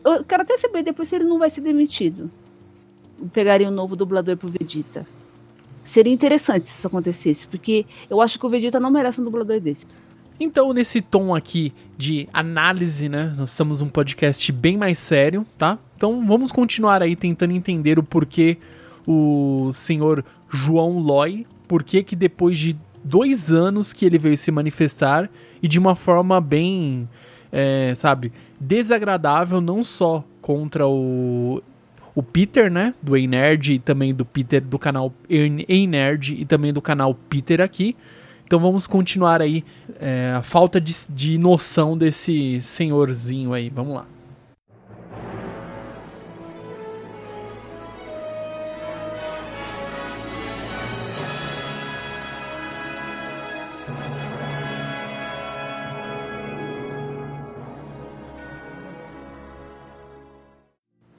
Eu 0.05 0.24
quero 0.24 0.43
até 0.43 0.57
saber 0.57 0.83
depois 0.83 1.09
se 1.09 1.14
ele 1.14 1.24
não 1.24 1.39
vai 1.39 1.49
ser 1.49 1.61
demitido. 1.61 2.28
Pegaria 3.33 3.68
um 3.68 3.72
novo 3.72 3.95
dublador 3.95 4.37
pro 4.37 4.49
Vegeta. 4.49 5.07
Seria 5.85 6.12
interessante 6.12 6.66
se 6.66 6.76
isso 6.76 6.87
acontecesse, 6.89 7.47
porque 7.47 7.87
eu 8.11 8.20
acho 8.20 8.37
que 8.37 8.47
o 8.47 8.49
Vegeta 8.49 8.80
não 8.80 8.91
merece 8.91 9.20
um 9.20 9.24
dublador 9.24 9.61
desse. 9.61 9.87
Então, 10.41 10.72
nesse 10.72 11.01
tom 11.01 11.33
aqui 11.37 11.72
de 11.97 12.28
análise, 12.33 13.09
né? 13.09 13.33
Nós 13.37 13.51
estamos 13.51 13.80
um 13.80 13.89
podcast 13.89 14.51
bem 14.51 14.76
mais 14.76 14.99
sério, 14.99 15.47
tá? 15.57 15.78
Então, 15.95 16.26
vamos 16.26 16.51
continuar 16.51 17.01
aí 17.01 17.14
tentando 17.14 17.53
entender 17.53 17.97
o 17.97 18.03
porquê 18.03 18.59
o 19.07 19.70
senhor 19.72 20.24
João 20.51 20.99
Loy 20.99 21.47
por 21.73 21.83
que 21.83 22.03
que 22.03 22.14
depois 22.14 22.59
de 22.59 22.77
dois 23.03 23.51
anos 23.51 23.95
que 23.95 24.05
ele 24.05 24.18
veio 24.18 24.37
se 24.37 24.51
manifestar 24.51 25.31
e 25.62 25.66
de 25.66 25.79
uma 25.79 25.97
forma 25.97 26.39
bem, 26.39 27.09
é, 27.51 27.95
sabe, 27.97 28.31
desagradável, 28.61 29.59
não 29.59 29.83
só 29.83 30.23
contra 30.43 30.87
o, 30.87 31.62
o 32.14 32.23
Peter, 32.23 32.70
né, 32.70 32.93
do 33.01 33.16
Ei 33.16 33.27
Nerd 33.27 33.73
e 33.73 33.79
também 33.79 34.12
do 34.14 34.23
Peter 34.23 34.61
do 34.61 34.79
canal 34.79 35.14
Ei 35.31 35.87
Nerd 35.87 36.35
e 36.39 36.45
também 36.45 36.75
do 36.75 36.83
canal 36.83 37.14
Peter 37.14 37.62
aqui. 37.62 37.97
Então 38.45 38.61
vamos 38.61 38.87
continuar 38.87 39.41
aí 39.41 39.64
é, 39.99 40.35
a 40.37 40.43
falta 40.43 40.79
de, 40.79 40.95
de 41.09 41.39
noção 41.39 41.97
desse 41.97 42.61
senhorzinho 42.61 43.55
aí. 43.55 43.70
Vamos 43.70 43.95
lá. 43.95 44.12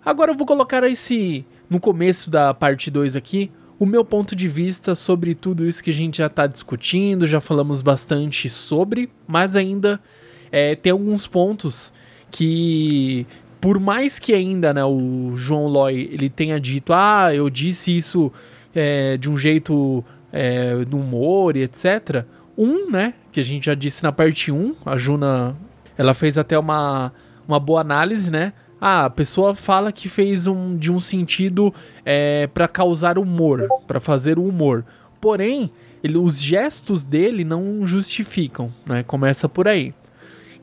Agora 0.06 0.32
eu 0.32 0.36
vou 0.36 0.46
colocar 0.46 0.84
esse 0.84 1.46
no 1.70 1.80
começo 1.80 2.30
da 2.30 2.54
parte 2.54 2.92
2 2.92 3.16
aqui, 3.16 3.50
o 3.80 3.86
meu 3.86 4.04
ponto 4.04 4.36
de 4.36 4.48
vista 4.48 4.96
sobre 4.96 5.34
tudo 5.34 5.66
isso 5.66 5.84
que 5.84 5.90
a 5.90 5.94
gente 5.94 6.18
já 6.18 6.28
está 6.28 6.46
discutindo, 6.46 7.26
já 7.26 7.40
falamos 7.40 7.82
bastante 7.82 8.50
sobre, 8.50 9.10
mas 9.26 9.56
ainda 9.56 10.00
é, 10.52 10.76
tem 10.76 10.92
alguns 10.92 11.26
pontos 11.26 11.94
que, 12.30 13.26
por 13.62 13.80
mais 13.80 14.20
que 14.20 14.34
ainda 14.34 14.74
né, 14.74 14.84
o 14.84 15.32
João 15.36 15.68
Loy 15.68 16.10
ele 16.12 16.30
tenha 16.30 16.60
dito, 16.60 16.94
ah, 16.94 17.34
eu 17.34 17.50
disse 17.50 17.96
isso 17.96 18.32
é, 18.76 19.18
de 19.18 19.30
um 19.30 19.38
jeito 19.38 20.04
é, 20.32 20.84
do 20.86 20.98
humor 20.98 21.56
e 21.56 21.64
etc. 21.64 22.26
Um, 22.58 22.92
né, 22.92 23.14
que 23.32 23.40
a 23.40 23.44
gente 23.44 23.66
já 23.68 23.74
disse 23.74 24.04
na 24.04 24.12
parte 24.12 24.52
1, 24.52 24.56
um, 24.56 24.76
a 24.86 24.98
Juna, 24.98 25.56
ela 25.98 26.14
fez 26.14 26.38
até 26.38 26.60
uma, 26.60 27.14
uma 27.48 27.60
boa 27.60 27.82
análise, 27.82 28.30
né, 28.30 28.54
ah, 28.86 29.06
a 29.06 29.10
pessoa 29.10 29.56
fala 29.56 29.94
que 29.94 30.10
fez 30.10 30.46
um 30.46 30.76
de 30.76 30.92
um 30.92 31.00
sentido 31.00 31.74
é, 32.04 32.48
para 32.48 32.68
causar 32.68 33.18
humor, 33.18 33.66
para 33.88 33.98
fazer 33.98 34.38
o 34.38 34.46
humor. 34.46 34.84
Porém, 35.22 35.72
ele, 36.04 36.18
os 36.18 36.42
gestos 36.42 37.06
dele 37.06 37.46
não 37.46 37.86
justificam, 37.86 38.74
né? 38.86 39.02
Começa 39.02 39.48
por 39.48 39.70
aí. 39.70 39.94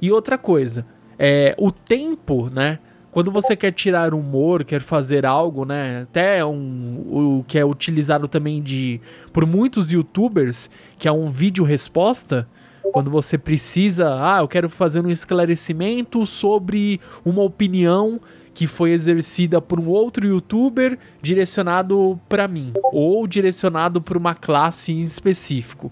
E 0.03 0.13
outra 0.13 0.37
coisa, 0.37 0.85
é 1.19 1.55
o 1.57 1.73
tempo, 1.73 2.51
né? 2.51 2.79
Quando 3.11 3.31
você 3.31 3.57
quer 3.57 3.73
tirar 3.73 4.13
humor, 4.13 4.65
quer 4.65 4.83
fazer 4.83 5.25
algo, 5.25 5.65
né? 5.65 6.03
Até 6.03 6.45
um, 6.45 7.39
o 7.41 7.45
que 7.49 7.59
é 7.59 7.65
utilizado 7.65 8.29
também 8.29 8.61
de 8.61 9.01
por 9.33 9.47
muitos 9.47 9.91
youtubers, 9.91 10.69
que 10.99 11.09
é 11.09 11.13
um 11.13 11.31
vídeo 11.31 11.65
resposta, 11.65 12.47
quando 12.93 13.11
você 13.11 13.39
precisa, 13.39 14.17
ah, 14.19 14.41
eu 14.41 14.49
quero 14.49 14.69
fazer 14.69 15.05
um 15.05 15.11
esclarecimento 15.11 16.27
sobre 16.27 17.01
uma 17.25 17.43
opinião 17.43 18.21
que 18.53 18.67
foi 18.67 18.91
exercida 18.91 19.61
por 19.61 19.79
um 19.79 19.89
outro 19.89 20.27
youtuber 20.27 20.99
direcionado 21.23 22.21
para 22.29 22.49
mim 22.49 22.73
ou 22.93 23.27
direcionado 23.27 24.03
para 24.03 24.19
uma 24.19 24.35
classe 24.35 24.93
em 24.93 25.03
específico. 25.03 25.91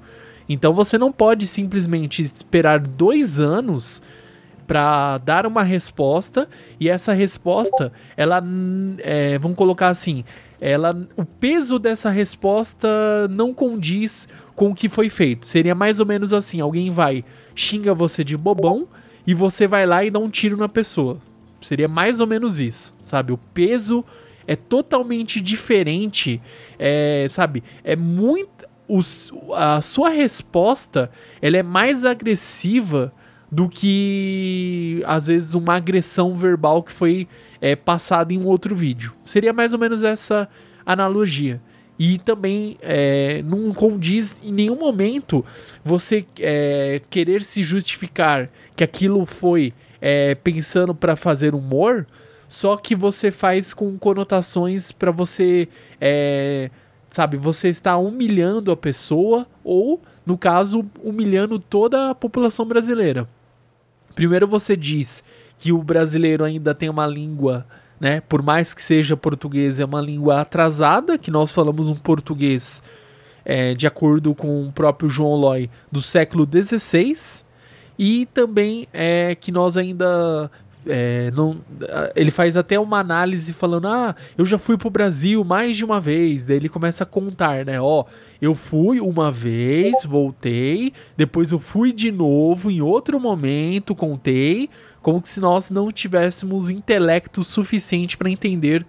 Então 0.49 0.73
você 0.73 0.99
não 0.99 1.13
pode 1.13 1.47
simplesmente 1.47 2.23
esperar 2.23 2.81
dois 2.81 3.39
anos 3.39 4.03
para 4.67 5.19
dar 5.19 5.47
uma 5.47 5.63
resposta 5.63 6.49
e 6.79 6.89
essa 6.89 7.13
resposta, 7.13 7.93
ela, 8.17 8.43
é, 8.99 9.39
vamos 9.39 9.57
colocar 9.57 9.89
assim, 9.89 10.25
ela, 10.61 11.09
o 11.17 11.25
peso 11.25 11.79
dessa 11.79 12.11
resposta 12.11 12.89
não 13.31 13.55
condiz 13.55 14.29
com 14.59 14.71
o 14.71 14.75
que 14.75 14.89
foi 14.89 15.09
feito. 15.09 15.47
Seria 15.47 15.73
mais 15.73 16.01
ou 16.01 16.05
menos 16.05 16.33
assim: 16.33 16.61
alguém 16.61 16.91
vai, 16.91 17.25
xinga 17.55 17.95
você 17.95 18.25
de 18.25 18.37
bobão 18.37 18.89
e 19.25 19.33
você 19.33 19.69
vai 19.69 19.87
lá 19.87 20.05
e 20.05 20.11
dá 20.11 20.19
um 20.19 20.29
tiro 20.29 20.57
na 20.57 20.69
pessoa. 20.69 21.19
Seria 21.61 21.87
mais 21.87 22.19
ou 22.19 22.27
menos 22.27 22.59
isso, 22.59 22.93
sabe? 23.01 23.33
O 23.33 23.39
peso 23.39 24.05
é 24.49 24.57
totalmente 24.57 25.41
diferente, 25.41 26.43
é, 26.77 27.27
sabe? 27.31 27.63
É 27.85 27.95
muito. 27.95 28.67
A 29.55 29.81
sua 29.81 30.09
resposta 30.09 31.11
ela 31.41 31.59
é 31.59 31.63
mais 31.63 32.05
agressiva 32.05 33.13
do 33.53 33.69
que 33.69 35.03
às 35.07 35.27
vezes 35.27 35.55
uma 35.55 35.75
agressão 35.75 36.35
verbal 36.35 36.83
que 36.83 36.91
foi 36.91 37.29
é, 37.61 37.77
passada 37.77 38.33
em 38.33 38.39
um 38.39 38.47
outro 38.47 38.75
vídeo. 38.75 39.15
Seria 39.25 39.53
mais 39.53 39.73
ou 39.73 39.79
menos 39.79 40.03
essa 40.03 40.49
analogia. 40.85 41.61
E 41.99 42.19
também 42.19 42.79
é, 42.81 43.43
não 43.43 43.73
condiz 43.75 44.41
em 44.43 44.53
nenhum 44.53 44.77
momento 44.79 45.45
você 45.85 46.25
é, 46.39 47.01
querer 47.11 47.43
se 47.43 47.63
justificar 47.63 48.49
que 48.77 48.85
aquilo 48.85 49.27
foi 49.27 49.75
é, 50.01 50.35
pensando 50.37 50.95
para 50.95 51.17
fazer 51.17 51.55
humor, 51.55 52.07
só 52.49 52.77
que 52.77 52.95
você 52.95 53.31
faz 53.31 53.75
com 53.75 53.99
conotações 53.99 54.93
para 54.93 55.11
você, 55.11 55.69
é, 56.01 56.71
sabe, 57.11 57.37
você 57.37 57.69
está 57.69 57.97
humilhando 57.99 58.71
a 58.71 58.77
pessoa 58.77 59.47
ou, 59.65 60.01
no 60.25 60.39
caso, 60.39 60.87
humilhando 61.03 61.59
toda 61.59 62.11
a 62.11 62.15
população 62.15 62.65
brasileira. 62.65 63.29
Primeiro 64.15 64.47
você 64.47 64.77
diz 64.77 65.23
que 65.59 65.73
o 65.73 65.83
brasileiro 65.83 66.45
ainda 66.45 66.75
tem 66.75 66.89
uma 66.89 67.07
língua 67.07 67.67
né? 68.01 68.21
Por 68.21 68.43
mais 68.43 68.75
que 68.75 68.83
seja 68.83 69.17
português, 69.17 69.81
é 69.81 69.85
uma 69.85 70.01
língua 70.01 70.41
atrasada, 70.41 71.19
que 71.19 71.31
nós 71.31 71.51
falamos 71.53 71.89
um 71.89 71.95
português, 71.95 72.83
é, 73.45 73.75
de 73.75 73.87
acordo 73.87 74.35
com 74.35 74.67
o 74.67 74.73
próprio 74.73 75.09
João 75.09 75.35
Loy, 75.35 75.71
do 75.91 76.01
século 76.01 76.49
XVI. 76.51 77.43
E 77.99 78.27
também 78.27 78.87
é 78.93 79.35
que 79.35 79.51
nós 79.51 79.77
ainda 79.77 80.51
é, 80.87 81.31
não, 81.33 81.59
ele 82.17 82.31
faz 82.31 82.57
até 82.57 82.79
uma 82.79 82.99
análise 82.99 83.53
falando: 83.53 83.89
Ah, 83.89 84.15
eu 84.37 84.45
já 84.45 84.59
fui 84.59 84.77
pro 84.77 84.89
Brasil 84.89 85.45
mais 85.45 85.77
de 85.77 85.85
uma 85.85 86.01
vez. 86.01 86.45
Daí 86.45 86.57
ele 86.57 86.69
começa 86.69 87.05
a 87.05 87.07
contar, 87.07 87.65
né? 87.65 87.81
Ó, 87.81 88.05
eu 88.41 88.55
fui 88.55 89.01
uma 89.01 89.31
vez, 89.31 90.05
voltei, 90.05 90.93
depois 91.17 91.51
eu 91.53 91.59
fui 91.59 91.93
de 91.93 92.11
novo 92.11 92.71
em 92.71 92.81
outro 92.81 93.21
momento, 93.21 93.95
contei, 93.95 94.71
como 95.09 95.23
se 95.25 95.41
nós 95.41 95.71
não 95.71 95.91
tivéssemos 95.91 96.69
intelecto 96.69 97.43
suficiente 97.43 98.15
para 98.15 98.29
entender 98.29 98.85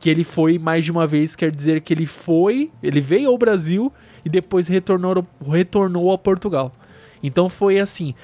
que 0.00 0.10
ele 0.10 0.24
foi 0.24 0.58
mais 0.58 0.84
de 0.84 0.90
uma 0.90 1.06
vez, 1.06 1.36
quer 1.36 1.52
dizer 1.52 1.80
que 1.82 1.94
ele 1.94 2.06
foi, 2.06 2.72
ele 2.82 3.00
veio 3.00 3.30
ao 3.30 3.38
Brasil 3.38 3.92
e 4.24 4.28
depois 4.28 4.66
retornou, 4.66 5.24
retornou 5.48 6.12
a 6.12 6.18
Portugal. 6.18 6.74
Então 7.22 7.48
foi 7.48 7.78
assim, 7.78 8.16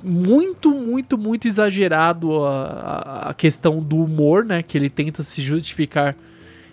muito, 0.00 0.70
muito, 0.70 1.18
muito 1.18 1.48
exagerado 1.48 2.44
a, 2.44 3.30
a 3.30 3.34
questão 3.34 3.82
do 3.82 3.96
humor, 3.96 4.44
né? 4.44 4.62
Que 4.62 4.78
ele 4.78 4.88
tenta 4.88 5.24
se 5.24 5.42
justificar 5.42 6.14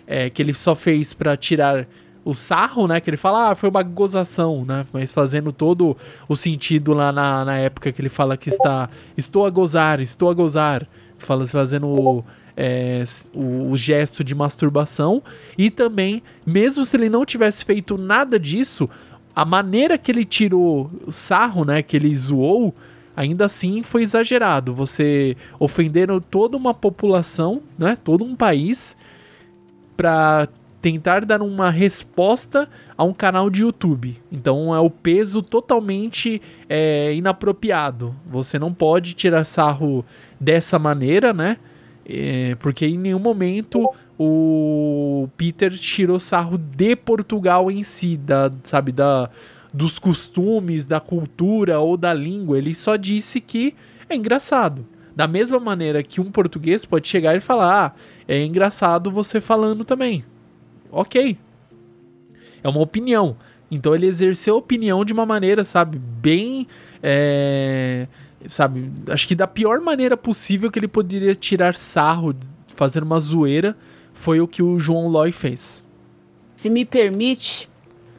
é, 0.06 0.30
que 0.30 0.40
ele 0.40 0.54
só 0.54 0.76
fez 0.76 1.12
para 1.12 1.36
tirar 1.36 1.88
o 2.24 2.34
sarro, 2.34 2.86
né? 2.86 3.00
Que 3.00 3.10
ele 3.10 3.16
fala, 3.16 3.50
ah, 3.50 3.54
foi 3.54 3.68
uma 3.68 3.82
gozação, 3.82 4.64
né? 4.64 4.86
Mas 4.92 5.12
fazendo 5.12 5.52
todo 5.52 5.96
o 6.28 6.34
sentido 6.34 6.92
lá 6.92 7.12
na, 7.12 7.44
na 7.44 7.56
época 7.56 7.92
que 7.92 8.00
ele 8.00 8.08
fala 8.08 8.36
que 8.36 8.48
está. 8.48 8.88
Estou 9.16 9.44
a 9.44 9.50
gozar, 9.50 10.00
estou 10.00 10.30
a 10.30 10.34
gozar. 10.34 10.86
Fala, 11.18 11.46
fazendo 11.46 11.86
o, 11.86 12.24
é, 12.56 13.02
o, 13.34 13.70
o 13.70 13.76
gesto 13.76 14.24
de 14.24 14.34
masturbação. 14.34 15.22
E 15.56 15.70
também, 15.70 16.22
mesmo 16.46 16.84
se 16.84 16.96
ele 16.96 17.08
não 17.08 17.24
tivesse 17.24 17.64
feito 17.64 17.98
nada 17.98 18.38
disso, 18.38 18.88
a 19.34 19.44
maneira 19.44 19.98
que 19.98 20.10
ele 20.10 20.24
tirou 20.24 20.90
o 21.06 21.12
sarro, 21.12 21.64
né, 21.64 21.82
que 21.82 21.96
ele 21.96 22.14
zoou, 22.14 22.74
ainda 23.16 23.44
assim 23.44 23.82
foi 23.82 24.02
exagerado. 24.02 24.72
Você 24.74 25.36
ofendendo 25.58 26.20
toda 26.20 26.56
uma 26.56 26.72
população, 26.72 27.62
né, 27.78 27.98
todo 28.02 28.24
um 28.24 28.36
país, 28.36 28.96
para 29.96 30.48
tentar 30.84 31.24
dar 31.24 31.40
uma 31.40 31.70
resposta 31.70 32.68
a 32.94 33.02
um 33.04 33.14
canal 33.14 33.48
de 33.48 33.62
YouTube. 33.62 34.20
Então 34.30 34.74
é 34.74 34.78
o 34.78 34.90
peso 34.90 35.40
totalmente 35.40 36.42
é, 36.68 37.14
inapropriado. 37.14 38.14
Você 38.30 38.58
não 38.58 38.70
pode 38.74 39.14
tirar 39.14 39.44
sarro 39.44 40.04
dessa 40.38 40.78
maneira, 40.78 41.32
né? 41.32 41.56
É, 42.04 42.54
porque 42.56 42.84
em 42.84 42.98
nenhum 42.98 43.18
momento 43.18 43.88
o 44.18 45.26
Peter 45.38 45.72
tirou 45.72 46.20
sarro 46.20 46.58
de 46.58 46.94
Portugal 46.94 47.70
em 47.70 47.82
si, 47.82 48.18
da, 48.18 48.52
sabe, 48.62 48.92
da, 48.92 49.30
dos 49.72 49.98
costumes, 49.98 50.84
da 50.84 51.00
cultura 51.00 51.80
ou 51.80 51.96
da 51.96 52.12
língua. 52.12 52.58
Ele 52.58 52.74
só 52.74 52.96
disse 52.96 53.40
que 53.40 53.74
é 54.06 54.14
engraçado. 54.14 54.84
Da 55.16 55.26
mesma 55.26 55.58
maneira 55.58 56.02
que 56.02 56.20
um 56.20 56.30
português 56.30 56.84
pode 56.84 57.08
chegar 57.08 57.34
e 57.34 57.40
falar: 57.40 57.86
ah, 57.86 57.92
é 58.28 58.44
engraçado 58.44 59.10
você 59.10 59.40
falando 59.40 59.82
também. 59.82 60.22
Ok. 60.94 61.36
É 62.62 62.68
uma 62.68 62.80
opinião. 62.80 63.36
Então 63.70 63.94
ele 63.94 64.06
exerceu 64.06 64.54
a 64.54 64.58
opinião 64.58 65.04
de 65.04 65.12
uma 65.12 65.26
maneira, 65.26 65.64
sabe, 65.64 65.98
bem. 65.98 66.66
É, 67.02 68.06
sabe, 68.46 68.90
acho 69.08 69.26
que 69.26 69.34
da 69.34 69.46
pior 69.46 69.80
maneira 69.80 70.16
possível 70.16 70.70
que 70.70 70.78
ele 70.78 70.88
poderia 70.88 71.34
tirar 71.34 71.74
sarro, 71.74 72.34
fazer 72.74 73.02
uma 73.02 73.18
zoeira 73.18 73.76
foi 74.12 74.40
o 74.40 74.48
que 74.48 74.62
o 74.62 74.78
João 74.78 75.08
Loy 75.08 75.32
fez. 75.32 75.84
Se 76.56 76.70
me 76.70 76.84
permite, 76.84 77.68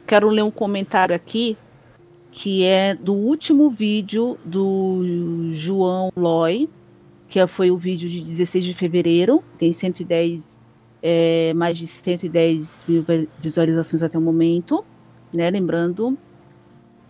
quero 0.06 0.28
ler 0.28 0.42
um 0.42 0.50
comentário 0.50 1.16
aqui 1.16 1.56
que 2.30 2.64
é 2.64 2.94
do 2.94 3.14
último 3.14 3.70
vídeo 3.70 4.38
do 4.44 5.50
João 5.54 6.12
Loy, 6.14 6.68
que 7.30 7.44
foi 7.46 7.70
o 7.70 7.78
vídeo 7.78 8.10
de 8.10 8.20
16 8.20 8.62
de 8.62 8.74
fevereiro, 8.74 9.42
tem 9.56 9.72
110, 9.72 10.58
é, 11.02 11.52
mais 11.54 11.76
de 11.76 11.86
110 11.86 12.82
mil 12.88 13.04
visualizações 13.40 14.02
até 14.02 14.18
o 14.18 14.20
momento, 14.20 14.84
né? 15.34 15.50
Lembrando 15.50 16.16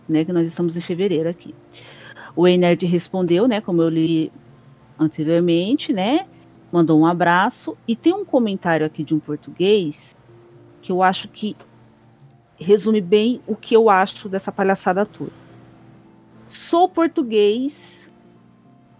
né, 0.07 0.23
que 0.23 0.33
nós 0.33 0.45
estamos 0.45 0.77
em 0.77 0.81
fevereiro 0.81 1.29
aqui. 1.29 1.53
O 2.35 2.47
Enerd 2.47 2.85
respondeu, 2.85 3.47
né, 3.47 3.59
como 3.59 3.81
eu 3.81 3.89
li 3.89 4.31
anteriormente, 4.99 5.91
né? 5.91 6.25
mandou 6.71 6.99
um 6.99 7.05
abraço 7.05 7.77
e 7.87 7.95
tem 7.95 8.13
um 8.13 8.25
comentário 8.25 8.85
aqui 8.85 9.03
de 9.03 9.13
um 9.13 9.19
português 9.19 10.15
que 10.81 10.91
eu 10.91 11.01
acho 11.01 11.27
que 11.27 11.55
resume 12.57 13.01
bem 13.01 13.41
o 13.45 13.55
que 13.55 13.75
eu 13.75 13.89
acho 13.89 14.27
dessa 14.27 14.51
palhaçada 14.51 15.05
toda. 15.05 15.31
Sou 16.45 16.87
português 16.87 18.06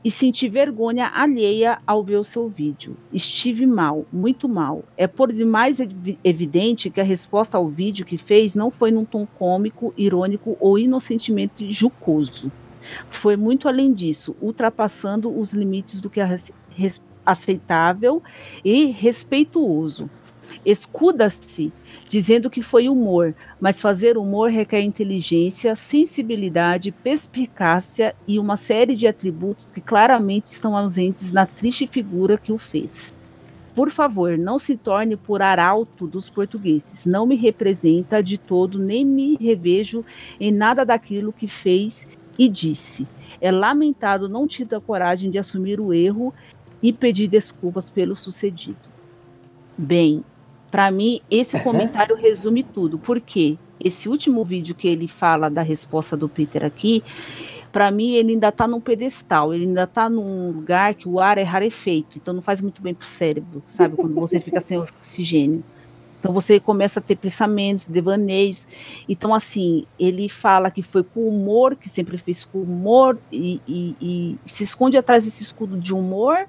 e 0.07 0.11
senti 0.11 0.47
vergonha 0.47 1.11
alheia 1.13 1.79
ao 1.85 2.01
ver 2.01 2.15
o 2.15 2.23
seu 2.23 2.47
vídeo. 2.47 2.95
Estive 3.11 3.65
mal, 3.65 4.05
muito 4.09 4.47
mal. 4.47 4.85
É 4.95 5.05
por 5.05 5.33
demais 5.33 5.79
evidente 6.23 6.89
que 6.89 7.01
a 7.01 7.03
resposta 7.03 7.57
ao 7.57 7.67
vídeo 7.67 8.05
que 8.05 8.17
fez 8.17 8.55
não 8.55 8.71
foi 8.71 8.89
num 8.89 9.03
tom 9.03 9.27
cômico, 9.37 9.93
irônico 9.97 10.55
ou 10.61 10.79
inocentemente 10.79 11.73
jocoso. 11.73 12.49
Foi 13.09 13.35
muito 13.35 13.67
além 13.67 13.91
disso, 13.91 14.33
ultrapassando 14.41 15.29
os 15.37 15.51
limites 15.51 15.99
do 15.99 16.09
que 16.09 16.21
res 16.23 16.53
aceitável 17.25 18.23
e 18.63 18.85
respeituoso. 18.85 20.09
Escuda-se 20.67 21.71
dizendo 22.09 22.49
que 22.49 22.61
foi 22.61 22.89
humor, 22.89 23.33
mas 23.57 23.79
fazer 23.79 24.17
humor 24.17 24.51
requer 24.51 24.81
inteligência, 24.81 25.73
sensibilidade, 25.77 26.91
perspicácia 26.91 28.13
e 28.27 28.37
uma 28.37 28.57
série 28.57 28.93
de 28.93 29.07
atributos 29.07 29.71
que 29.71 29.79
claramente 29.79 30.47
estão 30.47 30.75
ausentes 30.75 31.31
na 31.31 31.45
triste 31.45 31.87
figura 31.87 32.37
que 32.37 32.51
o 32.51 32.57
fez. 32.57 33.13
Por 33.73 33.89
favor, 33.89 34.37
não 34.37 34.59
se 34.59 34.75
torne 34.75 35.15
por 35.15 35.41
arauto 35.41 36.05
dos 36.05 36.29
portugueses. 36.29 37.05
Não 37.05 37.25
me 37.25 37.37
representa 37.37 38.21
de 38.21 38.37
todo, 38.37 38.77
nem 38.77 39.05
me 39.05 39.37
revejo 39.37 40.03
em 40.37 40.51
nada 40.51 40.85
daquilo 40.85 41.31
que 41.31 41.47
fez 41.47 42.05
e 42.37 42.49
disse. 42.49 43.07
É 43.39 43.53
lamentado 43.53 44.27
não 44.27 44.45
ter 44.45 44.75
a 44.75 44.81
coragem 44.81 45.31
de 45.31 45.39
assumir 45.39 45.79
o 45.79 45.93
erro 45.93 46.33
e 46.83 46.91
pedir 46.91 47.29
desculpas 47.29 47.89
pelo 47.89 48.17
sucedido. 48.17 48.97
Bem, 49.77 50.25
para 50.77 50.91
mim, 50.91 51.21
esse 51.31 51.59
comentário 51.61 52.15
resume 52.15 52.61
tudo. 52.61 52.99
Porque 52.99 53.57
esse 53.83 54.07
último 54.07 54.45
vídeo 54.45 54.75
que 54.75 54.87
ele 54.87 55.07
fala 55.07 55.49
da 55.49 55.63
resposta 55.63 56.15
do 56.15 56.29
Peter 56.29 56.63
aqui, 56.63 57.03
para 57.71 57.89
mim, 57.89 58.13
ele 58.13 58.33
ainda 58.33 58.49
está 58.49 58.67
num 58.67 58.79
pedestal, 58.79 59.55
ele 59.55 59.65
ainda 59.65 59.85
está 59.85 60.07
num 60.07 60.51
lugar 60.51 60.93
que 60.93 61.09
o 61.09 61.19
ar 61.19 61.39
é 61.39 61.41
rarefeito, 61.41 62.19
então 62.19 62.31
não 62.31 62.43
faz 62.43 62.61
muito 62.61 62.79
bem 62.79 62.93
para 62.93 63.05
o 63.05 63.07
cérebro, 63.07 63.63
sabe? 63.65 63.95
Quando 63.95 64.13
você 64.13 64.39
fica 64.39 64.61
sem 64.61 64.77
oxigênio. 64.77 65.63
Então 66.19 66.31
você 66.31 66.59
começa 66.59 66.99
a 66.99 67.03
ter 67.03 67.15
pensamentos, 67.15 67.87
devaneios. 67.87 68.67
Então, 69.09 69.33
assim, 69.33 69.83
ele 69.99 70.29
fala 70.29 70.69
que 70.69 70.83
foi 70.83 71.01
com 71.03 71.27
humor, 71.27 71.75
que 71.75 71.89
sempre 71.89 72.19
fez 72.19 72.45
com 72.45 72.61
humor, 72.61 73.17
e, 73.31 73.59
e, 73.67 73.95
e 73.99 74.37
se 74.45 74.63
esconde 74.63 74.95
atrás 74.95 75.25
desse 75.25 75.41
escudo 75.41 75.75
de 75.75 75.91
humor, 75.91 76.47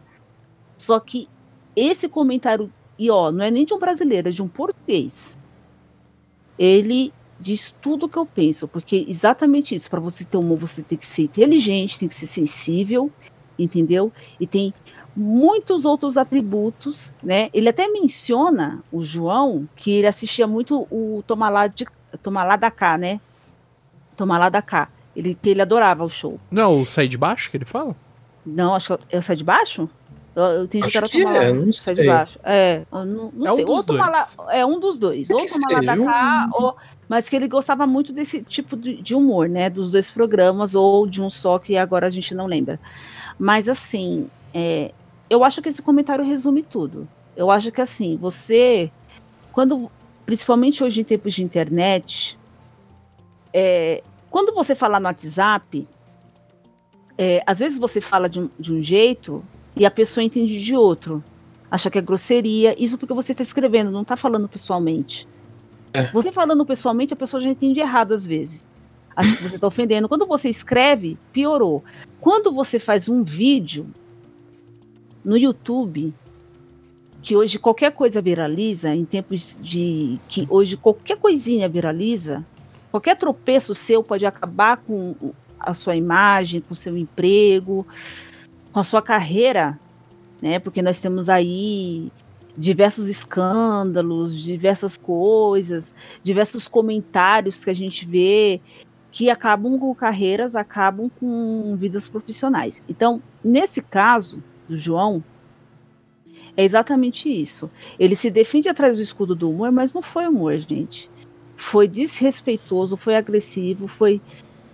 só 0.76 1.01
que 1.01 1.31
esse 1.74 2.09
comentário, 2.09 2.70
e 2.99 3.11
ó, 3.11 3.30
não 3.30 3.44
é 3.44 3.51
nem 3.51 3.64
de 3.64 3.72
um 3.72 3.78
brasileiro, 3.78 4.28
é 4.28 4.32
de 4.32 4.42
um 4.42 4.49
português. 4.49 5.38
Ele 6.59 7.12
diz 7.38 7.74
tudo 7.80 8.07
o 8.07 8.09
que 8.09 8.16
eu 8.18 8.26
penso, 8.26 8.66
porque 8.66 9.07
exatamente 9.09 9.74
isso, 9.74 9.88
para 9.88 10.01
você 10.01 10.24
ter 10.24 10.36
humor, 10.36 10.59
você 10.59 10.82
tem 10.82 10.99
que 10.99 11.07
ser 11.07 11.22
inteligente, 11.22 11.99
tem 11.99 12.09
que 12.09 12.14
ser 12.14 12.26
sensível, 12.26 13.12
entendeu? 13.59 14.12
E 14.40 14.46
tem 14.46 14.74
muitos 15.14 15.84
outros 15.84 16.16
atributos, 16.16 17.14
né? 17.22 17.51
Ele 17.53 17.68
até 17.68 17.86
menciona 17.88 18.82
o 18.90 19.03
João 19.03 19.68
que 19.76 19.90
ele 19.90 20.07
assistia 20.07 20.46
muito 20.46 20.86
o 20.90 21.22
Tomalá 21.26 21.66
de 21.66 21.86
Tomalá 22.22 22.57
da 22.57 22.70
cá, 22.70 22.96
né? 22.96 23.20
Tomalá 24.16 24.49
da 24.49 24.62
cá. 24.62 24.88
Ele 25.14 25.34
que 25.34 25.51
ele 25.51 25.62
adorava 25.62 26.05
o 26.05 26.09
show. 26.09 26.38
Não, 26.51 26.82
o 26.82 26.86
Sai 26.86 27.09
de 27.09 27.18
Baixo 27.18 27.51
que 27.51 27.57
ele 27.57 27.64
fala? 27.64 27.96
Não, 28.46 28.74
acho 28.74 28.96
que 28.96 29.16
é 29.16 29.18
o 29.18 29.22
Sai 29.22 29.36
de 29.36 29.44
Baixo? 29.44 29.88
Eu, 30.35 30.43
eu 30.45 30.64
entendi 30.64 30.85
Acho 30.87 31.03
que 31.03 31.24
que 31.24 31.26
é, 31.26 31.53
não 31.53 31.72
sai 31.72 31.95
sei. 31.95 32.05
de 32.05 32.11
baixo. 32.11 32.39
É, 32.45 32.83
não, 32.93 33.33
não 33.35 33.47
É 33.47 33.53
um 33.53 33.57
sei. 33.57 33.64
dos 33.64 33.74
ou 33.76 33.83
tomar 33.85 34.11
lá, 34.11 34.29
dois. 34.37 34.49
é 34.51 34.66
um 34.66 34.79
dos 34.81 34.99
dois. 34.99 35.31
Ou 35.31 35.39
tomar 35.39 35.83
lá 35.85 35.97
da 35.97 36.05
cá, 36.05 36.51
ou, 36.53 36.76
mas 37.09 37.29
que 37.29 37.35
ele 37.37 37.49
gostava 37.49 37.87
muito 37.87 38.12
desse 38.12 38.43
tipo 38.43 38.76
de, 38.76 39.01
de 39.03 39.14
humor, 39.14 39.49
né? 39.49 39.68
Dos 39.68 39.93
dois 39.93 40.11
programas, 40.11 40.74
ou 40.74 41.07
de 41.07 41.20
um 41.20 41.29
só 41.29 41.59
que 41.59 41.76
agora 41.76 42.07
a 42.07 42.11
gente 42.11 42.35
não 42.35 42.47
lembra. 42.47 42.79
Mas 43.39 43.68
assim, 43.68 44.29
é, 44.55 44.93
eu 45.29 45.43
acho 45.45 45.61
que 45.61 45.68
esse 45.68 45.83
comentário 45.83 46.24
resume 46.24 46.62
tudo. 46.62 47.09
Eu 47.37 47.51
acho 47.51 47.70
que 47.72 47.81
assim, 47.81 48.16
você, 48.16 48.91
quando, 49.53 49.91
principalmente 50.26 50.83
hoje 50.85 51.01
em 51.01 51.05
tempos 51.05 51.35
de 51.35 51.43
internet, 51.43 52.39
é, 53.53 54.03
quando 54.31 54.55
você 54.55 54.74
fala 54.74 55.01
no 55.01 55.07
WhatsApp, 55.07 55.87
é, 57.16 57.43
às 57.47 57.59
vezes 57.59 57.79
você 57.79 58.01
fala 58.01 58.29
de 58.29 58.41
um, 58.41 58.51
de 58.59 58.72
um 58.72 58.83
jeito 58.83 59.43
e 59.79 59.87
a 59.87 59.91
pessoa 59.91 60.24
entende 60.24 60.61
de 60.61 60.74
outro. 60.74 61.22
Acha 61.70 61.91
que 61.91 61.99
é 61.99 62.03
grosseria. 62.03 62.74
Isso 62.83 62.99
porque 62.99 63.14
você 63.14 63.33
está 63.33 63.43
escrevendo, 63.43 63.91
não 63.91 64.03
está 64.03 64.16
falando 64.16 64.49
pessoalmente. 64.49 65.29
É. 65.93 66.11
Você 66.12 66.33
falando 66.33 66.64
pessoalmente, 66.64 67.12
a 67.12 67.16
pessoa 67.16 67.41
já 67.41 67.49
entende 67.49 67.81
errado 67.81 68.12
às 68.12 68.26
vezes. 68.26 68.64
acha 69.14 69.37
que 69.37 69.43
você 69.43 69.55
está 69.57 69.66
ofendendo. 69.66 70.09
Quando 70.09 70.26
você 70.26 70.49
escreve, 70.49 71.18
piorou. 71.33 71.85
Quando 72.20 72.53
você 72.53 72.79
faz 72.79 73.09
um 73.09 73.22
vídeo 73.22 73.87
no 75.24 75.37
YouTube, 75.37 76.14
que 77.22 77.37
hoje 77.37 77.59
qualquer 77.59 77.93
coisa 77.93 78.22
viraliza, 78.22 78.95
em 78.95 79.05
tempos 79.05 79.59
de 79.61 80.18
que 80.29 80.47
hoje 80.49 80.76
qualquer 80.76 81.18
coisinha 81.18 81.68
viraliza, 81.68 82.45
qualquer 82.91 83.16
tropeço 83.16 83.74
seu 83.74 84.03
pode 84.03 84.24
acabar 84.24 84.79
com 84.79 85.14
a 85.61 85.74
sua 85.74 85.97
imagem, 85.97 86.61
com 86.61 86.72
o 86.72 86.76
seu 86.76 86.97
emprego, 86.97 87.87
com 88.73 88.81
a 88.81 88.85
sua 88.85 89.03
carreira, 89.03 89.79
né? 90.43 90.59
Porque 90.59 90.83
nós 90.83 91.01
temos 91.01 91.29
aí 91.29 92.11
diversos 92.57 93.09
escândalos, 93.09 94.43
diversas 94.43 94.97
coisas, 94.97 95.95
diversos 96.23 96.66
comentários 96.66 97.64
que 97.64 97.71
a 97.71 97.75
gente 97.75 98.05
vê 98.07 98.61
que 99.11 99.31
acabam 99.31 99.79
com 99.79 99.95
carreiras, 99.95 100.55
acabam 100.55 101.11
com 101.19 101.77
vidas 101.77 102.09
profissionais. 102.09 102.83
Então, 102.89 103.23
nesse 103.43 103.81
caso 103.81 104.43
do 104.69 104.77
João, 104.77 105.25
é 106.57 106.64
exatamente 106.64 107.29
isso. 107.29 107.71
Ele 107.99 108.14
se 108.14 108.31
defende 108.31 108.69
atrás 108.69 108.97
do 108.97 109.03
escudo 109.03 109.35
do 109.35 109.51
humor, 109.51 109.71
mas 109.73 109.93
não 109.93 110.03
foi 110.03 110.27
humor, 110.27 110.59
gente. 110.59 111.11
Foi 111.57 111.89
desrespeitoso, 111.89 112.97
foi 112.97 113.16
agressivo, 113.16 113.89
foi 113.89 114.21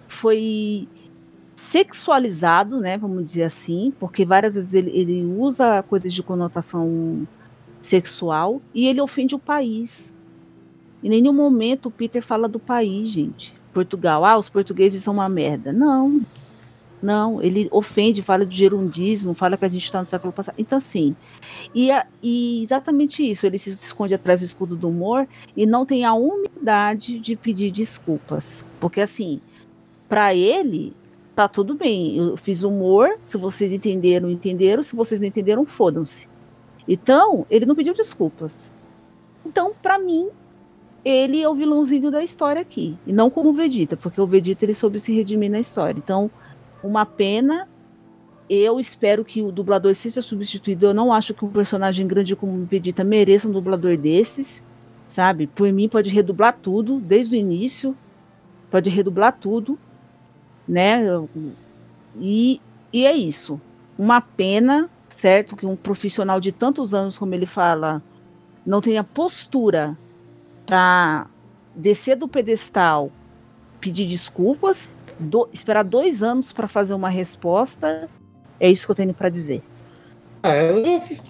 foi 0.08 0.88
sexualizado, 1.54 2.80
né, 2.80 2.98
vamos 2.98 3.22
dizer 3.24 3.44
assim, 3.44 3.92
porque 3.98 4.24
várias 4.24 4.54
vezes 4.54 4.74
ele, 4.74 4.90
ele 4.92 5.24
usa 5.24 5.82
coisas 5.82 6.12
de 6.12 6.22
conotação 6.22 7.26
sexual 7.80 8.60
e 8.74 8.86
ele 8.86 9.00
ofende 9.00 9.34
o 9.34 9.38
país. 9.38 10.12
Em 11.02 11.08
nenhum 11.08 11.32
momento 11.32 11.86
o 11.86 11.90
Peter 11.90 12.22
fala 12.22 12.48
do 12.48 12.58
país, 12.58 13.08
gente. 13.08 13.54
Portugal, 13.72 14.24
ah, 14.24 14.38
os 14.38 14.48
portugueses 14.48 15.02
são 15.02 15.14
uma 15.14 15.28
merda. 15.28 15.72
Não, 15.72 16.22
não, 17.04 17.42
ele 17.42 17.68
ofende, 17.70 18.22
fala 18.22 18.46
de 18.46 18.56
gerundismo, 18.56 19.34
fala 19.34 19.58
que 19.58 19.64
a 19.66 19.68
gente 19.68 19.84
está 19.84 20.00
no 20.00 20.06
século 20.06 20.32
passado. 20.32 20.54
Então, 20.56 20.78
assim, 20.78 21.14
e, 21.74 21.90
e, 22.22 22.62
exatamente 22.62 23.22
isso, 23.22 23.44
ele 23.44 23.58
se 23.58 23.68
esconde 23.68 24.14
atrás 24.14 24.40
do 24.40 24.44
escudo 24.44 24.74
do 24.74 24.88
humor 24.88 25.28
e 25.54 25.66
não 25.66 25.84
tem 25.84 26.06
a 26.06 26.14
humildade 26.14 27.18
de 27.18 27.36
pedir 27.36 27.70
desculpas. 27.70 28.64
Porque, 28.80 29.02
assim, 29.02 29.38
para 30.08 30.34
ele, 30.34 30.94
tá 31.34 31.48
tudo 31.48 31.74
bem, 31.74 32.16
eu 32.16 32.36
fiz 32.36 32.62
humor, 32.62 33.18
se 33.22 33.36
vocês 33.36 33.72
entenderam, 33.72 34.30
entenderam, 34.30 34.82
se 34.82 34.94
vocês 34.94 35.20
não 35.20 35.26
entenderam, 35.26 35.66
fodam-se. 35.66 36.28
Então, 36.86 37.46
ele 37.50 37.66
não 37.66 37.74
pediu 37.74 37.94
desculpas. 37.94 38.72
Então, 39.44 39.72
para 39.82 39.98
mim, 39.98 40.28
ele 41.04 41.42
é 41.42 41.48
o 41.48 41.54
vilãozinho 41.54 42.10
da 42.10 42.22
história 42.22 42.62
aqui. 42.62 42.96
E 43.06 43.12
não 43.12 43.28
como 43.28 43.50
o 43.50 43.52
Vegeta, 43.52 43.96
porque 43.96 44.20
o 44.20 44.26
Vegeta 44.26 44.64
ele 44.64 44.74
soube 44.74 44.98
se 45.00 45.12
redimir 45.12 45.50
na 45.50 45.60
história. 45.60 45.98
Então, 45.98 46.30
uma 46.82 47.04
pena. 47.04 47.68
Eu 48.46 48.78
espero 48.78 49.24
que 49.24 49.40
o 49.40 49.50
dublador 49.50 49.94
seja 49.94 50.20
substituído. 50.20 50.86
Eu 50.86 50.94
não 50.94 51.10
acho 51.10 51.32
que 51.32 51.44
um 51.46 51.48
personagem 51.48 52.06
grande 52.06 52.36
como 52.36 52.52
o 52.52 52.66
Vegeta 52.66 53.02
mereça 53.02 53.48
um 53.48 53.52
dublador 53.52 53.96
desses. 53.96 54.62
Sabe? 55.08 55.46
Por 55.46 55.70
mim, 55.72 55.88
pode 55.88 56.10
redublar 56.10 56.58
tudo, 56.60 57.00
desde 57.00 57.36
o 57.36 57.38
início. 57.38 57.96
Pode 58.70 58.90
redublar 58.90 59.38
tudo. 59.38 59.78
Né? 60.66 61.00
E, 62.16 62.60
e 62.92 63.06
é 63.06 63.12
isso. 63.12 63.60
Uma 63.98 64.20
pena 64.20 64.90
certo? 65.14 65.56
Que 65.56 65.64
um 65.64 65.76
profissional 65.76 66.40
de 66.40 66.52
tantos 66.52 66.92
anos, 66.92 67.16
como 67.16 67.34
ele 67.34 67.46
fala, 67.46 68.02
não 68.66 68.80
tenha 68.80 69.04
postura 69.04 69.96
para 70.66 71.26
descer 71.74 72.16
do 72.16 72.26
pedestal, 72.26 73.10
pedir 73.80 74.06
desculpas, 74.06 74.88
do, 75.18 75.48
esperar 75.52 75.84
dois 75.84 76.22
anos 76.22 76.52
para 76.52 76.66
fazer 76.66 76.94
uma 76.94 77.08
resposta, 77.08 78.08
é 78.58 78.70
isso 78.70 78.86
que 78.86 78.92
eu 78.92 78.96
tenho 78.96 79.14
para 79.14 79.28
dizer. 79.28 79.62
Ah, 80.42 80.52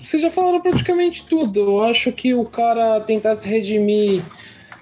vocês 0.02 0.20
já 0.20 0.30
falaram 0.30 0.60
praticamente 0.60 1.24
tudo. 1.24 1.60
Eu 1.60 1.84
acho 1.84 2.10
que 2.10 2.34
o 2.34 2.44
cara 2.44 3.00
tentar 3.00 3.36
se 3.36 3.48
redimir 3.48 4.24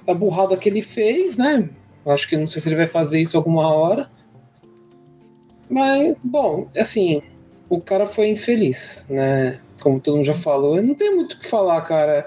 da 0.07 0.14
burrada 0.14 0.57
que 0.57 0.68
ele 0.68 0.80
fez, 0.80 1.36
né? 1.36 1.68
Eu 2.05 2.12
acho 2.12 2.26
que 2.28 2.36
não 2.36 2.46
sei 2.46 2.62
se 2.62 2.68
ele 2.68 2.76
vai 2.76 2.86
fazer 2.86 3.20
isso 3.20 3.36
alguma 3.36 3.68
hora. 3.68 4.11
Mas, 5.72 6.14
bom, 6.22 6.68
assim, 6.76 7.22
o 7.66 7.80
cara 7.80 8.06
foi 8.06 8.28
infeliz, 8.28 9.06
né? 9.08 9.58
Como 9.80 9.98
todo 9.98 10.16
mundo 10.16 10.26
já 10.26 10.34
falou, 10.34 10.82
não 10.82 10.94
tem 10.94 11.16
muito 11.16 11.32
o 11.32 11.38
que 11.38 11.46
falar, 11.48 11.80
cara. 11.80 12.26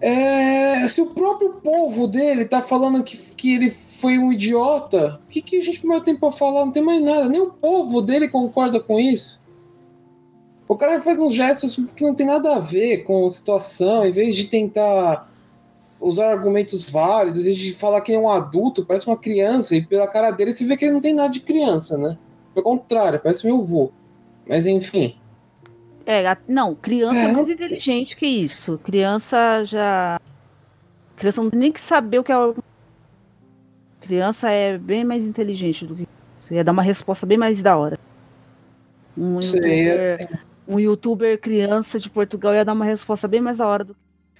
É, 0.00 0.88
se 0.88 1.00
o 1.00 1.06
próprio 1.06 1.60
povo 1.62 2.08
dele 2.08 2.46
tá 2.46 2.60
falando 2.60 3.04
que, 3.04 3.16
que 3.16 3.54
ele 3.54 3.70
foi 3.70 4.18
um 4.18 4.32
idiota, 4.32 5.20
o 5.24 5.28
que, 5.28 5.40
que 5.40 5.58
a 5.58 5.62
gente 5.62 5.86
mais 5.86 6.02
tem 6.02 6.16
pra 6.16 6.32
falar? 6.32 6.64
Não 6.64 6.72
tem 6.72 6.82
mais 6.82 7.00
nada. 7.00 7.28
Nem 7.28 7.40
o 7.40 7.52
povo 7.52 8.02
dele 8.02 8.26
concorda 8.26 8.80
com 8.80 8.98
isso. 8.98 9.40
O 10.66 10.74
cara 10.74 11.00
faz 11.00 11.20
uns 11.20 11.32
gestos 11.32 11.78
que 11.94 12.02
não 12.02 12.12
tem 12.14 12.26
nada 12.26 12.56
a 12.56 12.58
ver 12.58 13.04
com 13.04 13.24
a 13.24 13.30
situação, 13.30 14.04
em 14.04 14.10
vez 14.10 14.34
de 14.34 14.48
tentar 14.48 15.29
usar 16.00 16.30
argumentos 16.30 16.84
válidos, 16.84 17.42
em 17.42 17.44
vez 17.44 17.58
de 17.58 17.74
falar 17.74 18.00
que 18.00 18.12
é 18.12 18.18
um 18.18 18.28
adulto, 18.28 18.84
parece 18.84 19.06
uma 19.06 19.16
criança, 19.16 19.76
e 19.76 19.84
pela 19.84 20.08
cara 20.08 20.30
dele 20.30 20.52
você 20.52 20.64
vê 20.64 20.76
que 20.76 20.84
ele 20.84 20.94
não 20.94 21.00
tem 21.00 21.12
nada 21.12 21.28
de 21.28 21.40
criança, 21.40 21.98
né? 21.98 22.16
Pelo 22.54 22.64
contrário, 22.64 23.20
parece 23.20 23.46
meu 23.46 23.58
avô. 23.58 23.92
Mas 24.48 24.66
enfim. 24.66 25.16
É, 26.06 26.36
não, 26.48 26.74
criança 26.74 27.20
é, 27.20 27.24
é 27.24 27.32
mais 27.32 27.48
inteligente 27.48 28.16
que 28.16 28.26
isso. 28.26 28.78
Criança 28.82 29.62
já. 29.64 30.18
Criança 31.14 31.42
não 31.42 31.50
tem 31.50 31.60
nem 31.60 31.72
que 31.72 31.80
saber 31.80 32.18
o 32.18 32.24
que 32.24 32.32
é. 32.32 32.36
Criança 34.00 34.50
é 34.50 34.78
bem 34.78 35.04
mais 35.04 35.26
inteligente 35.26 35.86
do 35.86 35.94
que 35.94 36.08
isso. 36.40 36.54
Ia 36.54 36.64
dar 36.64 36.72
uma 36.72 36.82
resposta 36.82 37.26
bem 37.26 37.36
mais 37.36 37.62
da 37.62 37.76
hora. 37.76 37.98
Um 39.16 39.38
youtuber, 39.40 40.40
um 40.66 40.80
youtuber 40.80 41.38
criança 41.38 41.98
de 41.98 42.08
Portugal 42.08 42.54
ia 42.54 42.64
dar 42.64 42.72
uma 42.72 42.84
resposta 42.84 43.28
bem 43.28 43.40
mais 43.40 43.58
da 43.58 43.66
hora 43.66 43.84
do 43.84 43.94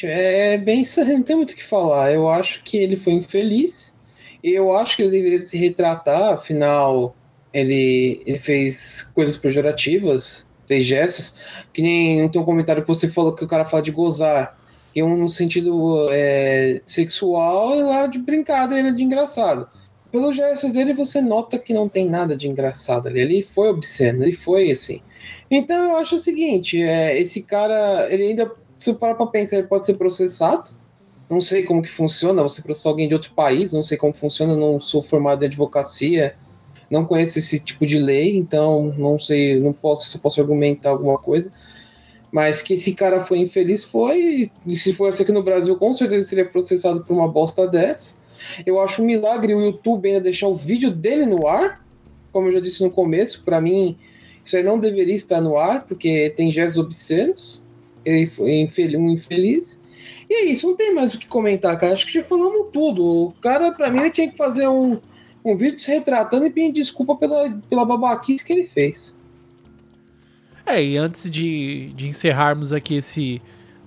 É 0.07 0.59
bem 0.59 0.83
isso, 0.83 1.05
não 1.05 1.23
tem 1.23 1.37
muito 1.37 1.53
o 1.53 1.57
que 1.57 1.65
falar. 1.65 2.13
Eu 2.13 2.29
acho 2.29 2.63
que 2.65 2.77
ele 2.77 2.97
foi 2.97 3.15
infeliz. 3.15 3.99
Eu 4.43 4.73
acho 4.73 4.97
que 4.97 5.03
ele 5.03 5.11
deveria 5.11 5.39
se 5.39 5.59
retratar, 5.59 6.35
afinal 6.35 7.15
ele, 7.53 8.23
ele 8.27 8.39
fez 8.39 9.11
coisas 9.15 9.37
pejorativas, 9.37 10.47
fez 10.67 10.87
gestos, 10.87 11.35
que 11.73 11.83
nem 11.83 12.29
tem 12.29 12.41
um 12.41 12.45
comentário 12.45 12.83
que 12.83 12.89
você 12.89 13.09
falou 13.09 13.35
que 13.35 13.45
o 13.45 13.49
cara 13.49 13.65
fala 13.65 13.83
de 13.83 13.91
gozar, 13.91 14.57
que 14.93 15.01
é 15.01 15.05
um 15.05 15.17
no 15.17 15.29
sentido 15.29 16.09
é, 16.11 16.81
sexual 16.87 17.77
e 17.77 17.83
lá 17.83 18.07
de 18.07 18.19
brincadeira, 18.19 18.93
de 18.93 19.03
engraçado. 19.03 19.69
Pelos 20.11 20.35
gestos 20.35 20.73
dele, 20.73 20.93
você 20.93 21.21
nota 21.21 21.59
que 21.59 21.73
não 21.73 21.89
tem 21.89 22.09
nada 22.09 22.37
de 22.37 22.49
engraçado 22.49 23.07
ali. 23.07 23.21
Ele 23.21 23.43
foi 23.43 23.69
obsceno, 23.69 24.25
ele 24.25 24.33
foi 24.33 24.71
assim. 24.71 25.01
Então 25.49 25.91
eu 25.91 25.97
acho 25.97 26.17
o 26.17 26.19
seguinte: 26.19 26.83
é, 26.83 27.17
esse 27.19 27.43
cara, 27.43 28.09
ele 28.11 28.25
ainda, 28.25 28.51
se 28.85 28.95
parar 28.95 29.15
pra 29.15 29.27
pensar, 29.27 29.59
ele 29.59 29.67
pode 29.67 29.87
ser 29.87 29.95
processado. 29.95 30.71
Não 31.29 31.41
sei 31.41 31.63
como 31.63 31.83
que 31.83 31.89
funciona, 31.89 32.43
você 32.43 32.61
processar 32.61 32.89
alguém 32.89 33.07
de 33.07 33.15
outro 33.15 33.33
país, 33.33 33.73
não 33.73 33.83
sei 33.83 33.97
como 33.97 34.13
funciona, 34.13 34.57
não 34.57 34.81
sou 34.81 35.01
formado 35.01 35.43
em 35.43 35.47
advocacia 35.47 36.37
não 36.91 37.07
conheço 37.07 37.39
esse 37.39 37.61
tipo 37.61 37.87
de 37.87 37.99
lei, 37.99 38.37
então 38.37 38.93
não 38.99 39.19
sei, 39.19 39.61
não 39.61 39.73
posso 39.73 40.09
se 40.09 40.19
posso 40.19 40.41
argumentar 40.41 40.91
alguma 40.91 41.17
coisa. 41.17 41.53
Mas 42.33 42.63
que 42.63 42.75
esse 42.75 42.95
cara 42.95 43.21
foi 43.21 43.39
infeliz 43.39 43.85
foi, 43.85 44.51
e 44.67 44.77
se 44.77 44.93
fosse 44.93 45.23
aqui 45.23 45.33
no 45.33 45.43
Brasil, 45.43 45.77
com 45.77 45.95
certeza 45.95 46.29
seria 46.29 46.45
processado 46.45 47.05
por 47.05 47.15
uma 47.15 47.29
bosta 47.29 47.67
dessa. 47.67 48.17
Eu 48.67 48.81
acho 48.81 49.03
um 49.03 49.07
milagre 49.07 49.55
o 49.55 49.61
YouTube 49.61 50.09
ainda 50.09 50.21
deixar 50.21 50.49
o 50.49 50.55
vídeo 50.55 50.91
dele 50.91 51.27
no 51.27 51.47
ar, 51.47 51.85
como 52.33 52.49
eu 52.49 52.53
já 52.53 52.61
disse 52.61 52.83
no 52.83 52.91
começo, 52.91 53.45
para 53.45 53.61
mim 53.61 53.97
isso 54.45 54.57
aí 54.57 54.63
não 54.63 54.79
deveria 54.79 55.15
estar 55.15 55.41
no 55.41 55.57
ar, 55.57 55.85
porque 55.87 56.31
tem 56.31 56.51
gestos 56.51 56.79
obscenos. 56.79 57.67
Foi 58.35 58.67
um 58.97 59.11
infeliz. 59.11 59.81
E 60.29 60.35
é 60.35 60.45
isso, 60.45 60.67
não 60.67 60.77
tem 60.77 60.95
mais 60.95 61.15
o 61.15 61.19
que 61.19 61.27
comentar, 61.27 61.79
cara. 61.79 61.93
Acho 61.93 62.07
que 62.07 62.13
já 62.13 62.23
falamos 62.23 62.69
tudo. 62.73 63.05
O 63.05 63.33
cara, 63.41 63.73
para 63.73 63.91
mim, 63.91 64.01
ele 64.01 64.11
tinha 64.11 64.31
que 64.31 64.37
fazer 64.37 64.69
um, 64.69 64.99
um 65.45 65.57
vídeo 65.57 65.79
se 65.79 65.91
retratando 65.91 66.47
e 66.47 66.51
pedindo 66.51 66.75
desculpa 66.75 67.17
pela, 67.17 67.51
pela 67.69 67.85
babaquice 67.85 68.45
que 68.45 68.53
ele 68.53 68.67
fez. 68.67 69.17
É, 70.65 70.83
e 70.83 70.97
antes 70.97 71.29
de, 71.31 71.93
de 71.97 72.07
encerrarmos 72.07 72.73
aqui 72.73 72.95
esse 72.95 73.43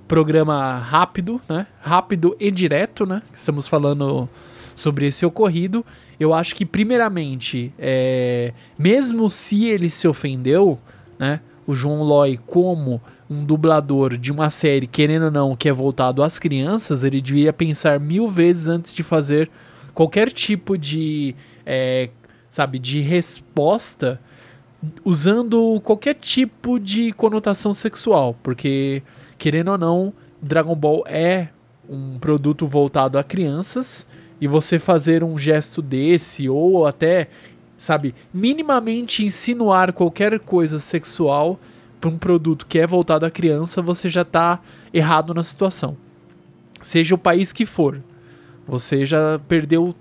programa 0.08 0.78
rápido, 0.78 1.42
né? 1.48 1.66
Rápido 1.82 2.36
e 2.40 2.52
direto, 2.52 3.06
né? 3.06 3.22
Estamos 3.32 3.68
falando 3.68 4.28
sobre 4.76 5.08
esse 5.08 5.26
ocorrido. 5.26 5.86
Eu 6.20 6.34
acho 6.34 6.56
que, 6.56 6.66
primeiramente, 6.66 7.74
é, 7.80 8.54
mesmo 8.78 9.30
se 9.30 9.66
ele 9.66 9.90
se 9.90 10.08
ofendeu, 10.08 10.78
né? 11.18 11.40
O 11.66 11.74
João 11.74 12.04
Loy, 12.04 12.38
como 12.46 13.02
um 13.34 13.44
dublador 13.44 14.18
de 14.18 14.32
uma 14.32 14.50
série, 14.50 14.86
querendo 14.86 15.26
ou 15.26 15.32
não, 15.32 15.56
que 15.56 15.68
é 15.68 15.74
voltado 15.74 16.22
às 16.22 16.38
crianças, 16.38 17.04
ele 17.04 17.20
devia 17.20 17.52
pensar 17.52 18.00
mil 18.00 18.28
vezes 18.28 18.68
antes 18.68 18.94
de 18.94 19.02
fazer 19.02 19.50
qualquer 19.94 20.32
tipo 20.32 20.78
de, 20.78 21.36
é, 21.66 22.10
sabe, 22.50 22.78
de 22.78 23.02
resposta 23.02 24.20
usando 25.04 25.80
qualquer 25.82 26.16
tipo 26.16 26.80
de 26.80 27.12
conotação 27.14 27.74
sexual, 27.74 28.36
porque 28.44 29.02
querendo 29.38 29.72
ou 29.72 29.78
não, 29.78 30.14
Dragon 30.42 30.76
Ball 30.76 31.04
é 31.08 31.50
um 31.90 32.18
produto 32.20 32.68
voltado 32.68 33.18
a 33.18 33.24
crianças 33.24 34.06
e 34.40 34.48
você 34.48 34.78
fazer 34.78 35.24
um 35.24 35.38
gesto 35.38 35.82
desse 35.82 36.50
ou 36.50 36.86
até, 36.86 37.30
sabe, 37.78 38.14
minimamente 38.34 39.26
insinuar 39.26 39.94
qualquer 39.94 40.40
coisa 40.40 40.80
sexual 40.80 41.60
para 42.04 42.10
um 42.10 42.18
produto 42.18 42.66
que 42.68 42.78
é 42.78 42.86
voltado 42.86 43.26
à 43.26 43.32
criança, 43.32 43.82
você 43.82 44.10
já 44.10 44.24
está 44.24 44.60
errado 44.94 45.34
na 45.34 45.42
situação. 45.42 45.96
Seja 46.82 47.16
o 47.16 47.18
país 47.18 47.54
que 47.54 47.66
for, 47.66 48.02
você 48.68 49.06
já 49.06 49.40
perdeu 49.48 49.96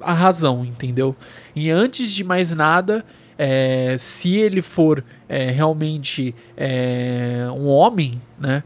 a 0.00 0.12
razão, 0.12 0.64
entendeu? 0.64 1.14
E 1.54 1.70
antes 1.70 2.10
de 2.10 2.24
mais 2.24 2.50
nada, 2.50 3.04
é, 3.38 3.94
se 3.96 4.34
ele 4.34 4.60
for 4.60 5.04
é, 5.28 5.52
realmente 5.52 6.34
é, 6.56 7.46
um 7.54 7.68
homem, 7.68 8.20
né, 8.36 8.64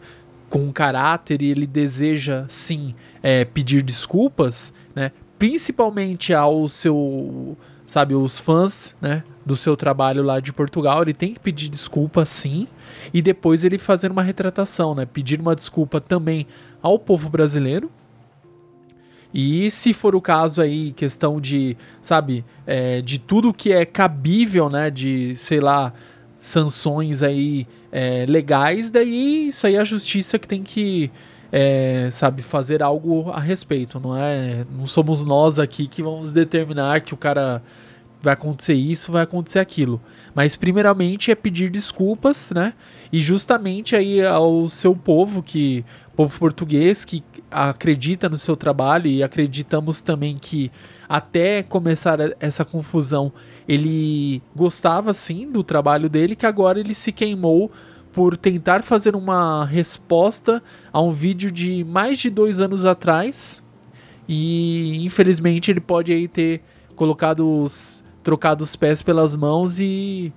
com 0.49 0.61
um 0.61 0.73
caráter 0.73 1.43
e 1.43 1.51
ele 1.51 1.67
deseja 1.67 2.47
sim 2.49 2.95
é, 3.23 3.45
pedir 3.45 3.83
desculpas, 3.83 4.73
né, 4.95 5.13
principalmente 5.39 6.33
ao 6.33 6.67
seu, 6.67 7.59
sabe, 7.85 8.15
os 8.15 8.41
fãs, 8.41 8.95
né, 9.03 9.23
do 9.49 9.57
seu 9.57 9.75
trabalho 9.75 10.23
lá 10.23 10.39
de 10.41 10.53
Portugal, 10.53 11.01
ele 11.01 11.15
tem 11.15 11.33
que 11.33 11.41
pedir 11.41 11.71
desculpa 11.71 12.27
sim 12.27 12.69
e 13.15 13.23
depois 13.23 13.65
ele 13.65 13.79
fazer 13.79 14.13
uma 14.13 14.23
retratação, 14.23 14.95
né, 14.95 15.07
pedir 15.07 15.41
uma 15.41 15.57
desculpa 15.57 16.01
também 16.01 16.47
ao 16.83 16.99
povo 16.99 17.31
brasileiro. 17.31 17.91
E 19.33 19.71
se 19.71 19.93
for 19.93 20.15
o 20.15 20.21
caso 20.21 20.61
aí, 20.61 20.93
questão 20.93 21.41
de, 21.41 21.77
sabe, 22.03 22.45
é, 22.67 23.01
de 23.01 23.19
tudo 23.19 23.53
que 23.53 23.73
é 23.73 23.85
cabível, 23.87 24.69
né, 24.69 24.91
de, 24.91 25.35
sei 25.37 25.61
lá, 25.61 25.95
sanções 26.39 27.23
aí 27.23 27.67
é, 27.91 28.27
legais, 28.29 28.91
daí 28.91 29.49
isso 29.49 29.67
aí 29.67 29.77
é 29.77 29.81
a 29.81 29.85
justiça 29.85 30.39
que 30.39 30.47
tem 30.47 30.63
que, 30.63 31.11
é, 31.51 32.09
sabe, 32.13 32.43
fazer 32.43 32.83
algo 32.83 33.31
a 33.31 33.41
respeito, 33.41 33.99
não 33.99 34.17
é? 34.17 34.67
Não 34.71 34.87
somos 34.87 35.23
nós 35.23 35.59
aqui 35.59 35.87
que 35.87 36.03
vamos 36.03 36.33
determinar 36.33 37.01
que 37.01 37.15
o 37.15 37.17
cara 37.17 37.63
vai 38.21 38.35
acontecer 38.35 38.75
isso, 38.75 39.13
vai 39.13 39.23
acontecer 39.23 39.59
aquilo. 39.59 40.01
Mas 40.35 40.57
primeiramente 40.57 41.31
é 41.31 41.35
pedir 41.35 41.71
desculpas, 41.71 42.51
né? 42.51 42.75
E 43.13 43.21
justamente 43.21 43.95
aí 43.95 44.25
ao 44.25 44.69
seu 44.69 44.95
povo 44.95 45.43
que 45.43 45.85
povo 46.17 46.37
português 46.37 47.05
que 47.05 47.23
acredita 47.51 48.29
no 48.29 48.37
seu 48.37 48.57
trabalho 48.57 49.07
e 49.07 49.23
acreditamos 49.23 50.01
também 50.01 50.37
que 50.37 50.71
até 51.09 51.63
começar 51.63 52.19
essa 52.41 52.65
confusão 52.65 53.33
ele 53.69 54.43
gostava 54.55 55.13
sim 55.13 55.51
do 55.51 55.63
trabalho 55.63 56.09
dele, 56.09 56.35
que 56.35 56.45
agora 56.45 56.81
ele 56.81 56.93
se 56.93 57.13
queimou 57.13 57.71
por 58.13 58.37
tentar 58.37 58.83
fazer 58.83 59.15
uma 59.15 59.65
resposta 59.65 60.61
a 60.93 61.01
um 61.01 61.13
vídeo 61.13 61.53
de 61.53 61.85
mais 61.85 62.19
de 62.19 62.31
dois 62.31 62.61
anos 62.61 62.85
atrás 62.85 63.63
e 64.29 65.05
infelizmente 65.05 65.71
ele 65.71 65.81
pode 65.81 66.13
aí 66.13 66.27
ter 66.27 66.63
colocado 66.97 67.63
os 67.63 68.03
trocado 68.29 68.63
os 68.63 68.77
pés 68.77 69.01
pelas 69.01 69.35
mãos 69.35 69.81
e 69.81 70.31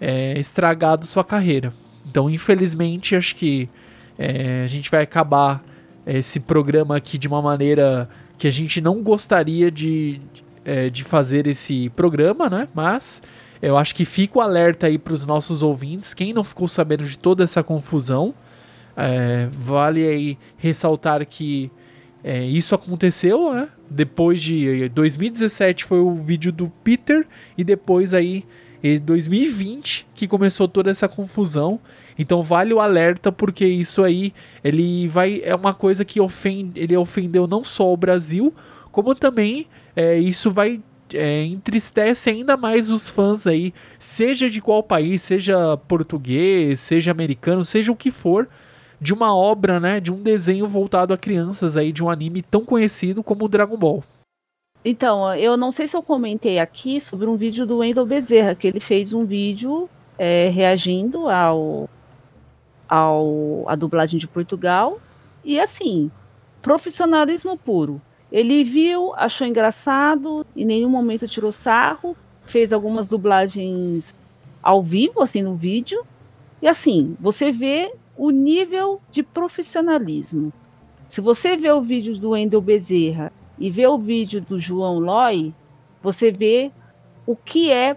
é, 0.00 0.36
estragado 0.36 1.06
sua 1.06 1.22
carreira. 1.22 1.72
Então, 2.04 2.28
infelizmente, 2.28 3.14
acho 3.14 3.36
que 3.36 3.68
é, 4.18 4.64
a 4.64 4.66
gente 4.66 4.90
vai 4.90 5.02
acabar 5.02 5.62
esse 6.04 6.40
programa 6.40 6.96
aqui 6.96 7.16
de 7.16 7.28
uma 7.28 7.40
maneira 7.40 8.08
que 8.36 8.48
a 8.48 8.50
gente 8.50 8.80
não 8.80 9.00
gostaria 9.00 9.70
de, 9.70 10.20
é, 10.64 10.90
de 10.90 11.04
fazer 11.04 11.46
esse 11.46 11.88
programa, 11.90 12.50
né? 12.50 12.66
Mas 12.74 13.22
eu 13.62 13.78
acho 13.78 13.94
que 13.94 14.04
fica 14.04 14.40
o 14.40 14.42
alerta 14.42 14.88
aí 14.88 14.98
para 14.98 15.14
os 15.14 15.24
nossos 15.24 15.62
ouvintes. 15.62 16.12
Quem 16.14 16.32
não 16.32 16.42
ficou 16.42 16.66
sabendo 16.66 17.04
de 17.04 17.16
toda 17.16 17.44
essa 17.44 17.62
confusão, 17.62 18.34
é, 18.96 19.46
vale 19.52 20.04
aí 20.04 20.38
ressaltar 20.56 21.24
que 21.24 21.70
é, 22.24 22.42
isso 22.44 22.74
aconteceu, 22.74 23.54
né? 23.54 23.68
Depois 23.88 24.42
de 24.42 24.88
2017 24.88 25.84
foi 25.84 26.00
o 26.00 26.14
vídeo 26.14 26.52
do 26.52 26.68
Peter 26.82 27.26
e 27.56 27.62
depois 27.62 28.12
aí 28.12 28.44
em 28.82 28.98
2020 28.98 30.06
que 30.14 30.26
começou 30.26 30.68
toda 30.68 30.90
essa 30.90 31.08
confusão. 31.08 31.80
Então 32.18 32.42
vale 32.42 32.74
o 32.74 32.80
alerta 32.80 33.30
porque 33.30 33.66
isso 33.66 34.02
aí 34.02 34.32
ele 34.62 35.08
vai 35.08 35.40
é 35.44 35.54
uma 35.54 35.74
coisa 35.74 36.04
que 36.04 36.20
ofende, 36.20 36.80
ele 36.80 36.96
ofendeu 36.96 37.46
não 37.46 37.62
só 37.62 37.92
o 37.92 37.96
Brasil, 37.96 38.54
como 38.90 39.14
também 39.14 39.66
é, 39.94 40.18
isso 40.18 40.50
vai 40.50 40.80
é, 41.14 41.44
entristece 41.44 42.30
ainda 42.30 42.56
mais 42.56 42.90
os 42.90 43.08
fãs 43.08 43.46
aí, 43.46 43.72
seja 43.98 44.50
de 44.50 44.60
qual 44.60 44.82
país, 44.82 45.22
seja 45.22 45.76
português, 45.76 46.80
seja 46.80 47.10
americano, 47.10 47.64
seja 47.64 47.92
o 47.92 47.96
que 47.96 48.10
for, 48.10 48.48
de 49.00 49.12
uma 49.12 49.34
obra, 49.34 49.78
né, 49.78 50.00
de 50.00 50.12
um 50.12 50.22
desenho 50.22 50.68
voltado 50.68 51.12
a 51.12 51.18
crianças 51.18 51.76
aí, 51.76 51.92
de 51.92 52.02
um 52.02 52.10
anime 52.10 52.42
tão 52.42 52.64
conhecido 52.64 53.22
como 53.22 53.44
o 53.44 53.48
Dragon 53.48 53.76
Ball. 53.76 54.02
Então, 54.84 55.34
eu 55.34 55.56
não 55.56 55.72
sei 55.72 55.86
se 55.86 55.96
eu 55.96 56.02
comentei 56.02 56.58
aqui 56.58 57.00
sobre 57.00 57.26
um 57.26 57.36
vídeo 57.36 57.66
do 57.66 57.78
Wendel 57.78 58.06
Bezerra, 58.06 58.54
que 58.54 58.68
ele 58.68 58.78
fez 58.78 59.12
um 59.12 59.26
vídeo 59.26 59.90
é, 60.16 60.48
reagindo 60.48 61.28
ao, 61.28 61.90
ao 62.88 63.64
a 63.66 63.74
dublagem 63.74 64.18
de 64.18 64.28
Portugal. 64.28 65.00
E 65.44 65.58
assim, 65.58 66.10
profissionalismo 66.62 67.56
puro. 67.56 68.00
Ele 68.30 68.64
viu, 68.64 69.12
achou 69.16 69.46
engraçado, 69.46 70.46
em 70.56 70.64
nenhum 70.64 70.88
momento 70.88 71.28
tirou 71.28 71.52
sarro, 71.52 72.16
fez 72.44 72.72
algumas 72.72 73.06
dublagens 73.06 74.14
ao 74.62 74.82
vivo, 74.82 75.22
assim, 75.22 75.42
no 75.42 75.56
vídeo. 75.56 76.04
E 76.62 76.68
assim, 76.68 77.16
você 77.20 77.50
vê 77.50 77.92
o 78.16 78.30
nível 78.30 79.00
de 79.10 79.22
profissionalismo. 79.22 80.52
Se 81.08 81.20
você 81.20 81.56
vê 81.56 81.70
o 81.70 81.82
vídeo 81.82 82.18
do 82.18 82.30
Wendel 82.30 82.60
Bezerra 82.60 83.32
e 83.58 83.70
vê 83.70 83.86
o 83.86 83.98
vídeo 83.98 84.40
do 84.40 84.58
João 84.58 84.98
Loi, 84.98 85.54
você 86.02 86.32
vê 86.32 86.70
o 87.26 87.36
que 87.36 87.70
é 87.70 87.96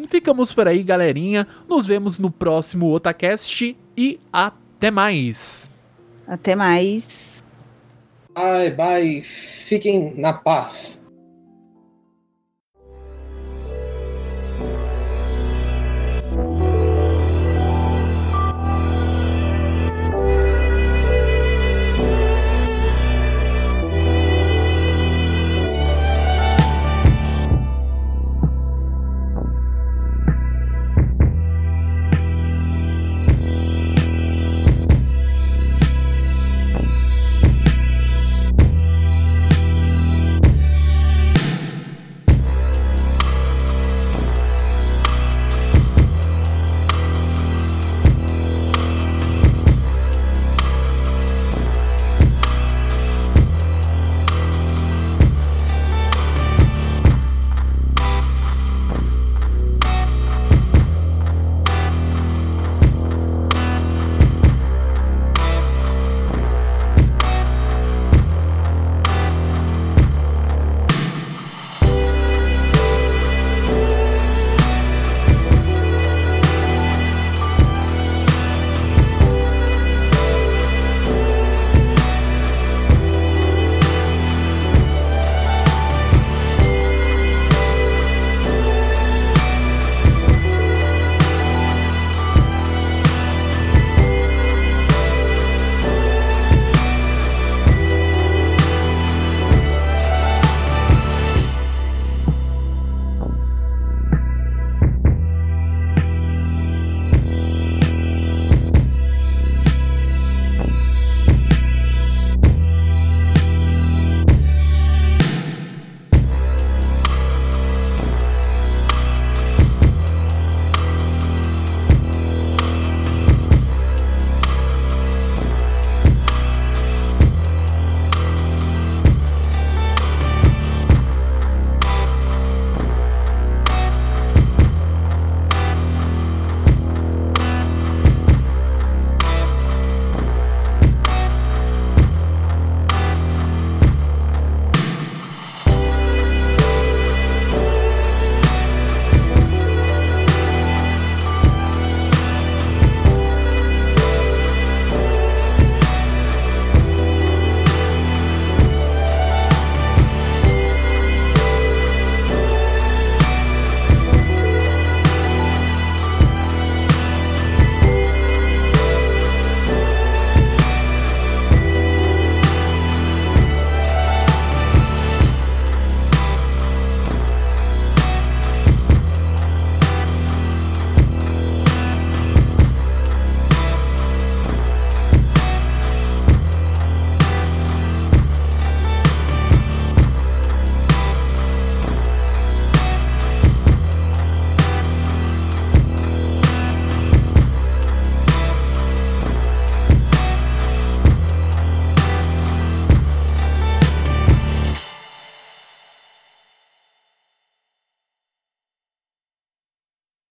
ficamos 0.09 0.53
por 0.53 0.69
aí, 0.69 0.83
galerinha. 0.83 1.47
Nos 1.69 1.87
vemos 1.87 2.19
no 2.19 2.31
próximo 2.31 2.91
Otacast 2.93 3.77
e 3.97 4.21
até 4.33 4.91
mais. 4.91 5.71
Até 6.27 6.55
mais. 6.55 7.43
Bye, 8.35 8.71
bye. 8.71 9.23
Fiquem 9.23 10.15
na 10.17 10.33
paz. 10.33 11.00